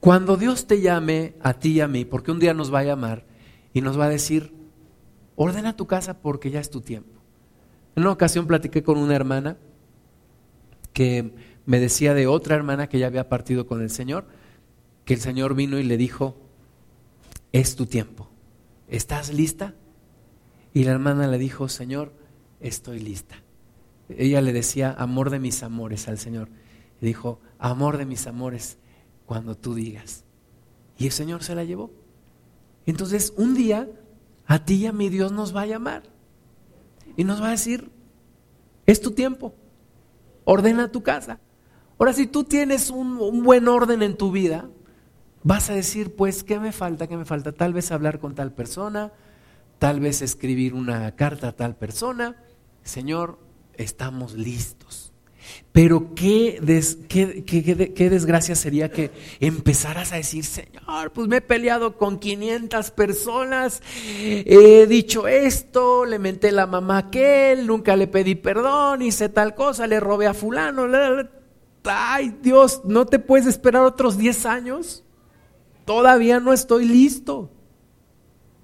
Cuando 0.00 0.36
Dios 0.36 0.66
te 0.66 0.80
llame 0.80 1.34
a 1.42 1.54
ti 1.54 1.72
y 1.72 1.80
a 1.80 1.88
mí, 1.88 2.04
porque 2.04 2.30
un 2.30 2.38
día 2.38 2.54
nos 2.54 2.72
va 2.72 2.80
a 2.80 2.84
llamar 2.84 3.24
y 3.74 3.82
nos 3.82 3.98
va 3.98 4.06
a 4.06 4.10
decir, 4.10 4.54
ordena 5.34 5.76
tu 5.76 5.86
casa 5.86 6.14
porque 6.14 6.50
ya 6.50 6.60
es 6.60 6.70
tu 6.70 6.80
tiempo. 6.80 7.20
En 7.94 8.04
una 8.04 8.12
ocasión 8.12 8.46
platiqué 8.46 8.82
con 8.82 8.96
una 8.98 9.14
hermana 9.14 9.58
que 10.94 11.34
me 11.66 11.78
decía 11.78 12.14
de 12.14 12.26
otra 12.26 12.56
hermana 12.56 12.88
que 12.88 12.98
ya 12.98 13.06
había 13.06 13.28
partido 13.28 13.66
con 13.66 13.82
el 13.82 13.90
Señor, 13.90 14.26
que 15.04 15.12
el 15.12 15.20
Señor 15.20 15.54
vino 15.54 15.78
y 15.78 15.82
le 15.82 15.98
dijo, 15.98 16.36
es 17.52 17.76
tu 17.76 17.84
tiempo, 17.84 18.30
¿estás 18.88 19.32
lista? 19.32 19.74
Y 20.72 20.84
la 20.84 20.92
hermana 20.92 21.26
le 21.26 21.38
dijo, 21.38 21.68
Señor, 21.68 22.12
estoy 22.60 23.00
lista. 23.00 23.36
Ella 24.08 24.40
le 24.40 24.52
decía, 24.52 24.94
amor 24.96 25.30
de 25.30 25.38
mis 25.38 25.62
amores 25.62 26.08
al 26.08 26.18
Señor. 26.18 26.48
Dijo, 27.00 27.40
amor 27.58 27.96
de 27.96 28.06
mis 28.06 28.26
amores, 28.26 28.78
cuando 29.24 29.56
tú 29.56 29.74
digas. 29.74 30.24
Y 30.98 31.06
el 31.06 31.12
Señor 31.12 31.42
se 31.42 31.54
la 31.54 31.64
llevó. 31.64 31.90
Entonces, 32.86 33.32
un 33.36 33.54
día, 33.54 33.88
a 34.46 34.64
ti 34.64 34.74
y 34.74 34.86
a 34.86 34.92
mi 34.92 35.08
Dios 35.08 35.32
nos 35.32 35.54
va 35.54 35.62
a 35.62 35.66
llamar. 35.66 36.04
Y 37.16 37.24
nos 37.24 37.42
va 37.42 37.48
a 37.48 37.52
decir, 37.52 37.90
es 38.86 39.00
tu 39.00 39.10
tiempo. 39.10 39.54
Ordena 40.44 40.92
tu 40.92 41.02
casa. 41.02 41.40
Ahora, 41.98 42.12
si 42.12 42.26
tú 42.26 42.44
tienes 42.44 42.90
un, 42.90 43.18
un 43.18 43.42
buen 43.42 43.66
orden 43.66 44.02
en 44.02 44.16
tu 44.16 44.30
vida, 44.30 44.68
vas 45.46 45.70
a 45.70 45.74
decir, 45.74 46.16
pues, 46.16 46.42
¿qué 46.42 46.58
me 46.58 46.72
falta? 46.72 47.06
¿Qué 47.06 47.16
me 47.16 47.24
falta? 47.24 47.52
Tal 47.52 47.72
vez 47.72 47.92
hablar 47.92 48.18
con 48.18 48.34
tal 48.34 48.52
persona, 48.52 49.12
tal 49.78 50.00
vez 50.00 50.20
escribir 50.20 50.74
una 50.74 51.14
carta 51.14 51.48
a 51.48 51.52
tal 51.52 51.76
persona. 51.76 52.34
Señor, 52.82 53.38
estamos 53.76 54.34
listos. 54.34 55.12
Pero 55.70 56.16
qué, 56.16 56.58
desgracia 58.10 58.56
sería 58.56 58.90
que 58.90 59.12
empezaras 59.38 60.12
a 60.12 60.16
decir, 60.16 60.44
Señor, 60.44 61.12
pues 61.12 61.28
me 61.28 61.36
he 61.36 61.40
peleado 61.40 61.96
con 61.96 62.18
500 62.18 62.90
personas, 62.90 63.82
he 64.16 64.88
dicho 64.88 65.28
esto, 65.28 66.06
le 66.06 66.18
menté 66.18 66.50
la 66.50 66.66
mamá 66.66 66.96
a 66.96 67.06
aquel, 67.06 67.68
nunca 67.68 67.94
le 67.94 68.08
pedí 68.08 68.34
perdón, 68.34 69.00
hice 69.02 69.28
tal 69.28 69.54
cosa, 69.54 69.86
le 69.86 70.00
robé 70.00 70.26
a 70.26 70.34
fulano. 70.34 70.88
Ay, 71.84 72.36
Dios, 72.42 72.80
¿no 72.84 73.06
te 73.06 73.20
puedes 73.20 73.46
esperar 73.46 73.82
otros 73.82 74.18
10 74.18 74.46
años? 74.46 75.04
Todavía 75.86 76.38
no 76.40 76.52
estoy 76.52 76.86
listo. 76.86 77.50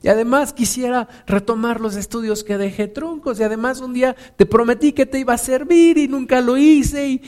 Y 0.03 0.09
además 0.09 0.53
quisiera 0.53 1.09
retomar 1.27 1.81
los 1.81 1.97
estudios 1.97 2.45
que 2.45 2.59
dejé 2.59 2.89
truncos. 2.89 3.41
Y 3.41 3.45
además 3.45 3.81
un 3.81 3.95
día 3.95 4.15
te 4.37 4.45
prometí 4.45 4.93
que 4.93 5.07
te 5.07 5.21
iba 5.21 5.33
a 5.33 5.39
servir 5.39 5.97
y 5.97 6.09
nunca 6.09 6.41
lo 6.41 6.59
hice. 6.59 7.09
¿Y 7.09 7.23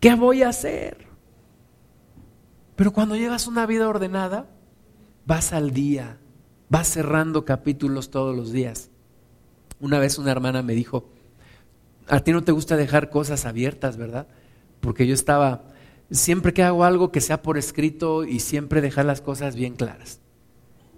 qué 0.00 0.14
voy 0.14 0.42
a 0.42 0.50
hacer? 0.50 1.06
Pero 2.76 2.92
cuando 2.92 3.16
llevas 3.16 3.46
una 3.46 3.64
vida 3.66 3.88
ordenada, 3.88 4.50
vas 5.24 5.52
al 5.52 5.70
día, 5.70 6.18
vas 6.68 6.88
cerrando 6.88 7.44
capítulos 7.44 8.10
todos 8.10 8.36
los 8.36 8.52
días. 8.52 8.90
Una 9.80 9.98
vez 9.98 10.18
una 10.18 10.32
hermana 10.32 10.62
me 10.62 10.74
dijo, 10.74 11.08
a 12.08 12.20
ti 12.20 12.32
no 12.32 12.42
te 12.42 12.52
gusta 12.52 12.76
dejar 12.76 13.10
cosas 13.10 13.46
abiertas, 13.46 13.96
¿verdad? 13.96 14.26
Porque 14.80 15.06
yo 15.06 15.14
estaba, 15.14 15.62
siempre 16.10 16.52
que 16.52 16.62
hago 16.62 16.84
algo 16.84 17.10
que 17.12 17.20
sea 17.20 17.42
por 17.42 17.58
escrito 17.58 18.24
y 18.24 18.40
siempre 18.40 18.80
dejar 18.80 19.04
las 19.06 19.20
cosas 19.20 19.56
bien 19.56 19.74
claras. 19.74 20.20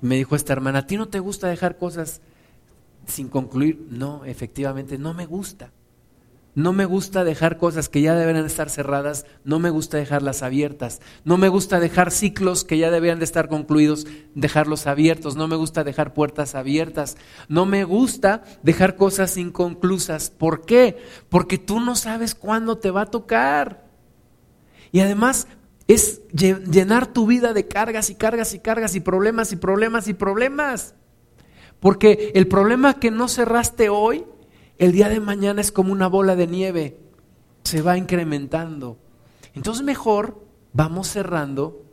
Me 0.00 0.16
dijo 0.16 0.36
esta 0.36 0.52
hermana, 0.52 0.80
¿a 0.80 0.86
ti 0.86 0.96
no 0.96 1.08
te 1.08 1.20
gusta 1.20 1.48
dejar 1.48 1.78
cosas 1.78 2.20
sin 3.06 3.28
concluir? 3.28 3.86
No, 3.90 4.24
efectivamente, 4.24 4.98
no 4.98 5.14
me 5.14 5.26
gusta. 5.26 5.72
No 6.56 6.72
me 6.72 6.86
gusta 6.86 7.22
dejar 7.22 7.58
cosas 7.58 7.90
que 7.90 8.00
ya 8.00 8.14
deben 8.14 8.36
estar 8.36 8.70
cerradas, 8.70 9.26
no 9.44 9.58
me 9.58 9.68
gusta 9.68 9.98
dejarlas 9.98 10.42
abiertas, 10.42 11.02
no 11.22 11.36
me 11.36 11.50
gusta 11.50 11.80
dejar 11.80 12.10
ciclos 12.10 12.64
que 12.64 12.78
ya 12.78 12.90
debían 12.90 13.18
de 13.18 13.26
estar 13.26 13.48
concluidos, 13.48 14.06
dejarlos 14.34 14.86
abiertos, 14.86 15.36
no 15.36 15.48
me 15.48 15.56
gusta 15.56 15.84
dejar 15.84 16.14
puertas 16.14 16.54
abiertas, 16.54 17.18
no 17.50 17.66
me 17.66 17.84
gusta 17.84 18.42
dejar 18.62 18.96
cosas 18.96 19.36
inconclusas. 19.36 20.30
¿Por 20.30 20.64
qué? 20.64 20.96
Porque 21.28 21.58
tú 21.58 21.78
no 21.78 21.94
sabes 21.94 22.34
cuándo 22.34 22.78
te 22.78 22.90
va 22.90 23.02
a 23.02 23.10
tocar. 23.10 23.85
Y 24.96 25.00
además 25.00 25.46
es 25.88 26.22
llenar 26.32 27.06
tu 27.06 27.26
vida 27.26 27.52
de 27.52 27.68
cargas 27.68 28.08
y 28.08 28.14
cargas 28.14 28.54
y 28.54 28.60
cargas 28.60 28.94
y 28.94 29.00
problemas 29.00 29.52
y 29.52 29.56
problemas 29.56 30.08
y 30.08 30.14
problemas. 30.14 30.94
Porque 31.80 32.32
el 32.34 32.48
problema 32.48 32.98
que 32.98 33.10
no 33.10 33.28
cerraste 33.28 33.90
hoy, 33.90 34.24
el 34.78 34.92
día 34.92 35.10
de 35.10 35.20
mañana 35.20 35.60
es 35.60 35.70
como 35.70 35.92
una 35.92 36.06
bola 36.06 36.34
de 36.34 36.46
nieve, 36.46 36.96
se 37.62 37.82
va 37.82 37.98
incrementando. 37.98 38.96
Entonces 39.52 39.84
mejor 39.84 40.42
vamos 40.72 41.08
cerrando 41.08 41.84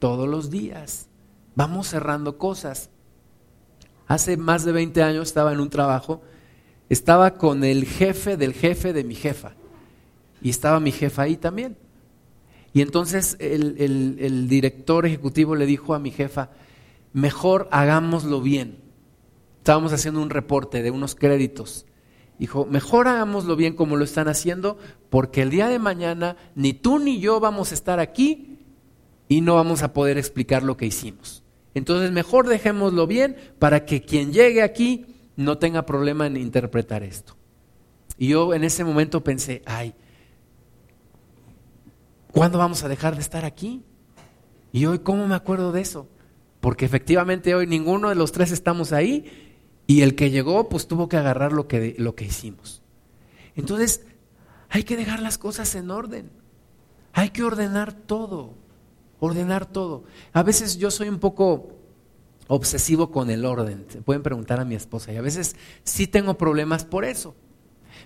todos 0.00 0.28
los 0.28 0.50
días, 0.50 1.06
vamos 1.54 1.86
cerrando 1.86 2.38
cosas. 2.38 2.90
Hace 4.08 4.36
más 4.36 4.64
de 4.64 4.72
20 4.72 5.00
años 5.04 5.28
estaba 5.28 5.52
en 5.52 5.60
un 5.60 5.70
trabajo, 5.70 6.22
estaba 6.88 7.34
con 7.34 7.62
el 7.62 7.84
jefe 7.84 8.36
del 8.36 8.52
jefe 8.52 8.92
de 8.92 9.04
mi 9.04 9.14
jefa 9.14 9.52
y 10.42 10.50
estaba 10.50 10.80
mi 10.80 10.90
jefa 10.90 11.22
ahí 11.22 11.36
también. 11.36 11.76
Y 12.72 12.82
entonces 12.82 13.36
el, 13.40 14.48
director 14.48 15.06
ejecutivo 15.06 15.56
le 15.56 15.66
dijo 15.66 15.94
a 15.94 15.98
mi 15.98 16.10
jefa, 16.10 16.50
mejor 17.12 17.68
hagámoslo 17.70 18.40
bien. 18.40 18.78
Estábamos 19.58 19.92
haciendo 19.92 20.22
un 20.22 20.30
reporte 20.30 20.82
de 20.82 20.90
unos 20.90 21.14
créditos. 21.14 21.86
Dijo, 22.38 22.66
mejor 22.66 23.08
hagámoslo 23.08 23.56
bien 23.56 23.74
como 23.74 23.96
lo 23.96 24.04
están 24.04 24.28
haciendo, 24.28 24.78
porque 25.10 25.42
el 25.42 25.50
día 25.50 25.68
de 25.68 25.78
mañana 25.78 26.36
ni 26.54 26.72
tú 26.72 26.98
ni 26.98 27.20
yo 27.20 27.40
vamos 27.40 27.72
a 27.72 27.74
estar 27.74 27.98
aquí 27.98 28.58
y 29.28 29.40
no 29.40 29.56
vamos 29.56 29.82
a 29.82 29.92
poder 29.92 30.18
explicar 30.18 30.62
lo 30.62 30.76
que 30.76 30.86
hicimos. 30.86 31.42
Entonces 31.74 32.12
mejor 32.12 32.46
dejémoslo 32.46 33.06
bien 33.06 33.36
para 33.58 33.84
que 33.84 34.02
quien 34.02 34.32
llegue 34.32 34.62
aquí 34.62 35.06
no 35.36 35.58
tenga 35.58 35.84
problema 35.86 36.26
en 36.26 36.36
interpretar 36.36 37.02
esto. 37.02 37.36
Y 38.18 38.28
yo 38.28 38.54
en 38.54 38.64
ese 38.64 38.84
momento 38.84 39.22
pensé, 39.22 39.62
ay, 39.66 39.94
¿Cuándo 42.32 42.58
vamos 42.58 42.84
a 42.84 42.88
dejar 42.88 43.14
de 43.14 43.20
estar 43.20 43.44
aquí? 43.44 43.82
Y 44.72 44.86
hoy, 44.86 44.98
¿cómo 45.00 45.26
me 45.26 45.34
acuerdo 45.34 45.72
de 45.72 45.80
eso? 45.80 46.08
Porque 46.60 46.84
efectivamente 46.84 47.54
hoy 47.54 47.66
ninguno 47.66 48.08
de 48.08 48.14
los 48.14 48.32
tres 48.32 48.50
estamos 48.50 48.92
ahí 48.92 49.48
y 49.86 50.02
el 50.02 50.14
que 50.14 50.30
llegó 50.30 50.68
pues 50.68 50.86
tuvo 50.86 51.08
que 51.08 51.16
agarrar 51.16 51.52
lo 51.52 51.68
que, 51.68 51.94
lo 51.98 52.14
que 52.14 52.24
hicimos. 52.24 52.82
Entonces, 53.56 54.04
hay 54.68 54.84
que 54.84 54.96
dejar 54.96 55.20
las 55.20 55.38
cosas 55.38 55.74
en 55.74 55.90
orden. 55.90 56.30
Hay 57.12 57.30
que 57.30 57.42
ordenar 57.42 57.92
todo, 57.92 58.54
ordenar 59.18 59.66
todo. 59.66 60.04
A 60.32 60.42
veces 60.42 60.76
yo 60.78 60.90
soy 60.90 61.08
un 61.08 61.18
poco 61.18 61.78
obsesivo 62.48 63.10
con 63.10 63.30
el 63.30 63.44
orden. 63.44 63.86
Se 63.88 64.02
pueden 64.02 64.22
preguntar 64.22 64.60
a 64.60 64.64
mi 64.64 64.74
esposa 64.74 65.12
y 65.12 65.16
a 65.16 65.22
veces 65.22 65.56
sí 65.84 66.06
tengo 66.06 66.36
problemas 66.36 66.84
por 66.84 67.04
eso. 67.04 67.34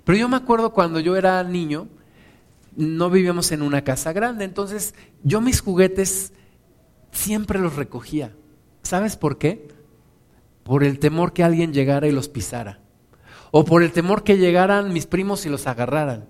Pero 0.04 0.18
yo 0.18 0.28
me 0.28 0.36
acuerdo 0.36 0.72
cuando 0.72 1.00
yo 1.00 1.16
era 1.16 1.42
niño, 1.42 1.88
no 2.76 3.10
vivíamos 3.10 3.52
en 3.52 3.62
una 3.62 3.84
casa 3.84 4.12
grande, 4.12 4.44
entonces 4.44 4.94
yo 5.22 5.40
mis 5.40 5.60
juguetes 5.60 6.32
siempre 7.10 7.58
los 7.58 7.76
recogía. 7.76 8.32
¿Sabes 8.82 9.16
por 9.16 9.38
qué? 9.38 9.68
Por 10.64 10.84
el 10.84 10.98
temor 10.98 11.32
que 11.32 11.44
alguien 11.44 11.72
llegara 11.72 12.06
y 12.08 12.12
los 12.12 12.28
pisara. 12.28 12.80
O 13.50 13.64
por 13.64 13.82
el 13.82 13.92
temor 13.92 14.24
que 14.24 14.38
llegaran 14.38 14.92
mis 14.92 15.06
primos 15.06 15.44
y 15.44 15.50
los 15.50 15.66
agarraran. 15.66 16.28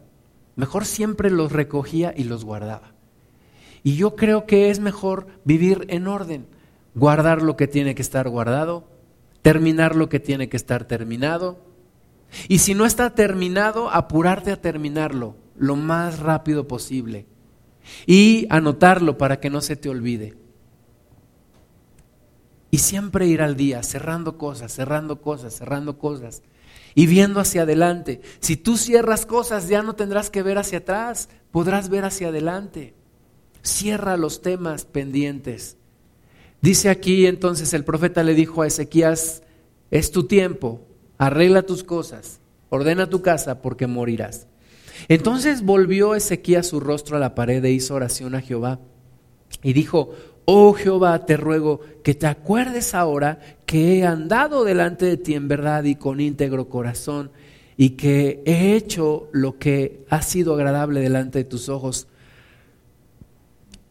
Mejor 0.56 0.84
siempre 0.84 1.30
los 1.30 1.52
recogía 1.52 2.12
y 2.16 2.24
los 2.24 2.44
guardaba. 2.44 2.92
Y 3.84 3.96
yo 3.96 4.16
creo 4.16 4.46
que 4.46 4.70
es 4.70 4.80
mejor 4.80 5.26
vivir 5.44 5.86
en 5.88 6.06
orden, 6.06 6.46
guardar 6.94 7.42
lo 7.42 7.56
que 7.56 7.68
tiene 7.68 7.94
que 7.94 8.02
estar 8.02 8.28
guardado, 8.28 8.88
terminar 9.40 9.96
lo 9.96 10.08
que 10.08 10.20
tiene 10.20 10.48
que 10.48 10.56
estar 10.56 10.84
terminado. 10.84 11.58
Y 12.48 12.58
si 12.58 12.74
no 12.74 12.86
está 12.86 13.10
terminado, 13.14 13.90
apurarte 13.90 14.52
a 14.52 14.60
terminarlo 14.60 15.36
lo 15.56 15.76
más 15.76 16.18
rápido 16.18 16.66
posible. 16.68 17.26
y 18.06 18.46
anotarlo 18.48 19.18
para 19.18 19.40
que 19.40 19.50
no 19.50 19.60
se 19.60 19.74
te 19.74 19.88
olvide. 19.88 20.36
Y 22.70 22.78
siempre 22.78 23.26
ir 23.26 23.42
al 23.42 23.56
día, 23.56 23.82
cerrando 23.82 24.38
cosas, 24.38 24.72
cerrando 24.72 25.20
cosas, 25.20 25.54
cerrando 25.54 25.98
cosas 25.98 26.42
y 26.94 27.06
viendo 27.06 27.40
hacia 27.40 27.62
adelante. 27.62 28.20
Si 28.40 28.56
tú 28.56 28.76
cierras 28.76 29.26
cosas, 29.26 29.68
ya 29.68 29.82
no 29.82 29.94
tendrás 29.94 30.30
que 30.30 30.42
ver 30.42 30.58
hacia 30.58 30.78
atrás, 30.78 31.28
podrás 31.50 31.88
ver 31.88 32.04
hacia 32.04 32.28
adelante. 32.28 32.94
Cierra 33.62 34.16
los 34.16 34.42
temas 34.42 34.84
pendientes. 34.84 35.76
Dice 36.62 36.88
aquí 36.88 37.26
entonces 37.26 37.74
el 37.74 37.84
profeta 37.84 38.22
le 38.22 38.34
dijo 38.34 38.62
a 38.62 38.66
Ezequías, 38.66 39.42
es 39.90 40.10
tu 40.10 40.26
tiempo, 40.26 40.86
arregla 41.18 41.62
tus 41.62 41.84
cosas, 41.84 42.40
ordena 42.70 43.10
tu 43.10 43.20
casa 43.20 43.60
porque 43.60 43.86
morirás. 43.86 44.46
Entonces 45.08 45.62
volvió 45.62 46.14
Ezequías 46.14 46.66
su 46.66 46.80
rostro 46.80 47.16
a 47.16 47.20
la 47.20 47.34
pared 47.34 47.64
e 47.64 47.70
hizo 47.70 47.94
oración 47.94 48.34
a 48.34 48.40
Jehová 48.40 48.80
y 49.62 49.72
dijo, 49.72 50.10
oh 50.44 50.72
Jehová, 50.72 51.26
te 51.26 51.36
ruego 51.36 51.80
que 52.02 52.14
te 52.14 52.26
acuerdes 52.26 52.94
ahora 52.94 53.38
que 53.66 53.98
he 53.98 54.06
andado 54.06 54.64
delante 54.64 55.06
de 55.06 55.16
ti 55.16 55.34
en 55.34 55.48
verdad 55.48 55.84
y 55.84 55.96
con 55.96 56.20
íntegro 56.20 56.68
corazón 56.68 57.30
y 57.76 57.90
que 57.90 58.42
he 58.44 58.74
hecho 58.74 59.28
lo 59.32 59.58
que 59.58 60.04
ha 60.08 60.22
sido 60.22 60.54
agradable 60.54 61.00
delante 61.00 61.38
de 61.38 61.44
tus 61.44 61.68
ojos. 61.68 62.06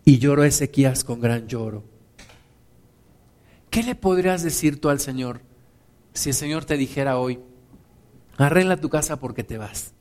Y 0.03 0.20
lloró 0.20 0.43
Ezequías 0.43 1.03
con 1.03 1.20
gran 1.20 1.47
lloro. 1.47 1.84
¿Qué 3.70 3.84
le 3.84 3.95
podrías 3.95 4.43
decir 4.43 4.80
tú 4.80 4.89
al 4.89 4.99
Señor 4.99 5.41
si 6.14 6.30
el 6.30 6.36
Señor 6.36 6.66
te 6.66 6.76
dijera 6.76 7.18
hoy, 7.18 7.39
arregla 8.38 8.78
tu 8.78 8.89
casa 8.89 9.20
porque 9.20 9.43
te 9.43 9.57
vas? 9.57 9.93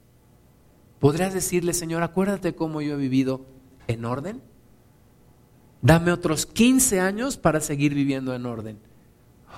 ¿Podrías 1.01 1.33
decirle, 1.33 1.73
Señor, 1.73 2.03
acuérdate 2.03 2.55
cómo 2.55 2.83
yo 2.83 2.95
he 2.95 2.97
vivido 2.97 3.47
en 3.89 4.05
orden? 4.05 4.43
Dame 5.83 6.13
otros 6.13 6.45
15 6.45 7.01
años 7.01 7.39
para 7.39 7.61
seguir 7.61 7.95
viviendo 7.95 8.35
en 8.35 8.45
orden. 8.45 8.79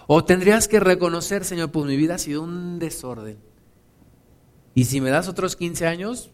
O 0.06 0.24
tendrías 0.24 0.68
que 0.68 0.78
reconocer, 0.78 1.44
Señor, 1.44 1.72
pues 1.72 1.84
mi 1.86 1.96
vida 1.96 2.14
ha 2.14 2.18
sido 2.18 2.42
un 2.42 2.78
desorden. 2.78 3.38
Y 4.74 4.84
si 4.84 5.00
me 5.00 5.10
das 5.10 5.28
otros 5.28 5.56
15 5.56 5.86
años, 5.86 6.30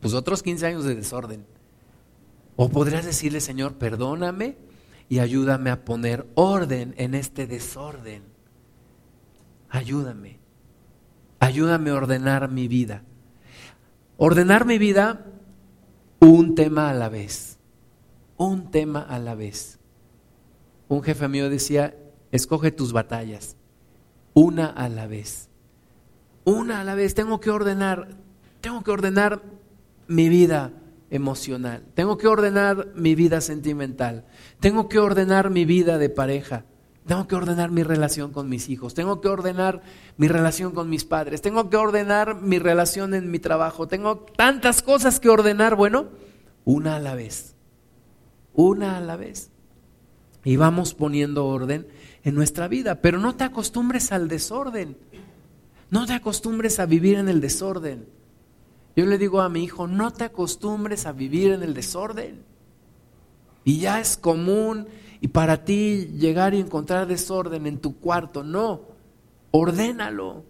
pues 0.00 0.14
otros 0.14 0.44
15 0.44 0.66
años 0.66 0.84
de 0.84 0.94
desorden. 0.94 1.44
O 2.54 2.68
podrías 2.68 3.04
decirle, 3.04 3.40
Señor, 3.40 3.74
perdóname 3.74 4.56
y 5.08 5.18
ayúdame 5.18 5.70
a 5.70 5.84
poner 5.84 6.26
orden 6.34 6.94
en 6.98 7.14
este 7.14 7.48
desorden. 7.48 8.22
Ayúdame. 9.68 10.38
Ayúdame 11.40 11.90
a 11.90 11.94
ordenar 11.94 12.48
mi 12.48 12.68
vida. 12.68 13.02
Ordenar 14.16 14.64
mi 14.64 14.78
vida 14.78 15.26
un 16.20 16.54
tema 16.54 16.90
a 16.90 16.94
la 16.94 17.08
vez 17.08 17.54
un 18.36 18.70
tema 18.70 19.00
a 19.00 19.18
la 19.18 19.34
vez. 19.34 19.78
Un 20.88 21.02
jefe 21.02 21.28
mío 21.28 21.48
decía, 21.50 21.96
escoge 22.30 22.70
tus 22.70 22.92
batallas, 22.92 23.56
una 24.32 24.66
a 24.66 24.88
la 24.88 25.06
vez. 25.06 25.48
Una 26.44 26.80
a 26.80 26.84
la 26.84 26.94
vez, 26.94 27.14
tengo 27.14 27.40
que 27.40 27.50
ordenar, 27.50 28.08
tengo 28.60 28.82
que 28.82 28.90
ordenar 28.90 29.42
mi 30.06 30.28
vida 30.28 30.72
emocional, 31.10 31.84
tengo 31.94 32.18
que 32.18 32.26
ordenar 32.26 32.88
mi 32.94 33.14
vida 33.14 33.40
sentimental, 33.40 34.26
tengo 34.60 34.88
que 34.88 34.98
ordenar 34.98 35.48
mi 35.48 35.64
vida 35.64 35.96
de 35.96 36.10
pareja, 36.10 36.66
tengo 37.06 37.26
que 37.26 37.34
ordenar 37.34 37.70
mi 37.70 37.82
relación 37.82 38.32
con 38.32 38.48
mis 38.48 38.68
hijos, 38.68 38.94
tengo 38.94 39.20
que 39.20 39.28
ordenar 39.28 39.82
mi 40.16 40.28
relación 40.28 40.72
con 40.72 40.88
mis 40.88 41.04
padres, 41.04 41.42
tengo 41.42 41.68
que 41.70 41.76
ordenar 41.76 42.40
mi 42.40 42.58
relación 42.58 43.14
en 43.14 43.30
mi 43.30 43.38
trabajo, 43.38 43.88
tengo 43.88 44.26
tantas 44.36 44.82
cosas 44.82 45.20
que 45.20 45.28
ordenar, 45.28 45.74
bueno, 45.74 46.08
una 46.64 46.96
a 46.96 47.00
la 47.00 47.14
vez 47.14 47.54
una 48.54 48.96
a 48.96 49.00
la 49.00 49.16
vez. 49.16 49.50
Y 50.44 50.56
vamos 50.56 50.94
poniendo 50.94 51.46
orden 51.46 51.86
en 52.22 52.34
nuestra 52.34 52.68
vida, 52.68 53.00
pero 53.00 53.18
no 53.18 53.34
te 53.34 53.44
acostumbres 53.44 54.12
al 54.12 54.28
desorden. 54.28 54.96
No 55.90 56.06
te 56.06 56.12
acostumbres 56.14 56.80
a 56.80 56.86
vivir 56.86 57.18
en 57.18 57.28
el 57.28 57.40
desorden. 57.40 58.06
Yo 58.96 59.06
le 59.06 59.18
digo 59.18 59.40
a 59.40 59.48
mi 59.48 59.64
hijo, 59.64 59.86
no 59.86 60.12
te 60.12 60.24
acostumbres 60.24 61.06
a 61.06 61.12
vivir 61.12 61.52
en 61.52 61.62
el 61.62 61.74
desorden. 61.74 62.42
Y 63.64 63.80
ya 63.80 64.00
es 64.00 64.16
común 64.16 64.86
y 65.24 65.28
para 65.28 65.64
ti 65.64 66.10
llegar 66.18 66.52
y 66.52 66.60
encontrar 66.60 67.06
desorden 67.06 67.66
en 67.66 67.78
tu 67.78 67.98
cuarto. 67.98 68.44
No, 68.44 68.82
ordénalo. 69.52 70.44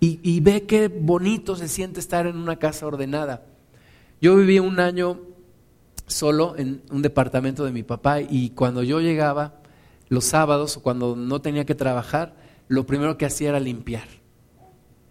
Y, 0.00 0.40
ve 0.40 0.64
qué 0.64 0.88
bonito 0.88 1.54
se 1.54 1.68
siente 1.68 2.00
estar 2.00 2.26
en 2.26 2.38
una 2.38 2.56
casa 2.58 2.86
ordenada. 2.86 3.42
Yo 4.22 4.36
viví 4.36 4.58
un 4.58 4.80
año 4.80 5.20
solo 6.06 6.54
en 6.56 6.80
un 6.90 7.02
departamento 7.02 7.66
de 7.66 7.72
mi 7.72 7.82
papá 7.82 8.22
y 8.22 8.50
cuando 8.50 8.82
yo 8.82 9.02
llegaba 9.02 9.60
los 10.08 10.24
sábados 10.24 10.78
o 10.78 10.82
cuando 10.82 11.14
no 11.14 11.42
tenía 11.42 11.66
que 11.66 11.74
trabajar, 11.74 12.36
lo 12.68 12.86
primero 12.86 13.18
que 13.18 13.26
hacía 13.26 13.50
era 13.50 13.60
limpiar 13.60 14.08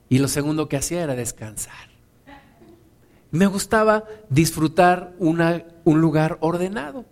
y 0.09 0.17
lo 0.17 0.28
segundo 0.28 0.67
que 0.67 0.78
hacía 0.78 1.03
era 1.03 1.13
descansar. 1.15 1.89
Me 3.30 3.45
gustaba 3.45 4.05
disfrutar 4.30 5.13
un 5.19 6.01
lugar 6.01 6.39
ordenado. 6.41 7.05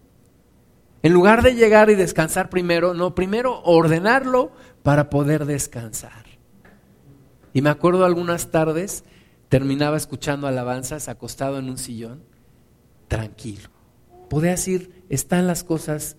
En 1.03 1.13
lugar 1.13 1.41
de 1.41 1.55
llegar 1.55 1.89
y 1.89 1.95
descansar 1.95 2.49
primero, 2.49 2.93
no, 2.93 3.15
primero 3.15 3.61
ordenarlo 3.63 4.51
para 4.83 5.09
poder 5.09 5.45
descansar. 5.45 6.25
Y 7.53 7.61
me 7.61 7.69
acuerdo 7.69 8.05
algunas 8.05 8.51
tardes, 8.51 9.03
terminaba 9.49 9.97
escuchando 9.97 10.47
alabanzas 10.47 11.09
acostado 11.09 11.57
en 11.57 11.69
un 11.69 11.77
sillón 11.77 12.23
tranquilo. 13.07 13.69
Podría 14.29 14.51
decir, 14.51 15.03
están 15.09 15.47
las 15.47 15.63
cosas 15.63 16.17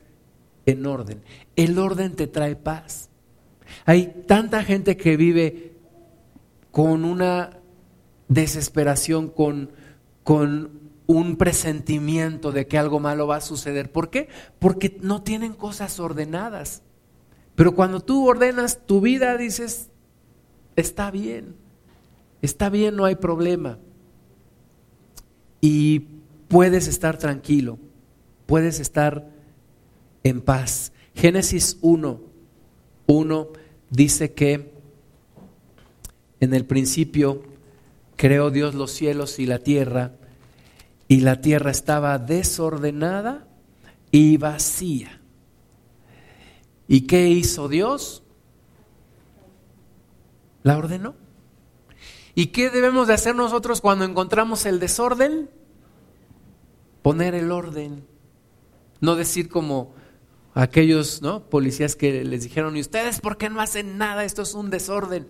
en 0.66 0.84
orden. 0.84 1.22
El 1.56 1.78
orden 1.78 2.14
te 2.14 2.26
trae 2.26 2.56
paz. 2.56 3.08
Hay 3.86 4.24
tanta 4.26 4.62
gente 4.64 4.96
que 4.96 5.16
vive 5.16 5.72
con 6.70 7.04
una 7.04 7.58
desesperación, 8.28 9.28
con, 9.28 9.70
con 10.24 10.81
un 11.06 11.36
presentimiento 11.36 12.52
de 12.52 12.66
que 12.66 12.78
algo 12.78 13.00
malo 13.00 13.26
va 13.26 13.36
a 13.36 13.40
suceder. 13.40 13.90
¿Por 13.90 14.10
qué? 14.10 14.28
Porque 14.58 14.98
no 15.00 15.22
tienen 15.22 15.54
cosas 15.54 15.98
ordenadas. 16.00 16.82
Pero 17.54 17.74
cuando 17.74 18.00
tú 18.00 18.28
ordenas 18.28 18.86
tu 18.86 19.00
vida, 19.00 19.36
dices, 19.36 19.90
está 20.76 21.10
bien, 21.10 21.54
está 22.40 22.70
bien, 22.70 22.96
no 22.96 23.04
hay 23.04 23.16
problema. 23.16 23.78
Y 25.60 26.06
puedes 26.48 26.88
estar 26.88 27.18
tranquilo, 27.18 27.78
puedes 28.46 28.80
estar 28.80 29.28
en 30.22 30.40
paz. 30.40 30.92
Génesis 31.14 31.78
1, 31.82 32.20
1 33.06 33.48
dice 33.90 34.32
que 34.32 34.72
en 36.40 36.54
el 36.54 36.64
principio 36.64 37.42
creó 38.16 38.50
Dios 38.50 38.74
los 38.74 38.90
cielos 38.90 39.38
y 39.38 39.46
la 39.46 39.58
tierra, 39.58 40.16
y 41.12 41.20
la 41.20 41.42
tierra 41.42 41.70
estaba 41.70 42.18
desordenada 42.18 43.46
y 44.10 44.38
vacía. 44.38 45.20
¿Y 46.88 47.02
qué 47.02 47.28
hizo 47.28 47.68
Dios? 47.68 48.22
La 50.62 50.78
ordenó. 50.78 51.14
¿Y 52.34 52.46
qué 52.46 52.70
debemos 52.70 53.08
de 53.08 53.12
hacer 53.12 53.34
nosotros 53.34 53.82
cuando 53.82 54.06
encontramos 54.06 54.64
el 54.64 54.80
desorden? 54.80 55.50
poner 57.02 57.34
el 57.34 57.52
orden, 57.52 58.06
no 59.02 59.14
decir 59.14 59.50
como 59.50 59.92
aquellos 60.54 61.20
¿no? 61.20 61.42
policías 61.50 61.94
que 61.94 62.24
les 62.24 62.44
dijeron, 62.44 62.74
¿y 62.74 62.80
ustedes 62.80 63.20
por 63.20 63.36
qué 63.36 63.50
no 63.50 63.60
hacen 63.60 63.98
nada? 63.98 64.24
Esto 64.24 64.40
es 64.40 64.54
un 64.54 64.70
desorden. 64.70 65.28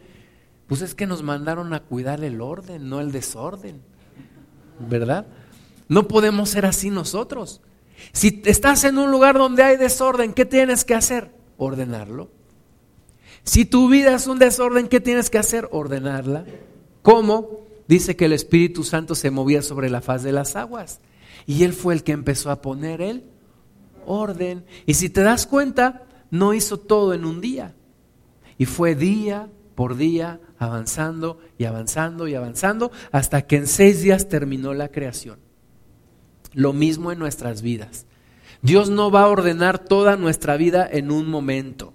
Pues 0.68 0.80
es 0.80 0.95
que 0.95 1.09
nos 1.09 1.24
mandaron 1.24 1.74
a 1.74 1.80
cuidar 1.80 2.22
el 2.22 2.41
orden, 2.41 2.89
no 2.89 3.01
el 3.01 3.11
desorden, 3.11 3.83
¿verdad? 4.89 5.26
No 5.93 6.09
podemos 6.09 6.49
ser 6.49 6.64
así 6.64 6.88
nosotros. 6.88 7.61
Si 8.12 8.40
estás 8.47 8.84
en 8.84 8.97
un 8.97 9.11
lugar 9.11 9.36
donde 9.36 9.62
hay 9.62 9.76
desorden, 9.76 10.32
¿qué 10.32 10.47
tienes 10.47 10.86
que 10.86 10.95
hacer? 10.95 11.34
Ordenarlo. 11.59 12.30
Si 13.45 13.66
tu 13.66 13.90
vida 13.90 14.14
es 14.14 14.26
un 14.26 14.38
desorden, 14.38 14.88
¿qué 14.88 15.01
tienes 15.03 15.28
que 15.28 15.36
hacer? 15.36 15.68
Ordenarla. 15.70 16.47
¿Cómo? 17.03 17.66
Dice 17.88 18.16
que 18.16 18.24
el 18.24 18.32
Espíritu 18.32 18.84
Santo 18.84 19.14
se 19.14 19.30
movía 19.30 19.61
sobre 19.61 19.90
la 19.90 20.01
faz 20.01 20.22
de 20.22 20.32
las 20.32 20.57
aguas. 20.57 21.01
Y 21.45 21.62
él 21.64 21.74
fue 21.74 21.93
el 21.93 22.05
que 22.05 22.12
empezó 22.12 22.51
a 22.51 22.62
poner 22.62 23.03
el 23.03 23.24
orden. 24.07 24.64
Y 24.86 24.95
si 24.95 25.11
te 25.11 25.20
das 25.20 25.47
cuenta, 25.47 26.05
no 26.30 26.55
hizo 26.55 26.78
todo 26.78 27.12
en 27.12 27.26
un 27.26 27.43
día. 27.43 27.74
Y 28.57 28.64
fue 28.64 28.95
día 28.95 29.51
por 29.74 29.99
día 29.99 30.40
avanzando 30.57 31.38
y 31.59 31.66
avanzando 31.66 32.28
y 32.28 32.34
avanzando 32.34 32.93
hasta 33.11 33.43
que 33.43 33.57
en 33.57 33.66
seis 33.66 34.01
días 34.01 34.30
terminó 34.30 34.72
la 34.72 34.88
creación. 34.88 35.52
Lo 36.55 36.73
mismo 36.73 37.13
en 37.13 37.19
nuestras 37.19 37.63
vidas. 37.63 38.07
Dios 38.63 38.91
no 38.91 39.11
va 39.11 39.23
a 39.23 39.29
ordenar 39.29 39.79
toda 39.79 40.17
nuestra 40.17 40.57
vida 40.57 40.89
en 40.91 41.11
un 41.11 41.29
momento. 41.29 41.95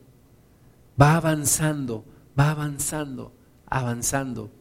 Va 0.99 1.15
avanzando, 1.15 2.03
va 2.37 2.51
avanzando, 2.51 3.31
avanzando. 3.67 4.51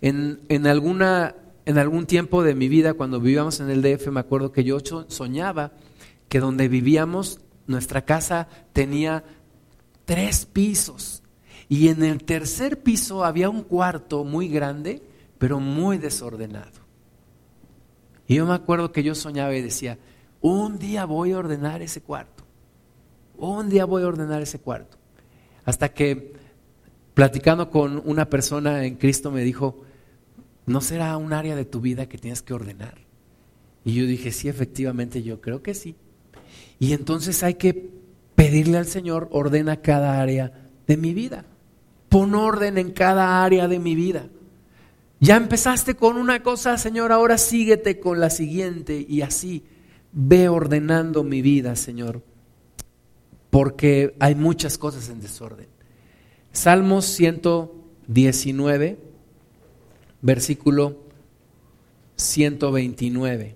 En, 0.00 0.40
en 0.48 0.66
alguna 0.66 1.36
en 1.64 1.78
algún 1.78 2.06
tiempo 2.06 2.42
de 2.42 2.54
mi 2.54 2.68
vida, 2.68 2.94
cuando 2.94 3.20
vivíamos 3.20 3.60
en 3.60 3.70
el 3.70 3.82
DF, 3.82 4.08
me 4.08 4.20
acuerdo 4.20 4.52
que 4.52 4.64
yo 4.64 4.78
soñaba 5.08 5.72
que 6.28 6.40
donde 6.40 6.68
vivíamos, 6.68 7.40
nuestra 7.66 8.04
casa 8.04 8.48
tenía 8.72 9.24
tres 10.04 10.46
pisos. 10.46 11.22
Y 11.68 11.88
en 11.88 12.02
el 12.02 12.24
tercer 12.24 12.82
piso 12.82 13.24
había 13.24 13.48
un 13.48 13.62
cuarto 13.62 14.24
muy 14.24 14.48
grande, 14.48 15.02
pero 15.38 15.60
muy 15.60 15.98
desordenado. 15.98 16.81
Y 18.26 18.36
yo 18.36 18.46
me 18.46 18.54
acuerdo 18.54 18.92
que 18.92 19.02
yo 19.02 19.14
soñaba 19.14 19.54
y 19.54 19.62
decía, 19.62 19.98
un 20.40 20.78
día 20.78 21.04
voy 21.04 21.32
a 21.32 21.38
ordenar 21.38 21.82
ese 21.82 22.00
cuarto. 22.00 22.44
Un 23.36 23.68
día 23.68 23.84
voy 23.84 24.02
a 24.02 24.08
ordenar 24.08 24.42
ese 24.42 24.58
cuarto. 24.58 24.98
Hasta 25.64 25.92
que 25.92 26.32
platicando 27.14 27.70
con 27.70 28.02
una 28.04 28.28
persona 28.28 28.84
en 28.84 28.96
Cristo 28.96 29.30
me 29.30 29.42
dijo, 29.42 29.82
¿no 30.66 30.80
será 30.80 31.16
un 31.16 31.32
área 31.32 31.56
de 31.56 31.64
tu 31.64 31.80
vida 31.80 32.08
que 32.08 32.18
tienes 32.18 32.42
que 32.42 32.54
ordenar? 32.54 32.98
Y 33.84 33.94
yo 33.94 34.06
dije, 34.06 34.32
sí, 34.32 34.48
efectivamente, 34.48 35.22
yo 35.22 35.40
creo 35.40 35.62
que 35.62 35.74
sí. 35.74 35.96
Y 36.78 36.92
entonces 36.92 37.42
hay 37.42 37.54
que 37.54 37.90
pedirle 38.34 38.78
al 38.78 38.86
Señor, 38.86 39.28
ordena 39.32 39.82
cada 39.82 40.20
área 40.20 40.70
de 40.86 40.96
mi 40.96 41.14
vida. 41.14 41.44
Pon 42.08 42.34
orden 42.34 42.78
en 42.78 42.92
cada 42.92 43.44
área 43.44 43.68
de 43.68 43.78
mi 43.78 43.94
vida. 43.94 44.28
Ya 45.22 45.36
empezaste 45.36 45.94
con 45.94 46.16
una 46.16 46.42
cosa, 46.42 46.76
Señor, 46.76 47.12
ahora 47.12 47.38
síguete 47.38 48.00
con 48.00 48.18
la 48.18 48.28
siguiente 48.28 49.06
y 49.08 49.22
así 49.22 49.62
ve 50.10 50.48
ordenando 50.48 51.22
mi 51.22 51.42
vida, 51.42 51.76
Señor, 51.76 52.24
porque 53.48 54.16
hay 54.18 54.34
muchas 54.34 54.78
cosas 54.78 55.08
en 55.10 55.20
desorden. 55.20 55.68
Salmos 56.50 57.04
119, 57.04 58.98
versículo 60.22 60.98
129. 62.16 63.54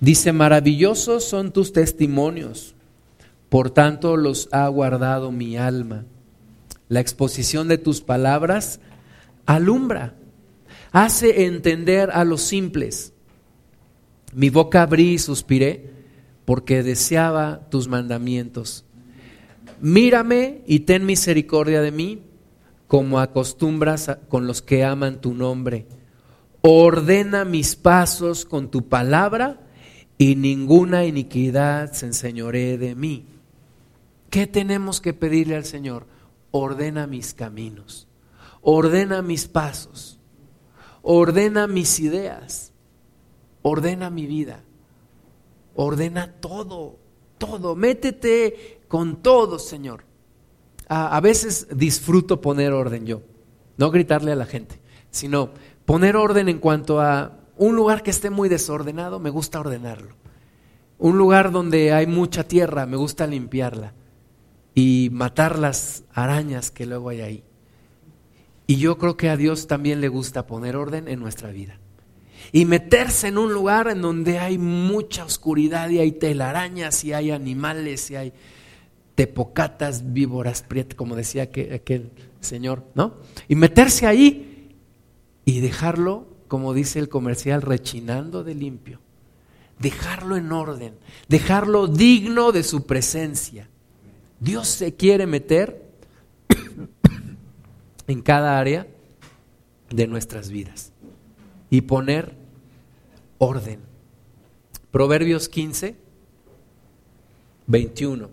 Dice, 0.00 0.32
maravillosos 0.34 1.24
son 1.24 1.50
tus 1.50 1.72
testimonios, 1.72 2.74
por 3.50 3.70
tanto 3.70 4.16
los 4.16 4.48
ha 4.52 4.66
guardado 4.68 5.32
mi 5.32 5.58
alma. 5.58 6.06
La 6.88 7.00
exposición 7.00 7.68
de 7.68 7.76
tus 7.76 8.00
palabras 8.00 8.80
alumbra, 9.44 10.14
hace 10.92 11.44
entender 11.44 12.10
a 12.12 12.24
los 12.24 12.40
simples. 12.40 13.12
Mi 14.32 14.48
boca 14.48 14.82
abrí 14.82 15.14
y 15.14 15.18
suspiré 15.18 15.90
porque 16.44 16.82
deseaba 16.82 17.68
tus 17.68 17.88
mandamientos. 17.88 18.84
Mírame 19.80 20.62
y 20.66 20.80
ten 20.80 21.04
misericordia 21.04 21.82
de 21.82 21.90
mí, 21.90 22.22
como 22.86 23.18
acostumbras 23.18 24.18
con 24.28 24.46
los 24.46 24.62
que 24.62 24.84
aman 24.84 25.20
tu 25.20 25.34
nombre. 25.34 25.86
Ordena 26.60 27.44
mis 27.44 27.74
pasos 27.74 28.44
con 28.44 28.70
tu 28.70 28.88
palabra 28.88 29.60
y 30.18 30.36
ninguna 30.36 31.06
iniquidad 31.06 31.92
se 31.92 32.06
enseñoree 32.06 32.78
de 32.78 32.94
mí. 32.94 33.26
¿Qué 34.30 34.46
tenemos 34.46 35.00
que 35.00 35.12
pedirle 35.12 35.56
al 35.56 35.64
Señor? 35.64 36.06
Ordena 36.52 37.08
mis 37.08 37.34
caminos, 37.34 38.06
ordena 38.62 39.22
mis 39.22 39.48
pasos, 39.48 40.20
ordena 41.02 41.66
mis 41.66 41.98
ideas, 41.98 42.72
ordena 43.62 44.08
mi 44.08 44.26
vida, 44.26 44.62
ordena 45.74 46.32
todo, 46.32 46.96
todo, 47.38 47.74
métete 47.74 48.80
con 48.86 49.16
todo, 49.16 49.58
Señor. 49.58 50.04
A, 50.88 51.16
a 51.16 51.20
veces 51.20 51.66
disfruto 51.74 52.40
poner 52.40 52.72
orden 52.72 53.06
yo, 53.06 53.22
no 53.76 53.90
gritarle 53.90 54.30
a 54.30 54.36
la 54.36 54.46
gente, 54.46 54.80
sino 55.10 55.50
poner 55.84 56.14
orden 56.16 56.48
en 56.48 56.58
cuanto 56.58 57.00
a 57.00 57.36
un 57.56 57.74
lugar 57.74 58.04
que 58.04 58.10
esté 58.10 58.30
muy 58.30 58.48
desordenado, 58.48 59.18
me 59.18 59.30
gusta 59.30 59.58
ordenarlo. 59.58 60.14
Un 60.98 61.18
lugar 61.18 61.50
donde 61.50 61.92
hay 61.92 62.06
mucha 62.06 62.44
tierra, 62.44 62.86
me 62.86 62.96
gusta 62.96 63.26
limpiarla 63.26 63.94
y 64.74 65.08
matar 65.12 65.58
las 65.58 66.04
arañas 66.12 66.70
que 66.70 66.86
luego 66.86 67.10
hay 67.10 67.20
ahí. 67.20 67.44
Y 68.66 68.76
yo 68.76 68.98
creo 68.98 69.16
que 69.16 69.28
a 69.28 69.36
Dios 69.36 69.66
también 69.66 70.00
le 70.00 70.08
gusta 70.08 70.46
poner 70.46 70.76
orden 70.76 71.08
en 71.08 71.20
nuestra 71.20 71.50
vida. 71.50 71.78
Y 72.52 72.64
meterse 72.64 73.28
en 73.28 73.38
un 73.38 73.52
lugar 73.52 73.88
en 73.88 74.00
donde 74.00 74.38
hay 74.38 74.58
mucha 74.58 75.24
oscuridad 75.24 75.90
y 75.90 75.98
hay 75.98 76.12
telarañas 76.12 77.04
y 77.04 77.12
hay 77.12 77.30
animales 77.30 78.10
y 78.10 78.16
hay 78.16 78.32
tepocatas, 79.14 80.12
víboras, 80.12 80.64
como 80.96 81.16
decía 81.16 81.44
aquel, 81.44 81.74
aquel 81.74 82.10
señor, 82.40 82.84
¿no? 82.94 83.16
Y 83.48 83.56
meterse 83.56 84.06
ahí 84.06 84.76
y 85.44 85.60
dejarlo 85.60 86.30
como 86.50 86.74
dice 86.74 86.98
el 86.98 87.08
comercial, 87.08 87.62
rechinando 87.62 88.42
de 88.42 88.56
limpio. 88.56 89.00
Dejarlo 89.78 90.36
en 90.36 90.50
orden, 90.50 90.94
dejarlo 91.28 91.86
digno 91.86 92.50
de 92.50 92.64
su 92.64 92.86
presencia. 92.86 93.70
Dios 94.40 94.68
se 94.68 94.94
quiere 94.94 95.26
meter 95.26 95.82
en 98.06 98.22
cada 98.22 98.58
área 98.58 98.86
de 99.90 100.06
nuestras 100.06 100.50
vidas 100.50 100.92
y 101.68 101.82
poner 101.82 102.34
orden. 103.38 103.80
Proverbios 104.90 105.48
15, 105.48 105.94
21 107.66 108.30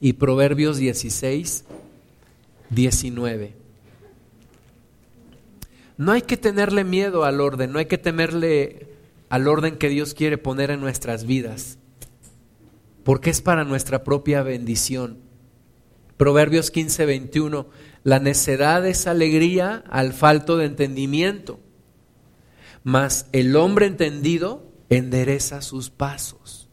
y 0.00 0.14
Proverbios 0.14 0.78
16, 0.78 1.64
19. 2.70 3.54
No 5.96 6.12
hay 6.12 6.22
que 6.22 6.36
tenerle 6.36 6.84
miedo 6.84 7.24
al 7.24 7.40
orden, 7.40 7.72
no 7.72 7.78
hay 7.78 7.86
que 7.86 7.98
temerle 7.98 8.86
al 9.28 9.48
orden 9.48 9.76
que 9.76 9.88
Dios 9.88 10.14
quiere 10.14 10.38
poner 10.38 10.70
en 10.70 10.80
nuestras 10.80 11.26
vidas, 11.26 11.78
porque 13.08 13.30
es 13.30 13.40
para 13.40 13.64
nuestra 13.64 14.04
propia 14.04 14.42
bendición. 14.42 15.16
Proverbios 16.18 16.70
15, 16.70 17.06
21, 17.06 17.66
la 18.04 18.18
necedad 18.18 18.86
es 18.86 19.06
alegría 19.06 19.82
al 19.88 20.12
falto 20.12 20.58
de 20.58 20.66
entendimiento, 20.66 21.58
mas 22.84 23.26
el 23.32 23.56
hombre 23.56 23.86
entendido 23.86 24.70
endereza 24.90 25.62
sus 25.62 25.88
pasos. 25.88 26.68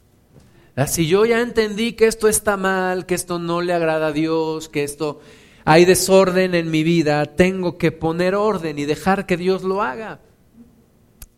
Si 0.88 1.08
yo 1.08 1.26
ya 1.26 1.40
entendí 1.40 1.94
que 1.94 2.06
esto 2.06 2.28
está 2.28 2.58
mal, 2.58 3.06
que 3.06 3.16
esto 3.16 3.40
no 3.40 3.62
le 3.62 3.72
agrada 3.72 4.08
a 4.08 4.12
Dios, 4.12 4.68
que 4.68 4.84
esto 4.84 5.22
hay 5.64 5.86
desorden 5.86 6.54
en 6.54 6.70
mi 6.70 6.84
vida, 6.84 7.26
tengo 7.38 7.78
que 7.78 7.94
poner 7.94 8.36
orden 8.36 8.78
y 8.78 8.84
dejar 8.84 9.26
que 9.26 9.38
Dios 9.38 9.64
lo 9.64 9.82
haga. 9.82 10.20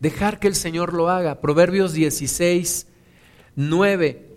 Dejar 0.00 0.40
que 0.40 0.48
el 0.48 0.56
Señor 0.56 0.92
lo 0.92 1.08
haga. 1.08 1.40
Proverbios 1.40 1.92
16, 1.92 2.88
9. 3.54 4.27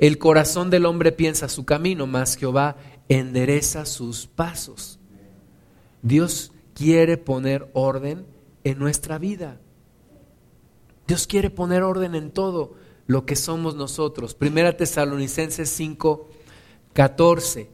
El 0.00 0.16
corazón 0.16 0.70
del 0.70 0.86
hombre 0.86 1.12
piensa 1.12 1.50
su 1.50 1.66
camino, 1.66 2.06
mas 2.06 2.36
Jehová 2.36 2.76
endereza 3.10 3.84
sus 3.84 4.26
pasos. 4.26 4.98
Dios 6.00 6.52
quiere 6.72 7.18
poner 7.18 7.70
orden 7.74 8.26
en 8.64 8.78
nuestra 8.78 9.18
vida. 9.18 9.60
Dios 11.06 11.26
quiere 11.26 11.50
poner 11.50 11.82
orden 11.82 12.14
en 12.14 12.30
todo 12.30 12.76
lo 13.06 13.26
que 13.26 13.36
somos 13.36 13.74
nosotros. 13.74 14.34
Primera 14.34 14.74
Tesalonicenses 14.74 15.68
5, 15.68 16.30
14. 16.94 17.68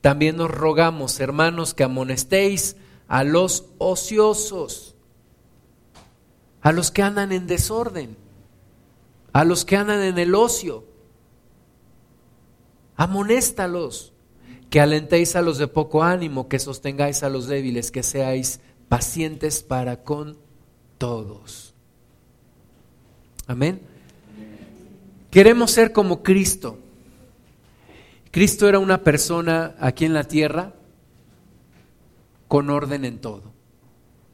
También 0.00 0.36
nos 0.36 0.52
rogamos, 0.52 1.18
hermanos, 1.18 1.74
que 1.74 1.82
amonestéis 1.82 2.76
a 3.08 3.24
los 3.24 3.64
ociosos, 3.78 4.94
a 6.60 6.70
los 6.70 6.92
que 6.92 7.02
andan 7.02 7.32
en 7.32 7.48
desorden, 7.48 8.16
a 9.32 9.44
los 9.44 9.64
que 9.64 9.76
andan 9.76 10.00
en 10.02 10.18
el 10.20 10.36
ocio. 10.36 10.91
Amonéstalos, 12.96 14.12
que 14.70 14.80
alentéis 14.80 15.36
a 15.36 15.42
los 15.42 15.58
de 15.58 15.68
poco 15.68 16.02
ánimo, 16.02 16.48
que 16.48 16.58
sostengáis 16.58 17.22
a 17.22 17.28
los 17.28 17.46
débiles, 17.46 17.90
que 17.90 18.02
seáis 18.02 18.60
pacientes 18.88 19.62
para 19.62 20.02
con 20.02 20.38
todos. 20.98 21.74
Amén. 23.46 23.80
Queremos 25.30 25.70
ser 25.70 25.92
como 25.92 26.22
Cristo. 26.22 26.78
Cristo 28.30 28.68
era 28.68 28.78
una 28.78 29.02
persona 29.02 29.74
aquí 29.78 30.04
en 30.04 30.14
la 30.14 30.24
tierra 30.24 30.72
con 32.48 32.70
orden 32.70 33.04
en 33.04 33.18
todo. 33.18 33.52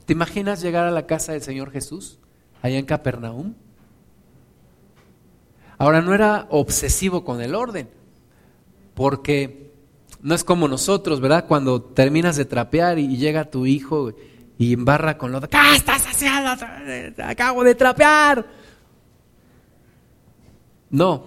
¿Te 0.06 0.12
imaginas 0.12 0.62
llegar 0.62 0.86
a 0.86 0.90
la 0.90 1.06
casa 1.06 1.32
del 1.32 1.42
Señor 1.42 1.70
Jesús, 1.70 2.18
allá 2.62 2.78
en 2.78 2.86
Capernaum? 2.86 3.54
Ahora 5.78 6.00
no 6.00 6.14
era 6.14 6.46
obsesivo 6.50 7.24
con 7.24 7.40
el 7.40 7.54
orden, 7.54 7.88
porque 8.98 9.70
no 10.22 10.34
es 10.34 10.42
como 10.42 10.66
nosotros, 10.66 11.20
¿verdad? 11.20 11.46
Cuando 11.46 11.80
terminas 11.80 12.34
de 12.34 12.44
trapear 12.44 12.98
y 12.98 13.16
llega 13.16 13.48
tu 13.48 13.64
hijo 13.64 14.12
y 14.58 14.72
embarra 14.72 15.16
con 15.16 15.30
lo 15.30 15.38
de, 15.38 15.46
¿qué 15.46 15.76
estás 15.76 16.04
haciendo? 16.04 16.50
Acabo 17.22 17.62
de 17.62 17.76
trapear. 17.76 18.44
No, 20.90 21.26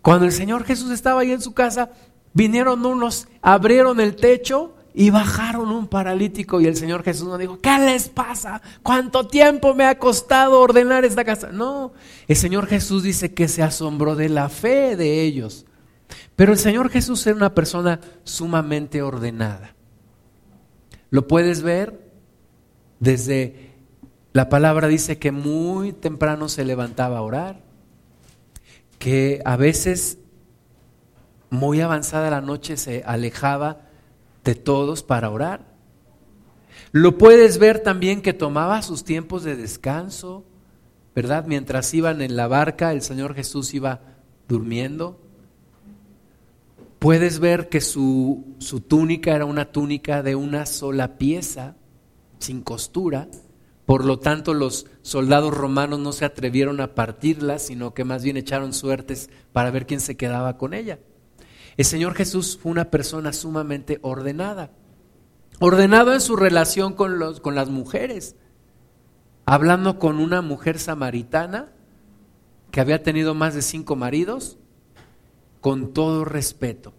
cuando 0.00 0.24
el 0.24 0.32
Señor 0.32 0.64
Jesús 0.64 0.90
estaba 0.92 1.20
ahí 1.20 1.32
en 1.32 1.42
su 1.42 1.52
casa, 1.52 1.90
Vinieron 2.32 2.86
unos, 2.86 3.26
abrieron 3.42 4.00
el 4.00 4.14
techo 4.14 4.74
y 4.94 5.10
bajaron 5.10 5.70
un 5.70 5.88
paralítico 5.88 6.60
y 6.60 6.66
el 6.66 6.76
Señor 6.76 7.02
Jesús 7.02 7.26
nos 7.26 7.38
dijo, 7.38 7.58
¿qué 7.60 7.76
les 7.78 8.08
pasa? 8.08 8.62
¿Cuánto 8.82 9.26
tiempo 9.26 9.74
me 9.74 9.84
ha 9.84 9.98
costado 9.98 10.60
ordenar 10.60 11.04
esta 11.04 11.24
casa? 11.24 11.48
No, 11.52 11.92
el 12.28 12.36
Señor 12.36 12.66
Jesús 12.66 13.02
dice 13.02 13.34
que 13.34 13.48
se 13.48 13.62
asombró 13.62 14.14
de 14.14 14.28
la 14.28 14.48
fe 14.48 14.96
de 14.96 15.22
ellos. 15.22 15.66
Pero 16.40 16.52
el 16.52 16.58
Señor 16.58 16.88
Jesús 16.88 17.26
era 17.26 17.36
una 17.36 17.54
persona 17.54 18.00
sumamente 18.24 19.02
ordenada. 19.02 19.74
Lo 21.10 21.28
puedes 21.28 21.60
ver 21.60 22.00
desde 22.98 23.74
la 24.32 24.48
palabra 24.48 24.88
dice 24.88 25.18
que 25.18 25.32
muy 25.32 25.92
temprano 25.92 26.48
se 26.48 26.64
levantaba 26.64 27.18
a 27.18 27.20
orar, 27.20 27.60
que 28.98 29.42
a 29.44 29.56
veces 29.58 30.16
muy 31.50 31.82
avanzada 31.82 32.30
la 32.30 32.40
noche 32.40 32.78
se 32.78 33.02
alejaba 33.04 33.82
de 34.42 34.54
todos 34.54 35.02
para 35.02 35.28
orar. 35.28 35.66
Lo 36.90 37.18
puedes 37.18 37.58
ver 37.58 37.80
también 37.80 38.22
que 38.22 38.32
tomaba 38.32 38.80
sus 38.80 39.04
tiempos 39.04 39.44
de 39.44 39.56
descanso, 39.56 40.46
¿verdad? 41.14 41.44
Mientras 41.46 41.92
iban 41.92 42.22
en 42.22 42.34
la 42.34 42.48
barca, 42.48 42.92
el 42.92 43.02
Señor 43.02 43.34
Jesús 43.34 43.74
iba 43.74 44.00
durmiendo. 44.48 45.20
Puedes 47.00 47.40
ver 47.40 47.70
que 47.70 47.80
su, 47.80 48.56
su 48.58 48.82
túnica 48.82 49.34
era 49.34 49.46
una 49.46 49.72
túnica 49.72 50.22
de 50.22 50.34
una 50.34 50.66
sola 50.66 51.16
pieza, 51.16 51.76
sin 52.38 52.60
costura. 52.60 53.28
Por 53.86 54.04
lo 54.04 54.18
tanto, 54.18 54.52
los 54.52 54.86
soldados 55.00 55.56
romanos 55.56 55.98
no 55.98 56.12
se 56.12 56.26
atrevieron 56.26 56.78
a 56.82 56.94
partirla, 56.94 57.58
sino 57.58 57.94
que 57.94 58.04
más 58.04 58.22
bien 58.22 58.36
echaron 58.36 58.74
suertes 58.74 59.30
para 59.52 59.70
ver 59.70 59.86
quién 59.86 60.00
se 60.00 60.18
quedaba 60.18 60.58
con 60.58 60.74
ella. 60.74 60.98
El 61.78 61.86
Señor 61.86 62.14
Jesús 62.14 62.58
fue 62.62 62.70
una 62.70 62.90
persona 62.90 63.32
sumamente 63.32 63.98
ordenada, 64.02 64.70
ordenado 65.58 66.12
en 66.12 66.20
su 66.20 66.36
relación 66.36 66.92
con, 66.92 67.18
los, 67.18 67.40
con 67.40 67.54
las 67.54 67.70
mujeres, 67.70 68.36
hablando 69.46 69.98
con 69.98 70.18
una 70.18 70.42
mujer 70.42 70.78
samaritana 70.78 71.72
que 72.70 72.82
había 72.82 73.02
tenido 73.02 73.34
más 73.34 73.54
de 73.54 73.62
cinco 73.62 73.96
maridos, 73.96 74.58
con 75.60 75.92
todo 75.92 76.24
respeto, 76.24 76.92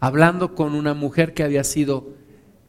hablando 0.00 0.54
con 0.54 0.74
una 0.74 0.94
mujer 0.94 1.34
que 1.34 1.44
había 1.44 1.64
sido 1.64 2.14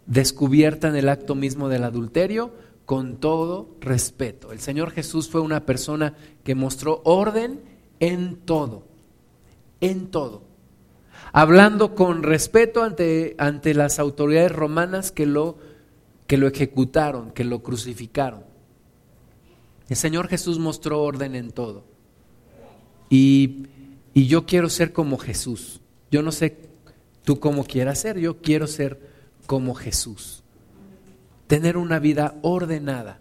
descubierta 0.05 0.87
en 0.87 0.95
el 0.95 1.09
acto 1.09 1.35
mismo 1.35 1.69
del 1.69 1.83
adulterio, 1.83 2.51
con 2.85 3.17
todo 3.17 3.69
respeto. 3.79 4.51
El 4.51 4.59
Señor 4.59 4.91
Jesús 4.91 5.29
fue 5.29 5.41
una 5.41 5.65
persona 5.65 6.15
que 6.43 6.55
mostró 6.55 7.01
orden 7.05 7.61
en 7.99 8.35
todo, 8.35 8.83
en 9.79 10.07
todo 10.07 10.53
hablando 11.33 11.95
con 11.95 12.23
respeto 12.23 12.83
ante, 12.83 13.35
ante 13.37 13.73
las 13.73 13.99
autoridades 13.99 14.51
romanas 14.51 15.11
que 15.11 15.25
lo, 15.25 15.57
que 16.27 16.37
lo 16.37 16.47
ejecutaron, 16.47 17.31
que 17.31 17.43
lo 17.43 17.61
crucificaron. 17.63 18.43
El 19.89 19.95
Señor 19.97 20.27
Jesús 20.27 20.59
mostró 20.59 21.01
orden 21.01 21.35
en 21.35 21.51
todo. 21.51 21.83
Y, 23.09 23.67
y 24.13 24.27
yo 24.27 24.45
quiero 24.45 24.69
ser 24.69 24.93
como 24.93 25.17
Jesús. 25.17 25.81
Yo 26.11 26.21
no 26.21 26.31
sé 26.31 26.57
tú 27.23 27.39
cómo 27.39 27.63
quieras 27.63 27.99
ser, 27.99 28.19
yo 28.19 28.41
quiero 28.41 28.67
ser 28.67 28.99
como 29.45 29.73
Jesús. 29.73 30.43
Tener 31.47 31.77
una 31.77 31.99
vida 31.99 32.35
ordenada 32.41 33.19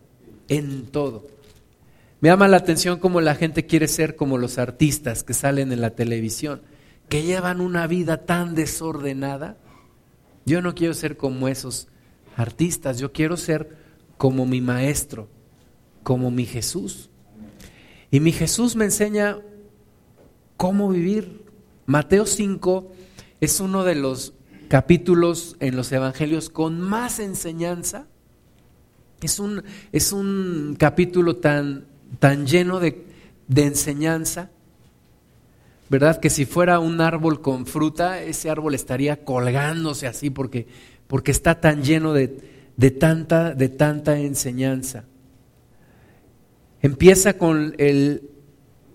en 0.49 0.87
todo. 0.87 1.27
Me 2.21 2.29
llama 2.29 2.49
la 2.49 2.59
atención 2.59 2.99
como 2.99 3.21
la 3.21 3.35
gente 3.35 3.67
quiere 3.67 3.89
ser 3.89 4.17
como 4.17 4.39
los 4.39 4.59
artistas 4.59 5.25
que 5.25 5.35
salen 5.35 5.73
en 5.73 5.81
la 5.81 5.91
televisión 5.91 6.63
que 7.13 7.23
llevan 7.23 7.61
una 7.61 7.87
vida 7.87 8.25
tan 8.25 8.55
desordenada. 8.55 9.59
Yo 10.47 10.63
no 10.63 10.75
quiero 10.75 10.95
ser 10.95 11.19
como 11.19 11.47
esos 11.47 11.89
artistas, 12.37 12.99
yo 12.99 13.13
quiero 13.13 13.37
ser 13.37 13.77
como 14.17 14.47
mi 14.47 14.63
maestro, 14.63 15.29
como 16.03 16.31
mi 16.31 16.47
Jesús. 16.47 17.11
Y 18.11 18.21
mi 18.21 18.33
Jesús 18.33 18.77
me 18.77 18.87
enseña 18.87 19.41
cómo 20.63 20.89
vivir. 20.91 21.43
Mateo 21.87 22.25
5 22.25 22.93
es 23.41 23.59
uno 23.59 23.83
de 23.83 23.97
los 23.97 24.33
capítulos 24.69 25.57
en 25.59 25.75
los 25.75 25.91
evangelios 25.91 26.51
con 26.51 26.81
más 26.81 27.19
enseñanza. 27.19 28.07
Es 29.23 29.41
un, 29.41 29.65
es 29.91 30.13
un 30.13 30.77
capítulo 30.79 31.35
tan, 31.35 31.87
tan 32.21 32.47
lleno 32.47 32.79
de, 32.79 33.05
de 33.49 33.65
enseñanza 33.65 34.51
¿verdad? 35.89 36.21
Que 36.21 36.31
si 36.31 36.47
fuera 36.47 36.79
un 36.79 37.01
árbol 37.01 37.41
con 37.43 37.67
fruta, 37.67 38.23
ese 38.23 38.49
árbol 38.49 38.77
estaría 38.77 39.25
colgándose 39.25 40.07
así 40.07 40.31
porque, 40.31 40.69
porque 41.09 41.33
está 41.33 41.61
tan 41.61 41.83
lleno 41.83 42.13
de, 42.13 42.29
tanta, 43.01 43.53
de 43.53 43.69
tanta 43.69 44.17
enseñanza. 44.17 45.07
Empieza 46.83 47.37
con 47.37 47.75
el, 47.79 48.31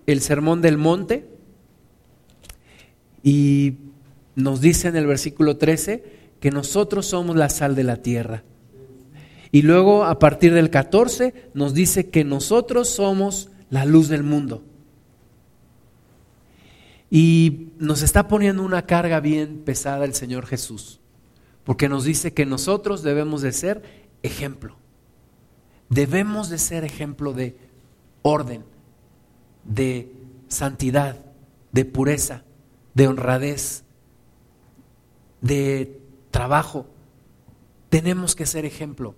el 0.06 0.22
sermón 0.22 0.62
del 0.62 0.78
monte 0.78 1.27
y 3.22 3.74
nos 4.34 4.60
dice 4.60 4.88
en 4.88 4.96
el 4.96 5.06
versículo 5.06 5.56
13 5.56 6.18
que 6.40 6.50
nosotros 6.50 7.06
somos 7.06 7.36
la 7.36 7.48
sal 7.48 7.74
de 7.74 7.84
la 7.84 7.96
tierra. 7.96 8.44
Y 9.50 9.62
luego 9.62 10.04
a 10.04 10.18
partir 10.18 10.52
del 10.54 10.70
14 10.70 11.50
nos 11.54 11.74
dice 11.74 12.10
que 12.10 12.24
nosotros 12.24 12.88
somos 12.88 13.50
la 13.70 13.84
luz 13.84 14.08
del 14.08 14.22
mundo. 14.22 14.62
Y 17.10 17.68
nos 17.78 18.02
está 18.02 18.28
poniendo 18.28 18.62
una 18.62 18.82
carga 18.82 19.20
bien 19.20 19.62
pesada 19.64 20.04
el 20.04 20.14
Señor 20.14 20.46
Jesús, 20.46 21.00
porque 21.64 21.88
nos 21.88 22.04
dice 22.04 22.34
que 22.34 22.44
nosotros 22.44 23.02
debemos 23.02 23.40
de 23.40 23.52
ser 23.52 23.82
ejemplo. 24.22 24.76
Debemos 25.88 26.50
de 26.50 26.58
ser 26.58 26.84
ejemplo 26.84 27.32
de 27.32 27.56
orden, 28.20 28.64
de 29.64 30.12
santidad, 30.48 31.24
de 31.72 31.84
pureza, 31.86 32.42
de 32.98 33.06
honradez, 33.06 33.84
de 35.40 36.00
trabajo. 36.32 36.86
Tenemos 37.90 38.34
que 38.34 38.44
ser 38.44 38.64
ejemplo. 38.64 39.14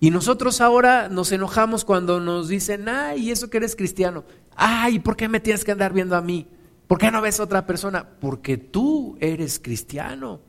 Y 0.00 0.10
nosotros 0.10 0.62
ahora 0.62 1.10
nos 1.10 1.32
enojamos 1.32 1.84
cuando 1.84 2.18
nos 2.18 2.48
dicen, 2.48 2.88
ay, 2.88 3.30
eso 3.30 3.50
que 3.50 3.58
eres 3.58 3.76
cristiano. 3.76 4.24
Ay, 4.54 5.00
¿por 5.00 5.18
qué 5.18 5.28
me 5.28 5.38
tienes 5.38 5.64
que 5.64 5.72
andar 5.72 5.92
viendo 5.92 6.16
a 6.16 6.22
mí? 6.22 6.48
¿Por 6.88 6.96
qué 6.96 7.10
no 7.10 7.20
ves 7.20 7.40
a 7.40 7.42
otra 7.42 7.66
persona? 7.66 8.08
Porque 8.20 8.56
tú 8.56 9.18
eres 9.20 9.58
cristiano. 9.58 10.40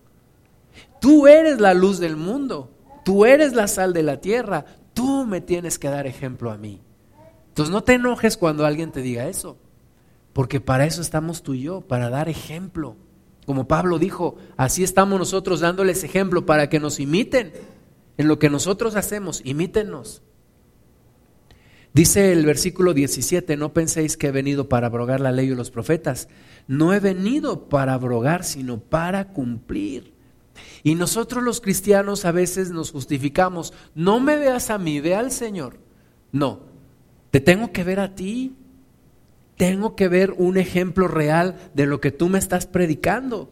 Tú 1.02 1.28
eres 1.28 1.60
la 1.60 1.74
luz 1.74 2.00
del 2.00 2.16
mundo. 2.16 2.72
Tú 3.04 3.26
eres 3.26 3.52
la 3.52 3.68
sal 3.68 3.92
de 3.92 4.04
la 4.04 4.22
tierra. 4.22 4.64
Tú 4.94 5.26
me 5.26 5.42
tienes 5.42 5.78
que 5.78 5.90
dar 5.90 6.08
ejemplo 6.08 6.52
a 6.52 6.58
mí. 6.58 6.80
Entonces 7.50 7.74
no 7.74 7.84
te 7.84 7.96
enojes 7.96 8.38
cuando 8.38 8.66
alguien 8.66 8.94
te 8.94 9.02
diga 9.02 9.28
eso. 9.28 9.58
Porque 10.38 10.62
para 10.62 10.86
eso 10.86 11.02
estamos 11.02 11.42
tú 11.42 11.56
y 11.56 11.62
yo, 11.62 11.82
para 11.82 12.12
dar 12.12 12.30
ejemplo. 12.30 12.96
Como 13.48 13.68
Pablo 13.68 13.98
dijo, 13.98 14.38
así 14.56 14.84
estamos 14.84 15.18
nosotros 15.18 15.62
dándoles 15.62 16.04
ejemplo 16.04 16.46
para 16.46 16.70
que 16.70 16.80
nos 16.80 17.00
imiten. 17.00 17.54
En 18.18 18.28
lo 18.28 18.38
que 18.38 18.48
nosotros 18.48 18.96
hacemos, 18.96 19.42
imítenos. 19.46 20.22
Dice 21.92 22.34
el 22.34 22.46
versículo 22.46 22.94
17, 22.94 23.58
no 23.58 23.74
penséis 23.74 24.16
que 24.16 24.28
he 24.28 24.32
venido 24.32 24.70
para 24.70 24.86
abrogar 24.86 25.22
la 25.22 25.32
ley 25.32 25.48
y 25.48 25.56
los 25.56 25.72
profetas. 25.72 26.30
No 26.68 26.94
he 26.94 27.00
venido 27.00 27.68
para 27.68 27.96
abrogar, 27.96 28.44
sino 28.44 28.80
para 28.80 29.30
cumplir. 29.30 30.14
Y 30.84 30.94
nosotros 30.94 31.44
los 31.44 31.62
cristianos 31.62 32.26
a 32.26 32.32
veces 32.32 32.70
nos 32.70 32.92
justificamos, 32.92 33.74
no 33.96 34.20
me 34.20 34.38
veas 34.38 34.70
a 34.70 34.78
mí, 34.78 35.02
ve 35.02 35.16
al 35.16 35.32
Señor. 35.32 35.80
No, 36.32 36.60
te 37.32 37.40
tengo 37.40 37.72
que 37.72 37.84
ver 37.84 38.00
a 38.00 38.14
ti. 38.14 38.56
Tengo 39.58 39.96
que 39.96 40.08
ver 40.08 40.34
un 40.38 40.58
ejemplo 40.58 41.08
real 41.08 41.58
de 41.74 41.88
lo 41.88 42.00
que 42.00 42.12
tú 42.12 42.30
me 42.30 42.40
estás 42.40 42.68
predicando. 42.68 43.50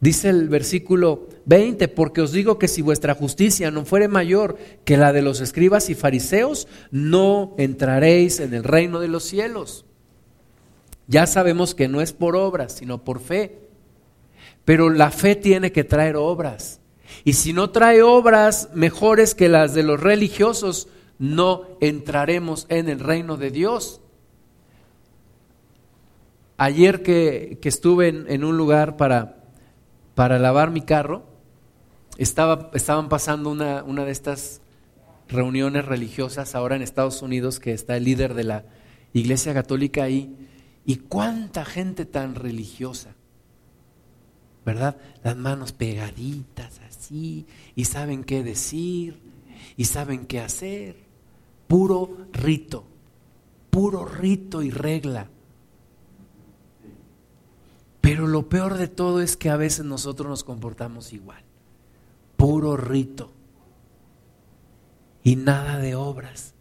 Dice 0.00 0.30
el 0.30 0.48
versículo 0.48 1.28
20, 1.44 1.86
porque 1.86 2.22
os 2.22 2.32
digo 2.32 2.58
que 2.58 2.66
si 2.66 2.82
vuestra 2.82 3.14
justicia 3.14 3.70
no 3.70 3.84
fuere 3.84 4.08
mayor 4.08 4.58
que 4.84 4.96
la 4.96 5.12
de 5.12 5.22
los 5.22 5.40
escribas 5.40 5.90
y 5.90 5.94
fariseos, 5.94 6.66
no 6.90 7.54
entraréis 7.56 8.40
en 8.40 8.52
el 8.52 8.64
reino 8.64 8.98
de 8.98 9.06
los 9.06 9.22
cielos. 9.22 9.84
Ya 11.06 11.28
sabemos 11.28 11.76
que 11.76 11.86
no 11.86 12.00
es 12.00 12.12
por 12.12 12.34
obras, 12.34 12.72
sino 12.72 13.04
por 13.04 13.20
fe. 13.20 13.60
Pero 14.64 14.90
la 14.90 15.10
fe 15.10 15.36
tiene 15.36 15.70
que 15.70 15.84
traer 15.84 16.16
obras. 16.16 16.80
Y 17.22 17.34
si 17.34 17.52
no 17.52 17.70
trae 17.70 18.02
obras 18.02 18.70
mejores 18.74 19.36
que 19.36 19.48
las 19.48 19.74
de 19.74 19.82
los 19.82 20.00
religiosos, 20.00 20.88
no 21.18 21.62
entraremos 21.80 22.66
en 22.70 22.88
el 22.88 22.98
reino 22.98 23.36
de 23.36 23.50
Dios. 23.50 24.01
Ayer 26.56 27.02
que, 27.02 27.58
estuve 27.62 28.08
en 28.08 28.44
un 28.44 28.56
lugar 28.56 28.96
para 28.96 29.42
para 30.14 30.38
lavar 30.38 30.70
mi 30.70 30.82
carro, 30.82 31.24
estaba, 32.18 32.70
estaban 32.74 33.08
pasando 33.08 33.50
una, 33.50 33.82
una, 33.82 34.04
de 34.04 34.12
estas 34.12 34.60
reuniones 35.28 35.84
religiosas 35.84 36.54
ahora 36.54 36.76
en 36.76 36.82
Estados 36.82 37.22
Unidos, 37.22 37.58
que 37.58 37.72
está 37.72 37.96
el 37.96 38.04
líder 38.04 38.34
de 38.34 38.44
la 38.44 38.64
Iglesia 39.12 39.54
Católica 39.54 40.04
ahí, 40.04 40.36
y 40.84 40.96
cuánta 40.96 41.64
gente 41.64 42.04
tan 42.04 42.34
religiosa. 42.34 43.14
¿verdad? 44.64 44.96
Las 45.24 45.36
manos 45.36 45.72
pegaditas 45.72 46.80
así, 46.88 47.46
y 47.74 47.86
saben 47.86 48.22
qué 48.22 48.42
decir, 48.42 49.18
y 49.76 49.86
saben 49.86 50.26
qué 50.26 50.40
hacer. 50.40 50.96
Puro 51.66 52.28
rito, 52.32 52.84
puro 53.70 54.04
rito 54.04 54.62
y 54.62 54.70
regla. 54.70 55.30
Pero 58.02 58.26
lo 58.26 58.48
peor 58.48 58.74
de 58.76 58.88
todo 58.88 59.22
es 59.22 59.36
que 59.36 59.48
a 59.48 59.56
veces 59.56 59.86
nosotros 59.86 60.28
nos 60.28 60.44
comportamos 60.44 61.12
igual. 61.12 61.44
Puro 62.36 62.76
rito. 62.76 63.32
Y 65.22 65.36
nada 65.36 65.78
de 65.78 65.94
obras. 65.94 66.52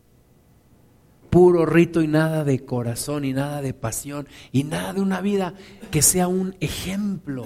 Puro 1.32 1.66
rito 1.66 2.04
y 2.04 2.08
nada 2.08 2.44
de 2.44 2.64
corazón 2.64 3.26
y 3.26 3.34
nada 3.34 3.64
de 3.64 3.74
pasión 3.74 4.28
y 4.52 4.66
nada 4.66 4.94
de 4.94 5.02
una 5.02 5.20
vida 5.20 5.56
que 5.90 6.04
sea 6.04 6.28
un 6.28 6.56
ejemplo. 6.60 7.46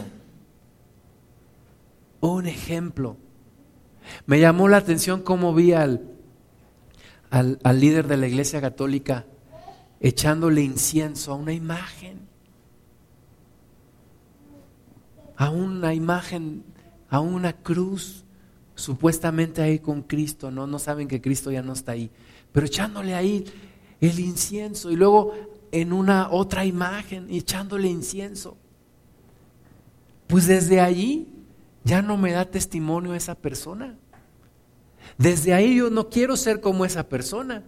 Un 2.20 2.48
ejemplo. 2.48 3.16
Me 4.26 4.42
llamó 4.42 4.68
la 4.68 4.78
atención 4.78 5.22
cómo 5.22 5.54
vi 5.54 5.72
al, 5.72 6.12
al, 7.30 7.80
líder 7.80 8.08
de 8.08 8.18
la 8.18 8.28
iglesia 8.28 8.60
católica 8.60 9.26
echándole 10.02 10.64
incienso 10.64 11.32
a 11.32 11.36
una 11.36 11.54
imagen 11.54 12.35
a 15.36 15.50
una 15.50 15.94
imagen, 15.94 16.64
a 17.10 17.20
una 17.20 17.54
cruz, 17.54 18.26
supuestamente 18.76 19.62
ahí 19.62 19.80
con 19.80 20.02
Cristo, 20.02 20.52
¿no? 20.52 20.68
No 20.68 20.80
saben 20.80 21.08
que 21.08 21.22
Cristo 21.22 21.52
ya 21.52 21.62
no 21.62 21.74
está 21.74 21.94
ahí, 21.94 22.12
pero 22.52 22.66
echándole 22.66 23.16
ahí 23.16 23.46
el 24.02 24.20
incienso 24.20 24.92
y 24.92 24.96
luego 24.96 25.34
en 25.72 25.94
una 25.94 26.30
otra 26.30 26.66
imagen 26.66 27.28
echándole 27.30 27.88
incienso. 27.88 28.58
Pues 30.28 30.48
desde 30.48 30.82
allí 30.82 31.28
ya 31.84 32.02
no 32.02 32.18
me 32.18 32.32
da 32.32 32.46
testimonio 32.46 33.14
esa 33.14 33.36
persona. 33.36 33.98
Desde 35.18 35.54
ahí 35.54 35.76
yo 35.76 35.90
no 35.90 36.10
quiero 36.10 36.36
ser 36.36 36.60
como 36.60 36.84
esa 36.84 37.08
persona, 37.08 37.64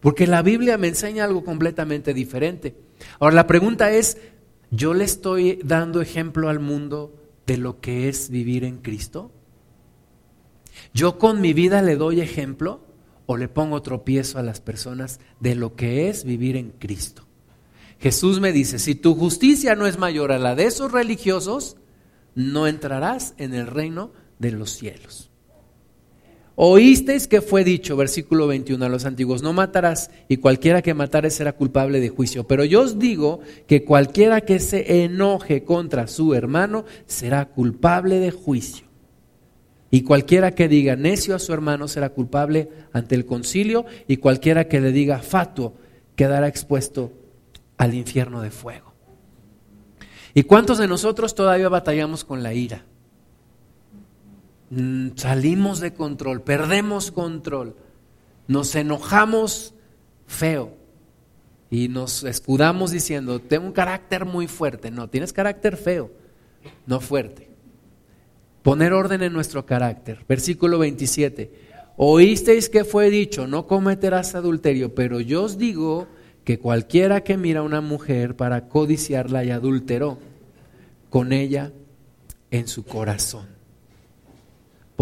porque 0.00 0.26
la 0.26 0.42
Biblia 0.42 0.78
me 0.78 0.88
enseña 0.88 1.24
algo 1.24 1.44
completamente 1.44 2.12
diferente. 2.12 2.74
Ahora 3.20 3.36
la 3.36 3.46
pregunta 3.46 3.90
es, 3.92 4.18
¿Yo 4.74 4.94
le 4.94 5.04
estoy 5.04 5.60
dando 5.62 6.00
ejemplo 6.00 6.48
al 6.48 6.58
mundo 6.58 7.14
de 7.46 7.58
lo 7.58 7.80
que 7.80 8.08
es 8.08 8.30
vivir 8.30 8.64
en 8.64 8.78
Cristo? 8.78 9.30
¿Yo 10.94 11.18
con 11.18 11.42
mi 11.42 11.52
vida 11.52 11.82
le 11.82 11.96
doy 11.96 12.22
ejemplo 12.22 12.80
o 13.26 13.36
le 13.36 13.48
pongo 13.48 13.82
tropiezo 13.82 14.38
a 14.38 14.42
las 14.42 14.62
personas 14.62 15.20
de 15.40 15.56
lo 15.56 15.76
que 15.76 16.08
es 16.08 16.24
vivir 16.24 16.56
en 16.56 16.70
Cristo? 16.70 17.26
Jesús 18.00 18.40
me 18.40 18.50
dice, 18.50 18.78
si 18.78 18.94
tu 18.94 19.14
justicia 19.14 19.74
no 19.74 19.86
es 19.86 19.98
mayor 19.98 20.32
a 20.32 20.38
la 20.38 20.54
de 20.54 20.64
esos 20.64 20.90
religiosos, 20.90 21.76
no 22.34 22.66
entrarás 22.66 23.34
en 23.36 23.52
el 23.52 23.66
reino 23.66 24.10
de 24.38 24.52
los 24.52 24.70
cielos. 24.70 25.31
Oísteis 26.54 27.28
que 27.28 27.40
fue 27.40 27.64
dicho, 27.64 27.96
versículo 27.96 28.46
21, 28.46 28.84
a 28.84 28.88
los 28.88 29.06
antiguos, 29.06 29.42
no 29.42 29.52
matarás 29.52 30.10
y 30.28 30.36
cualquiera 30.36 30.82
que 30.82 30.92
matare 30.92 31.30
será 31.30 31.52
culpable 31.52 31.98
de 32.00 32.10
juicio. 32.10 32.46
Pero 32.46 32.64
yo 32.64 32.82
os 32.82 32.98
digo 32.98 33.40
que 33.66 33.84
cualquiera 33.84 34.42
que 34.42 34.58
se 34.58 35.04
enoje 35.04 35.64
contra 35.64 36.06
su 36.08 36.34
hermano 36.34 36.84
será 37.06 37.46
culpable 37.46 38.18
de 38.18 38.30
juicio. 38.30 38.86
Y 39.90 40.02
cualquiera 40.02 40.54
que 40.54 40.68
diga 40.68 40.96
necio 40.96 41.34
a 41.34 41.38
su 41.38 41.52
hermano 41.52 41.88
será 41.88 42.10
culpable 42.10 42.68
ante 42.92 43.14
el 43.14 43.26
concilio 43.26 43.84
y 44.06 44.18
cualquiera 44.18 44.68
que 44.68 44.80
le 44.80 44.92
diga 44.92 45.18
fatuo 45.18 45.74
quedará 46.16 46.48
expuesto 46.48 47.12
al 47.78 47.94
infierno 47.94 48.42
de 48.42 48.50
fuego. 48.50 48.92
¿Y 50.34 50.44
cuántos 50.44 50.78
de 50.78 50.88
nosotros 50.88 51.34
todavía 51.34 51.68
batallamos 51.68 52.24
con 52.24 52.42
la 52.42 52.54
ira? 52.54 52.84
Mm, 54.74 55.16
salimos 55.16 55.80
de 55.80 55.92
control, 55.92 56.40
perdemos 56.40 57.10
control, 57.10 57.76
nos 58.48 58.74
enojamos 58.74 59.74
feo 60.26 60.74
y 61.70 61.88
nos 61.88 62.24
escudamos 62.24 62.90
diciendo, 62.90 63.38
tengo 63.38 63.66
un 63.66 63.72
carácter 63.72 64.24
muy 64.24 64.46
fuerte. 64.46 64.90
No, 64.90 65.10
tienes 65.10 65.34
carácter 65.34 65.76
feo, 65.76 66.10
no 66.86 67.00
fuerte. 67.00 67.50
Poner 68.62 68.94
orden 68.94 69.22
en 69.22 69.34
nuestro 69.34 69.66
carácter. 69.66 70.24
Versículo 70.26 70.78
27. 70.78 71.52
Oísteis 71.98 72.70
que 72.70 72.84
fue 72.84 73.10
dicho, 73.10 73.46
no 73.46 73.66
cometerás 73.66 74.34
adulterio, 74.34 74.94
pero 74.94 75.20
yo 75.20 75.42
os 75.42 75.58
digo 75.58 76.06
que 76.44 76.58
cualquiera 76.58 77.22
que 77.22 77.36
mira 77.36 77.60
a 77.60 77.64
una 77.64 77.82
mujer 77.82 78.36
para 78.36 78.68
codiciarla 78.68 79.44
y 79.44 79.50
adulteró 79.50 80.18
con 81.10 81.34
ella 81.34 81.72
en 82.50 82.68
su 82.68 82.84
corazón. 82.84 83.51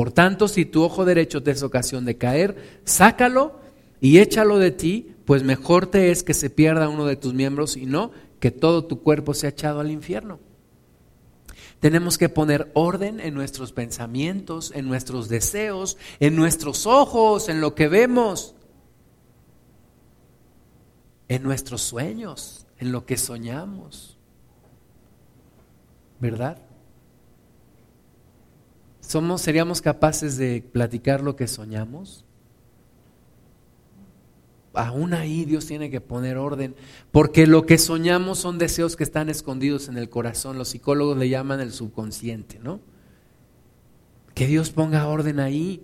Por 0.01 0.13
tanto, 0.13 0.49
si 0.49 0.65
tu 0.65 0.83
ojo 0.83 1.05
derecho 1.05 1.43
te 1.43 1.51
es 1.51 1.63
ocasión 1.63 2.07
de 2.07 2.17
caer, 2.17 2.81
sácalo 2.87 3.61
y 4.01 4.17
échalo 4.17 4.59
de 4.59 4.71
ti, 4.71 5.15
pues 5.27 5.43
mejor 5.43 5.89
te 5.89 6.11
es 6.11 6.23
que 6.23 6.33
se 6.33 6.49
pierda 6.49 6.89
uno 6.89 7.05
de 7.05 7.17
tus 7.17 7.35
miembros 7.35 7.77
y 7.77 7.85
no 7.85 8.11
que 8.39 8.51
todo 8.51 8.87
tu 8.87 9.03
cuerpo 9.03 9.35
sea 9.35 9.51
echado 9.51 9.79
al 9.79 9.91
infierno. 9.91 10.41
Tenemos 11.81 12.17
que 12.17 12.31
poner 12.31 12.71
orden 12.73 13.21
en 13.21 13.35
nuestros 13.35 13.73
pensamientos, 13.73 14.73
en 14.75 14.89
nuestros 14.89 15.29
deseos, 15.29 15.99
en 16.19 16.35
nuestros 16.35 16.87
ojos, 16.87 17.51
en 17.51 17.61
lo 17.61 17.75
que 17.75 17.89
vemos, 17.89 18.55
en 21.29 21.43
nuestros 21.43 21.83
sueños, 21.83 22.67
en 22.79 22.91
lo 22.91 23.05
que 23.05 23.19
soñamos. 23.19 24.17
¿Verdad? 26.21 26.70
¿Somos, 29.11 29.43
¿Seríamos 29.43 29.83
capaces 29.83 30.37
de 30.37 30.63
platicar 30.63 31.21
lo 31.21 31.35
que 31.35 31.49
soñamos? 31.49 32.25
Aún 34.73 35.15
ahí 35.15 35.45
Dios 35.45 35.67
tiene 35.67 35.91
que 35.91 36.01
poner 36.01 36.37
orden, 36.37 36.77
porque 37.11 37.49
lo 37.49 37.67
que 37.67 37.77
soñamos 37.77 38.39
son 38.39 38.59
deseos 38.59 38.95
que 38.95 39.03
están 39.03 39.29
escondidos 39.29 39.89
en 39.89 39.99
el 39.99 40.09
corazón. 40.09 40.59
Los 40.59 40.69
psicólogos 40.69 41.19
le 41.19 41.29
llaman 41.29 41.59
el 41.59 41.73
subconsciente, 41.73 42.61
¿no? 42.63 42.79
Que 44.33 44.47
Dios 44.47 44.71
ponga 44.71 45.09
orden 45.09 45.41
ahí. 45.41 45.83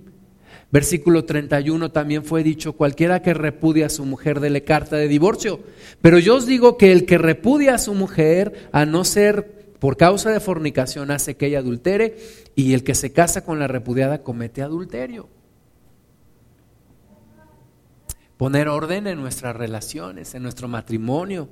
Versículo 0.70 1.24
31 1.24 1.90
también 1.90 2.24
fue 2.24 2.44
dicho, 2.44 2.74
cualquiera 2.74 3.22
que 3.22 3.34
repudia 3.34 3.86
a 3.86 3.90
su 3.90 4.04
mujer 4.04 4.38
dele 4.38 4.62
carta 4.62 4.94
de 4.94 5.08
divorcio. 5.08 5.64
Pero 6.00 6.20
yo 6.20 6.36
os 6.36 6.46
digo 6.46 6.78
que 6.78 6.92
el 6.92 7.06
que 7.06 7.18
repudia 7.18 7.74
a 7.74 7.78
su 7.78 7.92
mujer, 7.92 8.68
a 8.70 8.86
no 8.86 9.02
ser 9.02 9.65
por 9.78 9.96
causa 9.96 10.30
de 10.30 10.40
fornicación 10.40 11.10
hace 11.10 11.36
que 11.36 11.46
ella 11.46 11.58
adultere 11.58 12.16
y 12.54 12.74
el 12.74 12.84
que 12.84 12.94
se 12.94 13.12
casa 13.12 13.44
con 13.44 13.58
la 13.58 13.68
repudiada 13.68 14.22
comete 14.22 14.62
adulterio. 14.62 15.28
Poner 18.36 18.68
orden 18.68 19.06
en 19.06 19.18
nuestras 19.18 19.56
relaciones, 19.56 20.34
en 20.34 20.42
nuestro 20.42 20.68
matrimonio. 20.68 21.48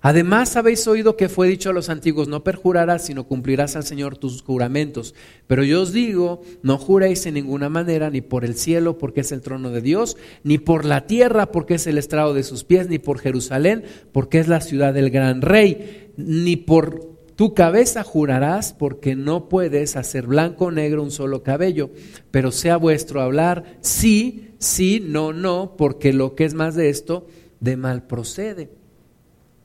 Además 0.00 0.56
habéis 0.56 0.86
oído 0.86 1.16
que 1.16 1.28
fue 1.28 1.48
dicho 1.48 1.70
a 1.70 1.72
los 1.72 1.88
antiguos, 1.88 2.28
no 2.28 2.44
perjurarás, 2.44 3.04
sino 3.06 3.26
cumplirás 3.26 3.74
al 3.74 3.84
Señor 3.84 4.16
tus 4.16 4.42
juramentos. 4.42 5.14
Pero 5.46 5.64
yo 5.64 5.82
os 5.82 5.92
digo, 5.92 6.42
no 6.62 6.78
juréis 6.78 7.26
en 7.26 7.34
ninguna 7.34 7.68
manera, 7.68 8.08
ni 8.10 8.20
por 8.20 8.44
el 8.44 8.54
cielo, 8.54 8.96
porque 8.98 9.22
es 9.22 9.32
el 9.32 9.40
trono 9.40 9.70
de 9.70 9.80
Dios, 9.80 10.16
ni 10.44 10.58
por 10.58 10.84
la 10.84 11.06
tierra, 11.06 11.50
porque 11.50 11.74
es 11.74 11.86
el 11.86 11.98
estrado 11.98 12.32
de 12.32 12.44
sus 12.44 12.64
pies, 12.64 12.88
ni 12.88 12.98
por 12.98 13.18
Jerusalén, 13.18 13.84
porque 14.12 14.38
es 14.38 14.48
la 14.48 14.60
ciudad 14.60 14.94
del 14.94 15.10
gran 15.10 15.42
rey, 15.42 16.07
ni 16.18 16.56
por 16.56 17.16
tu 17.36 17.54
cabeza 17.54 18.02
jurarás, 18.02 18.72
porque 18.72 19.14
no 19.14 19.48
puedes 19.48 19.94
hacer 19.94 20.26
blanco 20.26 20.66
o 20.66 20.70
negro 20.72 21.04
un 21.04 21.12
solo 21.12 21.44
cabello, 21.44 21.90
pero 22.32 22.50
sea 22.50 22.76
vuestro 22.76 23.22
hablar 23.22 23.78
sí, 23.80 24.50
sí, 24.58 25.00
no, 25.00 25.32
no, 25.32 25.76
porque 25.78 26.12
lo 26.12 26.34
que 26.34 26.44
es 26.44 26.54
más 26.54 26.74
de 26.74 26.90
esto, 26.90 27.28
de 27.60 27.76
mal 27.76 28.02
procede. 28.08 28.70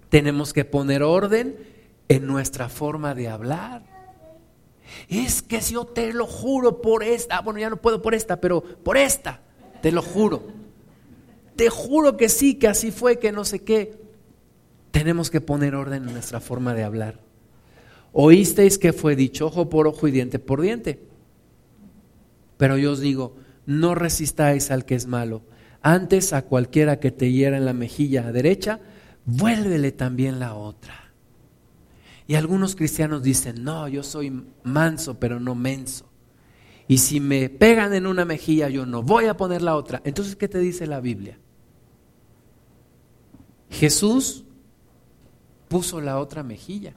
Tenemos 0.09 0.53
que 0.53 0.65
poner 0.65 1.01
orden 1.01 1.57
en 2.07 2.27
nuestra 2.27 2.69
forma 2.69 3.15
de 3.15 3.29
hablar. 3.29 3.83
Es 5.09 5.41
que 5.41 5.59
si 5.59 5.73
yo 5.73 5.85
te 5.85 6.13
lo 6.13 6.27
juro 6.27 6.79
por 6.79 7.03
esta, 7.03 7.37
ah, 7.37 7.41
bueno, 7.41 7.59
ya 7.59 7.71
no 7.71 7.77
puedo 7.77 8.03
por 8.03 8.13
esta, 8.13 8.39
pero 8.39 8.61
por 8.61 8.97
esta, 8.97 9.41
te 9.81 9.91
lo 9.91 10.03
juro. 10.03 10.43
Te 11.55 11.71
juro 11.71 12.15
que 12.17 12.29
sí, 12.29 12.53
que 12.53 12.67
así 12.67 12.91
fue, 12.91 13.17
que 13.17 13.31
no 13.31 13.43
sé 13.43 13.63
qué. 13.63 14.02
Tenemos 14.93 15.31
que 15.31 15.41
poner 15.41 15.73
orden 15.73 16.07
en 16.07 16.13
nuestra 16.13 16.39
forma 16.39 16.75
de 16.75 16.83
hablar. 16.83 17.19
Oísteis 18.11 18.77
que 18.77 18.93
fue 18.93 19.15
dicho 19.15 19.47
ojo 19.47 19.67
por 19.67 19.87
ojo 19.87 20.07
y 20.07 20.11
diente 20.11 20.37
por 20.37 20.61
diente. 20.61 21.01
Pero 22.57 22.77
yo 22.77 22.91
os 22.91 22.99
digo, 22.99 23.35
no 23.65 23.95
resistáis 23.95 24.69
al 24.69 24.85
que 24.85 24.93
es 24.93 25.07
malo. 25.07 25.41
Antes 25.81 26.31
a 26.31 26.43
cualquiera 26.43 26.99
que 26.99 27.09
te 27.09 27.31
hiera 27.31 27.57
en 27.57 27.65
la 27.65 27.73
mejilla 27.73 28.31
derecha, 28.31 28.81
vuélvele 29.25 29.93
también 29.93 30.39
la 30.39 30.53
otra. 30.53 31.11
Y 32.27 32.35
algunos 32.35 32.75
cristianos 32.75 33.23
dicen, 33.23 33.63
no, 33.63 33.87
yo 33.87 34.03
soy 34.03 34.45
manso, 34.61 35.19
pero 35.19 35.39
no 35.39 35.55
menso. 35.55 36.05
Y 36.87 36.99
si 36.99 37.19
me 37.19 37.49
pegan 37.49 37.95
en 37.95 38.05
una 38.05 38.25
mejilla, 38.25 38.69
yo 38.69 38.85
no 38.85 39.01
voy 39.01 39.25
a 39.25 39.37
poner 39.37 39.63
la 39.63 39.75
otra. 39.75 40.03
Entonces, 40.05 40.35
¿qué 40.35 40.47
te 40.47 40.59
dice 40.59 40.85
la 40.85 40.99
Biblia? 40.99 41.39
Jesús 43.71 44.45
puso 45.73 46.01
la 46.01 46.19
otra 46.19 46.43
mejilla. 46.43 46.93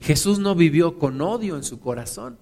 Jesús 0.00 0.38
no 0.38 0.54
vivió 0.54 0.96
con 0.96 1.20
odio 1.20 1.56
en 1.56 1.64
su 1.64 1.80
corazón. 1.80 2.38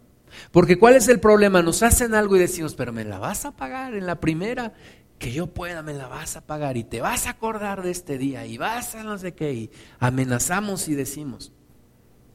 Porque 0.53 0.79
¿cuál 0.79 0.95
es 0.95 1.09
el 1.09 1.21
problema? 1.21 1.63
Nos 1.63 1.83
hacen 1.83 2.15
algo 2.15 2.37
y 2.37 2.41
decimos, 2.41 2.75
pero 2.75 2.93
me 2.93 3.03
la 3.07 3.19
vas 3.19 3.47
a 3.47 3.57
pagar 3.57 3.95
en 3.95 4.05
la 4.05 4.21
primera 4.21 4.75
que 5.19 5.33
yo 5.33 5.47
pueda, 5.47 5.81
me 5.81 5.95
la 5.95 6.07
vas 6.07 6.37
a 6.37 6.43
pagar 6.43 6.77
y 6.77 6.85
te 6.85 7.01
vas 7.01 7.27
a 7.27 7.31
acordar 7.31 7.83
de 7.83 7.91
este 7.91 8.19
día 8.19 8.45
y 8.45 8.59
vas 8.59 8.95
a 8.95 9.05
no 9.05 9.17
sé 9.17 9.33
qué 9.33 9.55
y 9.55 9.71
amenazamos 10.01 10.87
y 10.89 10.95
decimos. 10.95 11.51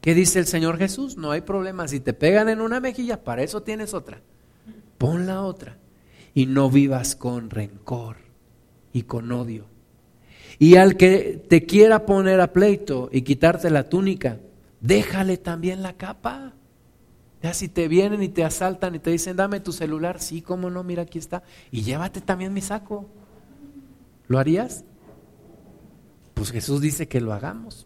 ¿Qué 0.02 0.16
dice 0.16 0.40
el 0.40 0.48
Señor 0.48 0.80
Jesús? 0.80 1.18
No 1.18 1.30
hay 1.30 1.42
problema. 1.42 1.88
Si 1.88 2.00
te 2.00 2.14
pegan 2.14 2.50
en 2.50 2.62
una 2.62 2.80
mejilla, 2.80 3.24
para 3.24 3.44
eso 3.44 3.62
tienes 3.62 3.94
otra. 3.94 4.22
Pon 4.98 5.28
la 5.28 5.44
otra 5.44 5.78
y 6.34 6.48
no 6.48 6.72
vivas 6.72 7.16
con 7.16 7.52
rencor 7.52 8.18
y 8.92 9.04
con 9.04 9.32
odio. 9.32 9.73
Y 10.64 10.78
al 10.78 10.96
que 10.96 11.44
te 11.50 11.66
quiera 11.66 12.06
poner 12.06 12.40
a 12.40 12.54
pleito 12.54 13.10
y 13.12 13.24
quitarte 13.24 13.70
la 13.70 13.90
túnica, 13.90 14.40
déjale 14.80 15.36
también 15.36 15.84
la 15.84 15.98
capa. 15.98 16.54
Ya 17.42 17.54
si 17.54 17.68
te 17.68 17.90
vienen 17.90 18.24
y 18.24 18.30
te 18.30 18.46
asaltan 18.46 18.96
y 18.96 19.00
te 19.00 19.10
dicen, 19.10 19.36
dame 19.36 19.60
tu 19.60 19.74
celular, 19.74 20.22
sí, 20.22 20.42
cómo 20.42 20.70
no, 20.70 20.82
mira, 20.86 21.04
aquí 21.04 21.20
está. 21.20 21.44
Y 21.70 21.82
llévate 21.82 22.22
también 22.22 22.54
mi 22.54 22.62
saco. 22.62 23.10
¿Lo 24.30 24.40
harías? 24.40 24.86
Pues 26.34 26.50
Jesús 26.50 26.80
dice 26.80 27.10
que 27.10 27.20
lo 27.20 27.34
hagamos. 27.34 27.86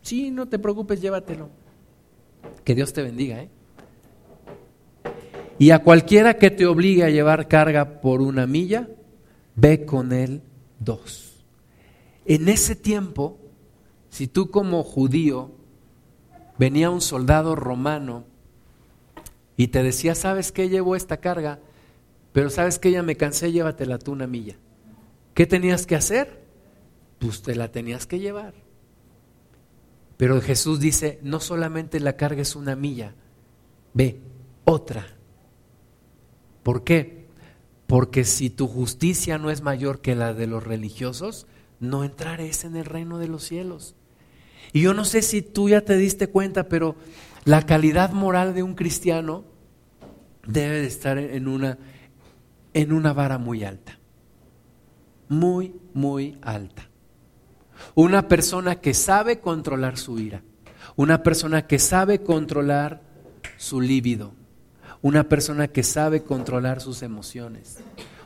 Sí, 0.00 0.30
no 0.30 0.48
te 0.48 0.58
preocupes, 0.58 1.02
llévatelo. 1.02 1.50
Que 2.64 2.74
Dios 2.74 2.94
te 2.94 3.02
bendiga, 3.02 3.42
¿eh? 3.42 3.50
Y 5.58 5.68
a 5.72 5.80
cualquiera 5.80 6.38
que 6.38 6.50
te 6.50 6.64
obligue 6.64 7.04
a 7.04 7.10
llevar 7.10 7.46
carga 7.46 8.00
por 8.00 8.22
una 8.22 8.46
milla, 8.46 8.88
ve 9.54 9.84
con 9.84 10.14
él 10.14 10.40
dos. 10.78 11.44
En 12.24 12.48
ese 12.48 12.74
tiempo, 12.74 13.38
si 14.10 14.26
tú 14.26 14.50
como 14.50 14.82
judío 14.82 15.52
venía 16.58 16.90
un 16.90 17.00
soldado 17.00 17.54
romano 17.54 18.24
y 19.56 19.68
te 19.68 19.82
decía, 19.82 20.14
¿sabes 20.14 20.52
qué 20.52 20.68
llevo 20.68 20.96
esta 20.96 21.18
carga? 21.18 21.60
Pero 22.32 22.50
sabes 22.50 22.78
que 22.78 22.90
ya 22.90 23.02
me 23.02 23.16
cansé, 23.16 23.52
llévatela 23.52 23.98
tú 23.98 24.12
una 24.12 24.26
milla. 24.26 24.56
¿Qué 25.34 25.46
tenías 25.46 25.86
que 25.86 25.96
hacer? 25.96 26.44
Pues 27.18 27.42
te 27.42 27.54
la 27.54 27.70
tenías 27.70 28.06
que 28.06 28.18
llevar. 28.18 28.54
Pero 30.16 30.40
Jesús 30.40 30.80
dice, 30.80 31.18
no 31.22 31.40
solamente 31.40 32.00
la 32.00 32.16
carga 32.16 32.42
es 32.42 32.56
una 32.56 32.74
milla, 32.74 33.14
ve, 33.92 34.20
otra. 34.64 35.06
¿Por 36.62 36.84
qué? 36.84 37.25
Porque 37.86 38.24
si 38.24 38.50
tu 38.50 38.66
justicia 38.66 39.38
no 39.38 39.50
es 39.50 39.62
mayor 39.62 40.00
que 40.00 40.14
la 40.14 40.34
de 40.34 40.46
los 40.46 40.64
religiosos, 40.64 41.46
no 41.78 42.04
entrarás 42.04 42.64
en 42.64 42.76
el 42.76 42.84
reino 42.84 43.18
de 43.18 43.28
los 43.28 43.44
cielos. 43.44 43.94
Y 44.72 44.82
yo 44.82 44.94
no 44.94 45.04
sé 45.04 45.22
si 45.22 45.42
tú 45.42 45.68
ya 45.68 45.82
te 45.82 45.96
diste 45.96 46.26
cuenta, 46.26 46.68
pero 46.68 46.96
la 47.44 47.64
calidad 47.64 48.10
moral 48.10 48.54
de 48.54 48.62
un 48.62 48.74
cristiano 48.74 49.44
debe 50.46 50.80
de 50.80 50.86
estar 50.86 51.18
en 51.18 51.46
una, 51.46 51.78
en 52.74 52.92
una 52.92 53.12
vara 53.12 53.38
muy 53.38 53.64
alta. 53.64 53.98
Muy, 55.28 55.74
muy 55.94 56.38
alta. 56.42 56.88
Una 57.94 58.26
persona 58.26 58.80
que 58.80 58.94
sabe 58.94 59.40
controlar 59.40 59.96
su 59.96 60.18
ira. 60.18 60.42
Una 60.96 61.22
persona 61.22 61.66
que 61.66 61.78
sabe 61.78 62.22
controlar 62.22 63.02
su 63.58 63.80
líbido 63.80 64.32
una 65.02 65.28
persona 65.28 65.68
que 65.68 65.82
sabe 65.82 66.22
controlar 66.22 66.80
sus 66.80 67.02
emociones, 67.02 67.78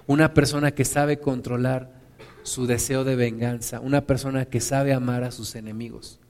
una 0.06 0.34
persona 0.34 0.72
que 0.72 0.84
sabe 0.84 1.18
controlar 1.18 2.00
su 2.42 2.66
deseo 2.66 3.04
de 3.04 3.16
venganza, 3.16 3.80
una 3.80 4.06
persona 4.06 4.44
que 4.46 4.60
sabe 4.60 4.92
amar 4.92 5.24
a 5.24 5.30
sus 5.30 5.54
enemigos, 5.54 6.20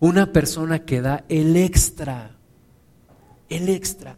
una 0.00 0.32
persona 0.32 0.84
que 0.84 1.00
da 1.00 1.24
el 1.28 1.56
extra, 1.56 2.36
el 3.48 3.68
extra. 3.68 4.16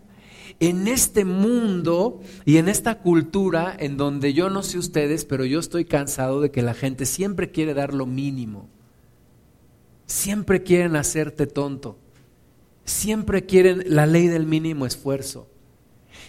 En 0.60 0.88
este 0.88 1.24
mundo 1.24 2.20
y 2.44 2.56
en 2.56 2.68
esta 2.68 2.98
cultura 2.98 3.76
en 3.78 3.96
donde 3.96 4.34
yo 4.34 4.50
no 4.50 4.64
sé 4.64 4.78
ustedes, 4.78 5.24
pero 5.24 5.44
yo 5.44 5.60
estoy 5.60 5.84
cansado 5.84 6.40
de 6.40 6.50
que 6.50 6.62
la 6.62 6.74
gente 6.74 7.06
siempre 7.06 7.52
quiere 7.52 7.74
dar 7.74 7.94
lo 7.94 8.06
mínimo, 8.06 8.68
siempre 10.06 10.64
quieren 10.64 10.96
hacerte 10.96 11.46
tonto, 11.46 11.98
siempre 12.84 13.46
quieren 13.46 13.84
la 13.86 14.06
ley 14.06 14.26
del 14.26 14.46
mínimo 14.46 14.84
esfuerzo. 14.84 15.48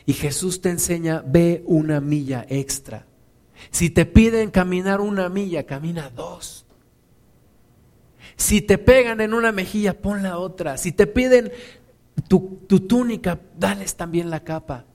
Y 0.09 0.13
Jesús 0.13 0.59
te 0.59 0.71
enseña, 0.71 1.23
ve 1.23 1.61
una 1.67 2.01
milla 2.01 2.43
extra. 2.49 3.05
Si 3.69 3.91
te 3.91 4.07
piden 4.07 4.49
caminar 4.49 5.01
una 5.01 5.29
milla, 5.29 5.67
camina 5.67 6.09
dos. 6.09 6.65
Si 8.35 8.59
te 8.59 8.79
pegan 8.79 9.21
en 9.21 9.35
una 9.35 9.51
mejilla, 9.51 10.01
pon 10.01 10.23
la 10.23 10.39
otra. 10.39 10.77
Si 10.77 10.91
te 10.93 11.05
piden 11.05 11.51
tu, 12.27 12.59
tu 12.67 12.79
túnica, 12.79 13.39
dales 13.55 13.97
también 13.97 14.31
la 14.31 14.43
capa. 14.43 14.85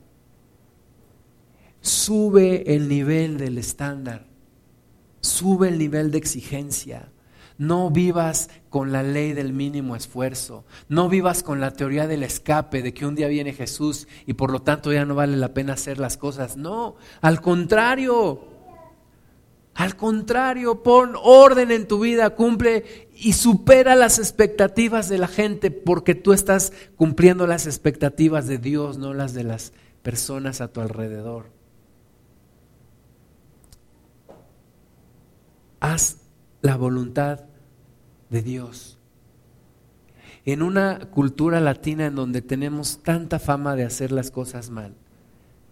Sube 1.79 2.75
el 2.75 2.89
nivel 2.89 3.37
del 3.37 3.57
estándar. 3.57 4.25
Sube 5.21 5.69
el 5.69 5.77
nivel 5.77 6.11
de 6.11 6.17
exigencia. 6.17 7.09
No 7.57 7.89
vivas 7.89 8.49
con 8.69 8.91
la 8.91 9.03
ley 9.03 9.33
del 9.33 9.53
mínimo 9.53 9.95
esfuerzo. 9.95 10.65
No 10.89 11.07
vivas 11.07 11.43
con 11.43 11.61
la 11.61 11.71
teoría 11.71 12.07
del 12.07 12.23
escape, 12.23 12.81
de 12.81 12.93
que 12.93 13.05
un 13.05 13.15
día 13.15 13.27
viene 13.27 13.53
Jesús 13.53 14.07
y 14.25 14.33
por 14.33 14.51
lo 14.51 14.61
tanto 14.61 14.91
ya 14.91 15.05
no 15.05 15.15
vale 15.15 15.37
la 15.37 15.53
pena 15.53 15.73
hacer 15.73 15.97
las 15.97 16.17
cosas. 16.17 16.57
No, 16.57 16.95
al 17.21 17.41
contrario. 17.41 18.55
Al 19.75 19.97
contrario, 19.97 20.83
pon 20.83 21.15
orden 21.21 21.69
en 21.69 21.85
tu 21.85 21.99
vida, 21.99 22.29
cumple 22.29 23.09
y 23.13 23.33
supera 23.33 23.95
las 23.95 24.19
expectativas 24.19 25.09
de 25.09 25.17
la 25.17 25.27
gente 25.27 25.69
porque 25.69 26.15
tú 26.15 26.31
estás 26.31 26.71
cumpliendo 26.95 27.45
las 27.45 27.67
expectativas 27.67 28.47
de 28.47 28.57
Dios, 28.57 28.97
no 28.97 29.13
las 29.13 29.33
de 29.33 29.43
las 29.43 29.73
personas 30.01 30.61
a 30.61 30.69
tu 30.69 30.79
alrededor. 30.79 31.51
Haz 35.81 36.19
la 36.65 36.77
voluntad 36.77 37.41
de 38.31 38.41
Dios. 38.41 38.97
En 40.45 40.63
una 40.63 41.11
cultura 41.11 41.59
latina 41.59 42.07
en 42.07 42.15
donde 42.15 42.41
tenemos 42.41 43.03
tanta 43.03 43.37
fama 43.37 43.75
de 43.75 43.83
hacer 43.83 44.11
las 44.11 44.31
cosas 44.31 44.71
mal, 44.71 44.95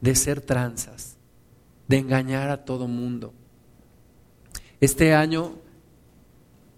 de 0.02 0.14
ser 0.14 0.40
tranzas, 0.40 1.18
de 1.88 1.98
engañar 1.98 2.52
a 2.52 2.64
todo 2.64 2.88
mundo. 2.88 3.34
Este 4.82 5.16
año, 5.16 5.56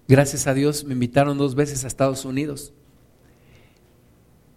gracias 0.08 0.48
a 0.48 0.54
Dios, 0.54 0.86
me 0.86 0.94
invitaron 0.94 1.38
dos 1.38 1.54
veces 1.54 1.84
a 1.84 1.88
Estados 1.88 2.24
Unidos. 2.24 2.72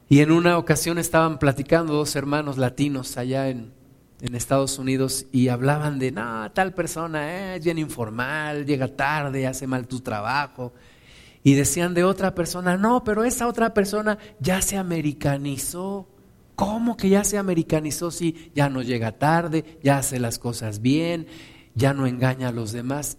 Y 0.09 0.21
en 0.21 0.31
una 0.31 0.57
ocasión 0.57 0.99
estaban 0.99 1.41
platicando 1.41 1.95
dos 1.95 2.15
hermanos 2.15 2.59
latinos 2.59 3.17
allá 3.17 3.49
en, 3.49 3.73
en 4.21 4.35
Estados 4.35 4.79
Unidos 4.79 5.27
y 5.33 5.49
hablaban 5.49 5.99
de, 5.99 6.11
no, 6.11 6.51
tal 6.53 6.75
persona 6.75 7.55
es 7.55 7.65
bien 7.65 7.79
informal, 7.79 8.67
llega 8.67 8.89
tarde, 8.89 9.47
hace 9.47 9.67
mal 9.67 9.87
tu 9.87 10.01
trabajo. 10.01 10.73
Y 11.45 11.55
decían 11.55 11.95
de 11.95 12.05
otra 12.05 12.35
persona, 12.35 12.77
no, 12.77 13.05
pero 13.05 13.25
esa 13.25 13.47
otra 13.47 13.73
persona 13.73 14.19
ya 14.41 14.61
se 14.61 14.77
americanizó. 14.77 16.09
¿Cómo 16.57 16.97
que 16.97 17.09
ya 17.09 17.23
se 17.23 17.39
americanizó 17.39 18.11
si 18.11 18.51
ya 18.55 18.69
no 18.69 18.83
llega 18.83 19.13
tarde, 19.13 19.79
ya 19.83 19.99
hace 19.99 20.19
las 20.19 20.41
cosas 20.41 20.83
bien, 20.83 21.29
ya 21.75 21.95
no 21.95 22.09
engaña 22.09 22.49
a 22.49 22.53
los 22.53 22.73
demás? 22.73 23.19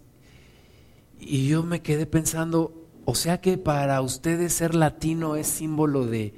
Y 1.18 1.48
yo 1.48 1.62
me 1.62 1.80
quedé 1.80 2.04
pensando, 2.04 2.74
o 3.06 3.14
sea 3.14 3.40
que 3.40 3.56
para 3.56 4.02
ustedes 4.02 4.52
ser 4.52 4.74
latino 4.74 5.36
es 5.36 5.46
símbolo 5.46 6.06
de 6.06 6.34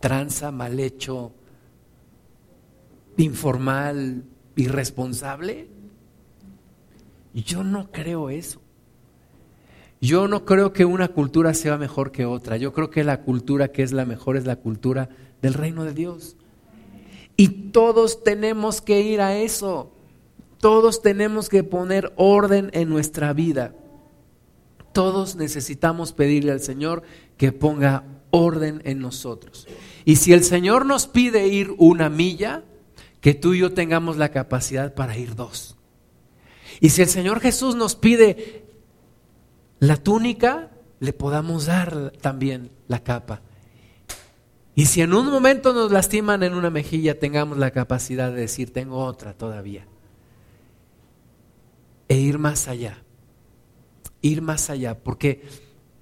tranza, 0.00 0.50
mal 0.50 0.80
hecho, 0.80 1.32
informal, 3.16 4.24
irresponsable? 4.56 5.68
Yo 7.34 7.64
no 7.64 7.90
creo 7.90 8.30
eso. 8.30 8.60
Yo 10.00 10.28
no 10.28 10.44
creo 10.44 10.72
que 10.72 10.84
una 10.84 11.08
cultura 11.08 11.54
sea 11.54 11.78
mejor 11.78 12.12
que 12.12 12.26
otra. 12.26 12.56
Yo 12.56 12.72
creo 12.72 12.90
que 12.90 13.04
la 13.04 13.22
cultura 13.22 13.68
que 13.68 13.82
es 13.82 13.92
la 13.92 14.04
mejor 14.04 14.36
es 14.36 14.44
la 14.44 14.56
cultura 14.56 15.08
del 15.40 15.54
reino 15.54 15.84
de 15.84 15.94
Dios. 15.94 16.36
Y 17.36 17.48
todos 17.72 18.22
tenemos 18.22 18.80
que 18.80 19.00
ir 19.00 19.20
a 19.20 19.36
eso. 19.38 19.90
Todos 20.58 21.02
tenemos 21.02 21.48
que 21.48 21.64
poner 21.64 22.12
orden 22.16 22.70
en 22.74 22.88
nuestra 22.88 23.32
vida. 23.32 23.74
Todos 24.92 25.36
necesitamos 25.36 26.12
pedirle 26.12 26.52
al 26.52 26.60
Señor 26.60 27.02
que 27.36 27.52
ponga 27.52 28.04
orden 28.30 28.80
en 28.84 29.00
nosotros. 29.00 29.66
Y 30.04 30.16
si 30.16 30.32
el 30.32 30.44
Señor 30.44 30.86
nos 30.86 31.06
pide 31.06 31.48
ir 31.48 31.74
una 31.78 32.08
milla, 32.08 32.62
que 33.24 33.32
tú 33.32 33.54
y 33.54 33.60
yo 33.60 33.72
tengamos 33.72 34.18
la 34.18 34.28
capacidad 34.28 34.92
para 34.92 35.16
ir 35.16 35.34
dos. 35.34 35.78
Y 36.78 36.90
si 36.90 37.00
el 37.00 37.08
Señor 37.08 37.40
Jesús 37.40 37.74
nos 37.74 37.96
pide 37.96 38.66
la 39.78 39.96
túnica, 39.96 40.72
le 41.00 41.14
podamos 41.14 41.64
dar 41.64 42.12
también 42.20 42.70
la 42.86 43.02
capa. 43.02 43.40
Y 44.74 44.84
si 44.84 45.00
en 45.00 45.14
un 45.14 45.30
momento 45.30 45.72
nos 45.72 45.90
lastiman 45.90 46.42
en 46.42 46.52
una 46.52 46.68
mejilla, 46.68 47.18
tengamos 47.18 47.56
la 47.56 47.70
capacidad 47.70 48.30
de 48.30 48.42
decir, 48.42 48.74
tengo 48.74 48.98
otra 48.98 49.32
todavía. 49.32 49.86
E 52.08 52.18
ir 52.18 52.38
más 52.38 52.68
allá. 52.68 53.04
Ir 54.20 54.42
más 54.42 54.68
allá. 54.68 55.02
Porque 55.02 55.48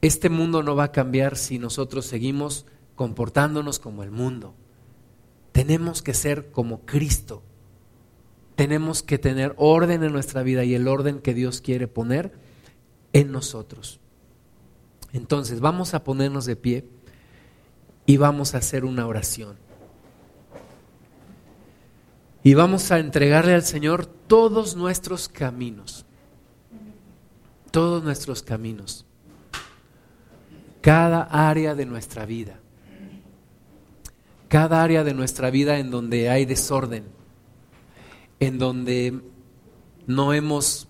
este 0.00 0.28
mundo 0.28 0.64
no 0.64 0.74
va 0.74 0.84
a 0.86 0.92
cambiar 0.92 1.36
si 1.36 1.60
nosotros 1.60 2.04
seguimos 2.04 2.66
comportándonos 2.96 3.78
como 3.78 4.02
el 4.02 4.10
mundo. 4.10 4.56
Tenemos 5.52 6.02
que 6.02 6.14
ser 6.14 6.50
como 6.50 6.80
Cristo. 6.80 7.42
Tenemos 8.56 9.02
que 9.02 9.18
tener 9.18 9.54
orden 9.56 10.02
en 10.02 10.12
nuestra 10.12 10.42
vida 10.42 10.64
y 10.64 10.74
el 10.74 10.88
orden 10.88 11.20
que 11.20 11.34
Dios 11.34 11.60
quiere 11.60 11.88
poner 11.88 12.32
en 13.12 13.32
nosotros. 13.32 14.00
Entonces 15.12 15.60
vamos 15.60 15.94
a 15.94 16.04
ponernos 16.04 16.46
de 16.46 16.56
pie 16.56 16.88
y 18.06 18.16
vamos 18.16 18.54
a 18.54 18.58
hacer 18.58 18.84
una 18.84 19.06
oración. 19.06 19.56
Y 22.42 22.54
vamos 22.54 22.90
a 22.90 22.98
entregarle 22.98 23.54
al 23.54 23.62
Señor 23.62 24.06
todos 24.06 24.74
nuestros 24.74 25.28
caminos. 25.28 26.04
Todos 27.70 28.02
nuestros 28.02 28.42
caminos. 28.42 29.06
Cada 30.80 31.22
área 31.22 31.74
de 31.74 31.86
nuestra 31.86 32.26
vida. 32.26 32.61
Cada 34.52 34.82
área 34.82 35.02
de 35.02 35.14
nuestra 35.14 35.48
vida 35.50 35.78
en 35.78 35.90
donde 35.90 36.28
hay 36.28 36.44
desorden. 36.44 37.04
En 38.38 38.58
donde 38.58 39.22
no 40.06 40.34
hemos 40.34 40.88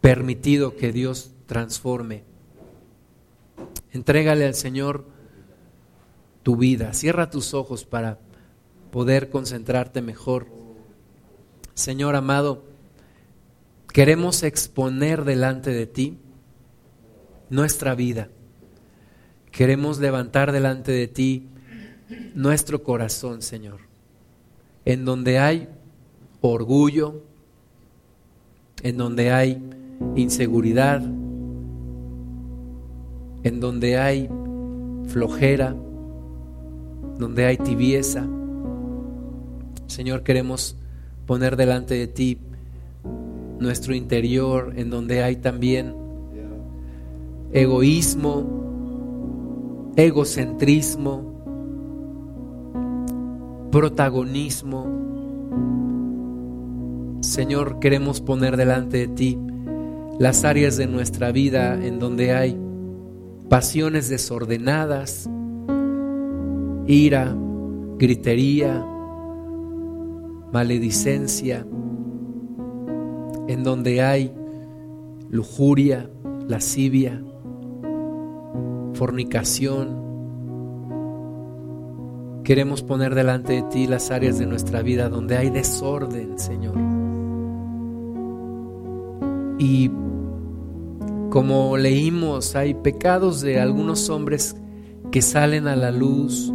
permitido 0.00 0.76
que 0.76 0.90
Dios 0.90 1.32
transforme. 1.44 2.24
Entrégale 3.92 4.46
al 4.46 4.54
Señor 4.54 5.04
tu 6.42 6.56
vida. 6.56 6.94
Cierra 6.94 7.28
tus 7.28 7.52
ojos 7.52 7.84
para 7.84 8.18
poder 8.90 9.28
concentrarte 9.28 10.00
mejor. 10.00 10.46
Señor 11.74 12.16
amado, 12.16 12.64
queremos 13.92 14.42
exponer 14.42 15.26
delante 15.26 15.68
de 15.68 15.86
ti 15.86 16.18
nuestra 17.50 17.94
vida. 17.94 18.30
Queremos 19.52 19.98
levantar 19.98 20.50
delante 20.50 20.92
de 20.92 21.08
ti 21.08 21.50
nuestro 22.34 22.82
corazón, 22.82 23.42
Señor, 23.42 23.80
en 24.84 25.04
donde 25.04 25.38
hay 25.38 25.68
orgullo, 26.40 27.22
en 28.82 28.96
donde 28.96 29.30
hay 29.30 29.62
inseguridad, 30.16 31.02
en 33.42 33.60
donde 33.60 33.98
hay 33.98 34.28
flojera, 35.06 35.74
donde 37.18 37.46
hay 37.46 37.56
tibieza. 37.58 38.26
Señor, 39.86 40.22
queremos 40.22 40.76
poner 41.26 41.56
delante 41.56 41.94
de 41.94 42.06
ti 42.06 42.38
nuestro 43.58 43.94
interior, 43.94 44.72
en 44.76 44.90
donde 44.90 45.22
hay 45.22 45.36
también 45.36 45.94
egoísmo, 47.52 49.92
egocentrismo, 49.96 51.29
protagonismo. 53.70 54.86
Señor, 57.20 57.78
queremos 57.78 58.20
poner 58.20 58.56
delante 58.56 58.98
de 58.98 59.08
ti 59.08 59.38
las 60.18 60.44
áreas 60.44 60.76
de 60.76 60.86
nuestra 60.86 61.32
vida 61.32 61.74
en 61.74 61.98
donde 61.98 62.32
hay 62.32 62.58
pasiones 63.48 64.08
desordenadas, 64.08 65.28
ira, 66.86 67.34
gritería, 67.98 68.84
maledicencia, 70.52 71.66
en 73.48 73.62
donde 73.62 74.02
hay 74.02 74.32
lujuria, 75.28 76.10
lascivia, 76.48 77.22
fornicación. 78.94 80.09
Queremos 82.50 82.82
poner 82.82 83.14
delante 83.14 83.52
de 83.52 83.62
ti 83.62 83.86
las 83.86 84.10
áreas 84.10 84.40
de 84.40 84.44
nuestra 84.44 84.82
vida 84.82 85.08
donde 85.08 85.36
hay 85.36 85.50
desorden, 85.50 86.36
Señor. 86.36 86.74
Y 89.56 89.88
como 91.30 91.76
leímos, 91.76 92.56
hay 92.56 92.74
pecados 92.74 93.40
de 93.40 93.60
algunos 93.60 94.10
hombres 94.10 94.56
que 95.12 95.22
salen 95.22 95.68
a 95.68 95.76
la 95.76 95.92
luz 95.92 96.52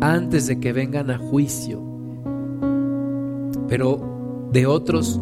antes 0.00 0.46
de 0.46 0.60
que 0.60 0.72
vengan 0.72 1.10
a 1.10 1.18
juicio 1.18 1.82
pero 3.68 4.48
de 4.50 4.66
otros 4.66 5.20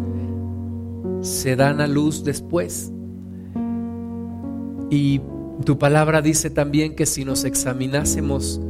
se 1.20 1.56
dan 1.56 1.80
a 1.80 1.88
luz 1.88 2.22
después. 2.22 2.92
Y 4.88 5.20
tu 5.64 5.78
palabra 5.78 6.22
dice 6.22 6.48
también 6.48 6.94
que 6.94 7.06
si 7.06 7.24
nos 7.24 7.42
examinásemos 7.42 8.60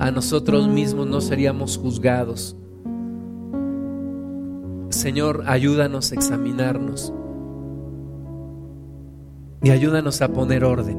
a 0.00 0.10
nosotros 0.10 0.66
mismos 0.66 1.06
no 1.06 1.20
seríamos 1.20 1.78
juzgados. 1.78 2.56
Señor, 4.88 5.44
ayúdanos 5.46 6.10
a 6.10 6.16
examinarnos 6.16 7.12
y 9.62 9.70
ayúdanos 9.70 10.20
a 10.22 10.32
poner 10.32 10.64
orden 10.64 10.98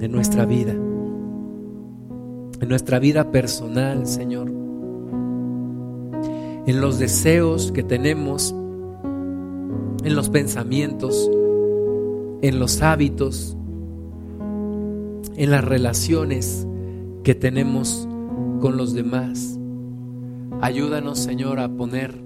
en 0.00 0.12
nuestra 0.12 0.46
vida, 0.46 0.72
en 0.72 2.68
nuestra 2.68 3.00
vida 3.00 3.32
personal, 3.32 4.06
Señor 4.06 4.60
en 6.66 6.80
los 6.80 6.98
deseos 6.98 7.72
que 7.72 7.82
tenemos, 7.82 8.54
en 10.04 10.14
los 10.14 10.28
pensamientos, 10.28 11.28
en 12.42 12.60
los 12.60 12.82
hábitos, 12.82 13.56
en 15.36 15.50
las 15.50 15.64
relaciones 15.64 16.66
que 17.22 17.34
tenemos 17.34 18.08
con 18.60 18.76
los 18.76 18.94
demás. 18.94 19.58
Ayúdanos, 20.60 21.18
Señor, 21.18 21.58
a 21.60 21.68
poner 21.68 22.20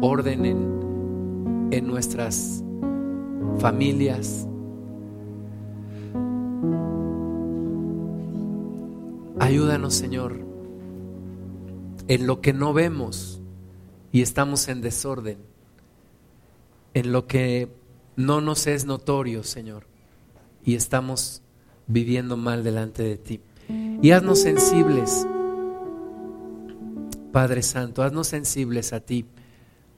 orden 0.00 0.44
en, 0.44 1.68
en 1.70 1.86
nuestras 1.86 2.62
familias. 3.58 4.46
Ayúdanos, 9.38 9.94
Señor, 9.94 10.36
en 12.08 12.26
lo 12.26 12.40
que 12.40 12.52
no 12.52 12.72
vemos 12.72 13.40
y 14.12 14.22
estamos 14.22 14.68
en 14.68 14.80
desorden, 14.80 15.38
en 16.94 17.12
lo 17.12 17.26
que 17.26 17.68
no 18.16 18.40
nos 18.40 18.66
es 18.66 18.86
notorio, 18.86 19.44
Señor, 19.44 19.86
y 20.64 20.74
estamos 20.74 21.42
viviendo 21.86 22.36
mal 22.36 22.64
delante 22.64 23.02
de 23.02 23.16
ti. 23.16 23.40
Y 24.02 24.10
haznos 24.10 24.40
sensibles, 24.40 25.26
Padre 27.32 27.62
Santo, 27.62 28.02
haznos 28.02 28.28
sensibles 28.28 28.92
a 28.92 29.00
ti, 29.00 29.26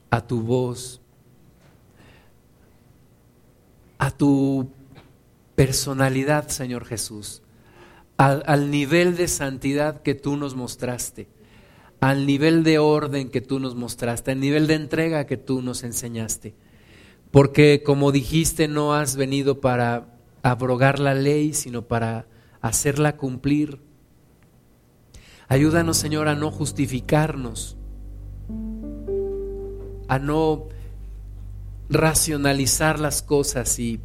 a 0.09 0.25
tu 0.25 0.41
voz, 0.41 1.01
a 3.97 4.11
tu 4.11 4.69
personalidad, 5.55 6.47
Señor 6.47 6.85
Jesús, 6.85 7.41
al, 8.17 8.43
al 8.45 8.71
nivel 8.71 9.17
de 9.17 9.27
santidad 9.27 10.01
que 10.01 10.15
tú 10.15 10.37
nos 10.37 10.55
mostraste 10.55 11.27
al 11.99 12.25
nivel 12.25 12.63
de 12.63 12.79
orden 12.79 13.29
que 13.29 13.41
tú 13.41 13.59
nos 13.59 13.75
mostraste, 13.75 14.31
al 14.31 14.39
nivel 14.39 14.67
de 14.67 14.75
entrega 14.75 15.25
que 15.25 15.37
tú 15.37 15.61
nos 15.61 15.83
enseñaste. 15.83 16.53
Porque 17.31 17.83
como 17.83 18.11
dijiste, 18.11 18.67
no 18.67 18.93
has 18.93 19.15
venido 19.15 19.59
para 19.59 20.18
abrogar 20.43 20.99
la 20.99 21.13
ley, 21.13 21.53
sino 21.53 21.83
para 21.83 22.27
hacerla 22.61 23.17
cumplir. 23.17 23.81
Ayúdanos, 25.47 25.97
Señor, 25.97 26.27
a 26.27 26.35
no 26.35 26.51
justificarnos, 26.51 27.77
a 30.07 30.19
no 30.19 30.67
racionalizar 31.89 32.99
las 32.99 33.21
cosas 33.21 33.79
y, 33.79 33.99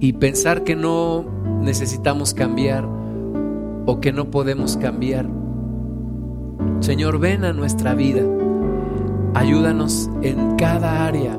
y 0.00 0.14
pensar 0.14 0.64
que 0.64 0.74
no 0.74 1.24
necesitamos 1.60 2.32
cambiar 2.34 2.86
o 3.86 4.00
que 4.00 4.12
no 4.12 4.30
podemos 4.30 4.76
cambiar 4.76 5.28
Señor, 6.80 7.18
ven 7.18 7.44
a 7.44 7.52
nuestra 7.52 7.94
vida. 7.94 8.22
Ayúdanos 9.34 10.10
en 10.22 10.56
cada 10.56 11.06
área, 11.06 11.36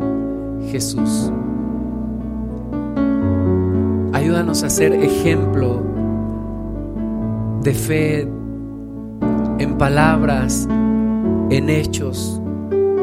Jesús. 0.72 1.32
Ayúdanos 4.38 4.62
a 4.62 4.70
ser 4.70 4.94
ejemplo 4.94 5.82
de 7.64 7.74
fe 7.74 8.22
en 9.58 9.78
palabras, 9.80 10.70
en 11.50 11.72
hechos, 11.72 12.40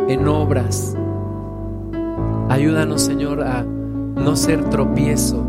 en 0.07 0.29
obras. 0.29 0.97
Ayúdanos, 2.49 3.03
Señor, 3.03 3.43
a 3.43 3.65
no 3.65 4.37
ser 4.37 4.71
tropiezo, 4.71 5.45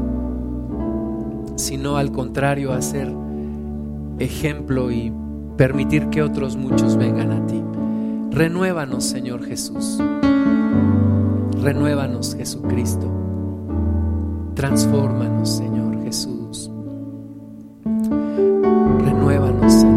sino 1.56 1.98
al 1.98 2.12
contrario, 2.12 2.74
a 2.74 2.82
ser 2.82 3.14
ejemplo 4.18 4.90
y 4.90 5.14
permitir 5.56 6.10
que 6.10 6.24
otros 6.24 6.56
muchos 6.56 6.98
vengan 6.98 7.32
a 7.32 7.45
ti. 7.45 7.64
Renuévanos, 8.32 9.03
Señor 9.03 9.45
Jesús. 9.45 10.02
Renuévanos, 11.62 12.34
Jesucristo. 12.36 13.24
Transfórmanos, 14.56 15.57
Señor 15.57 16.02
Jesús. 16.03 16.72
Renuévanos, 19.03 19.73
Señor. 19.73 19.95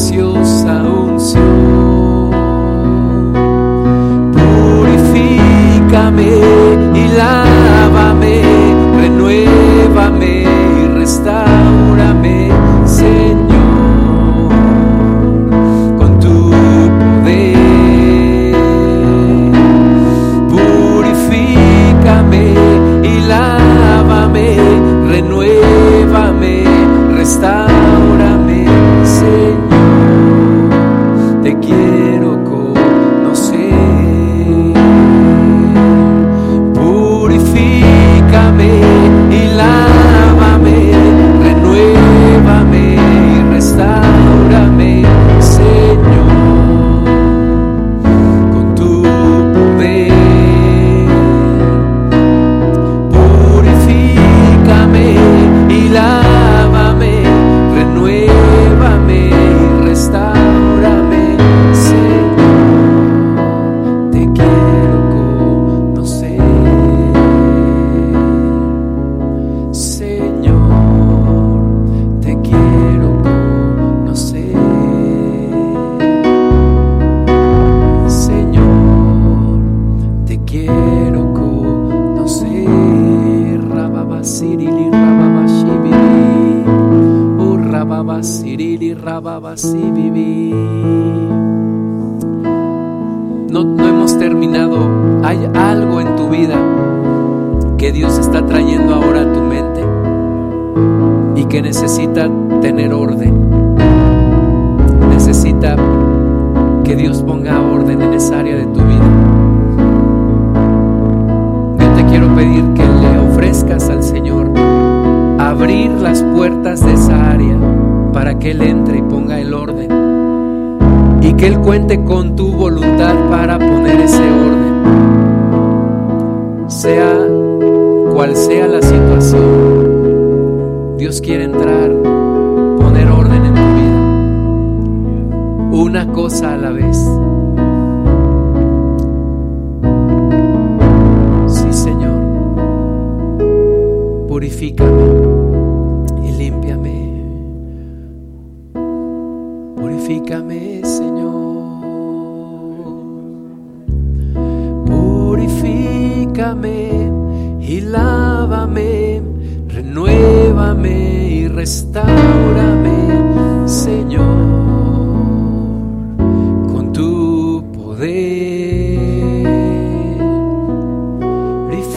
silencio 0.00 0.29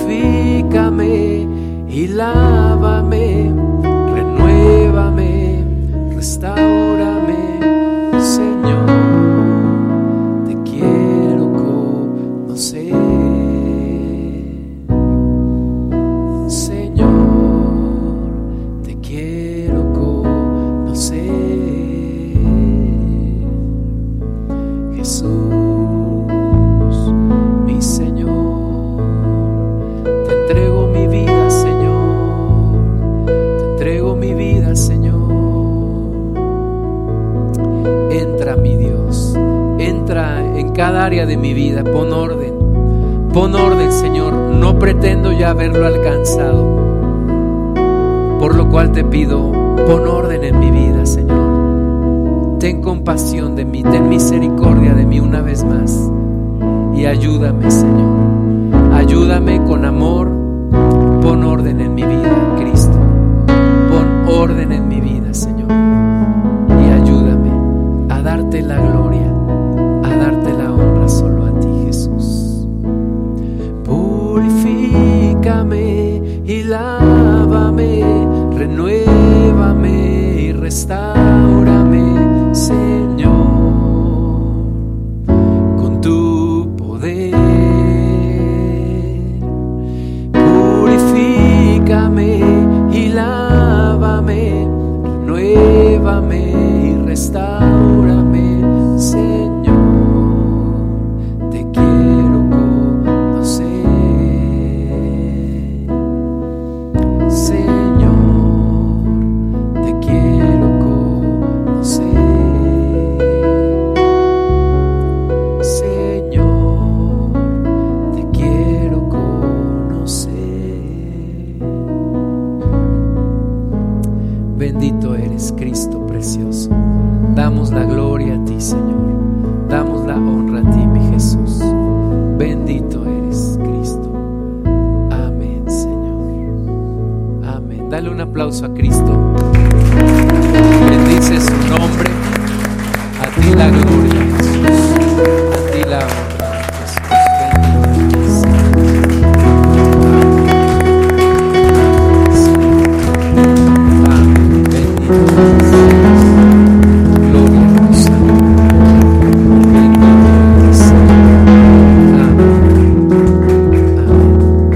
Purifícame 0.04 1.48
y 1.88 2.08
lávame, 2.08 2.53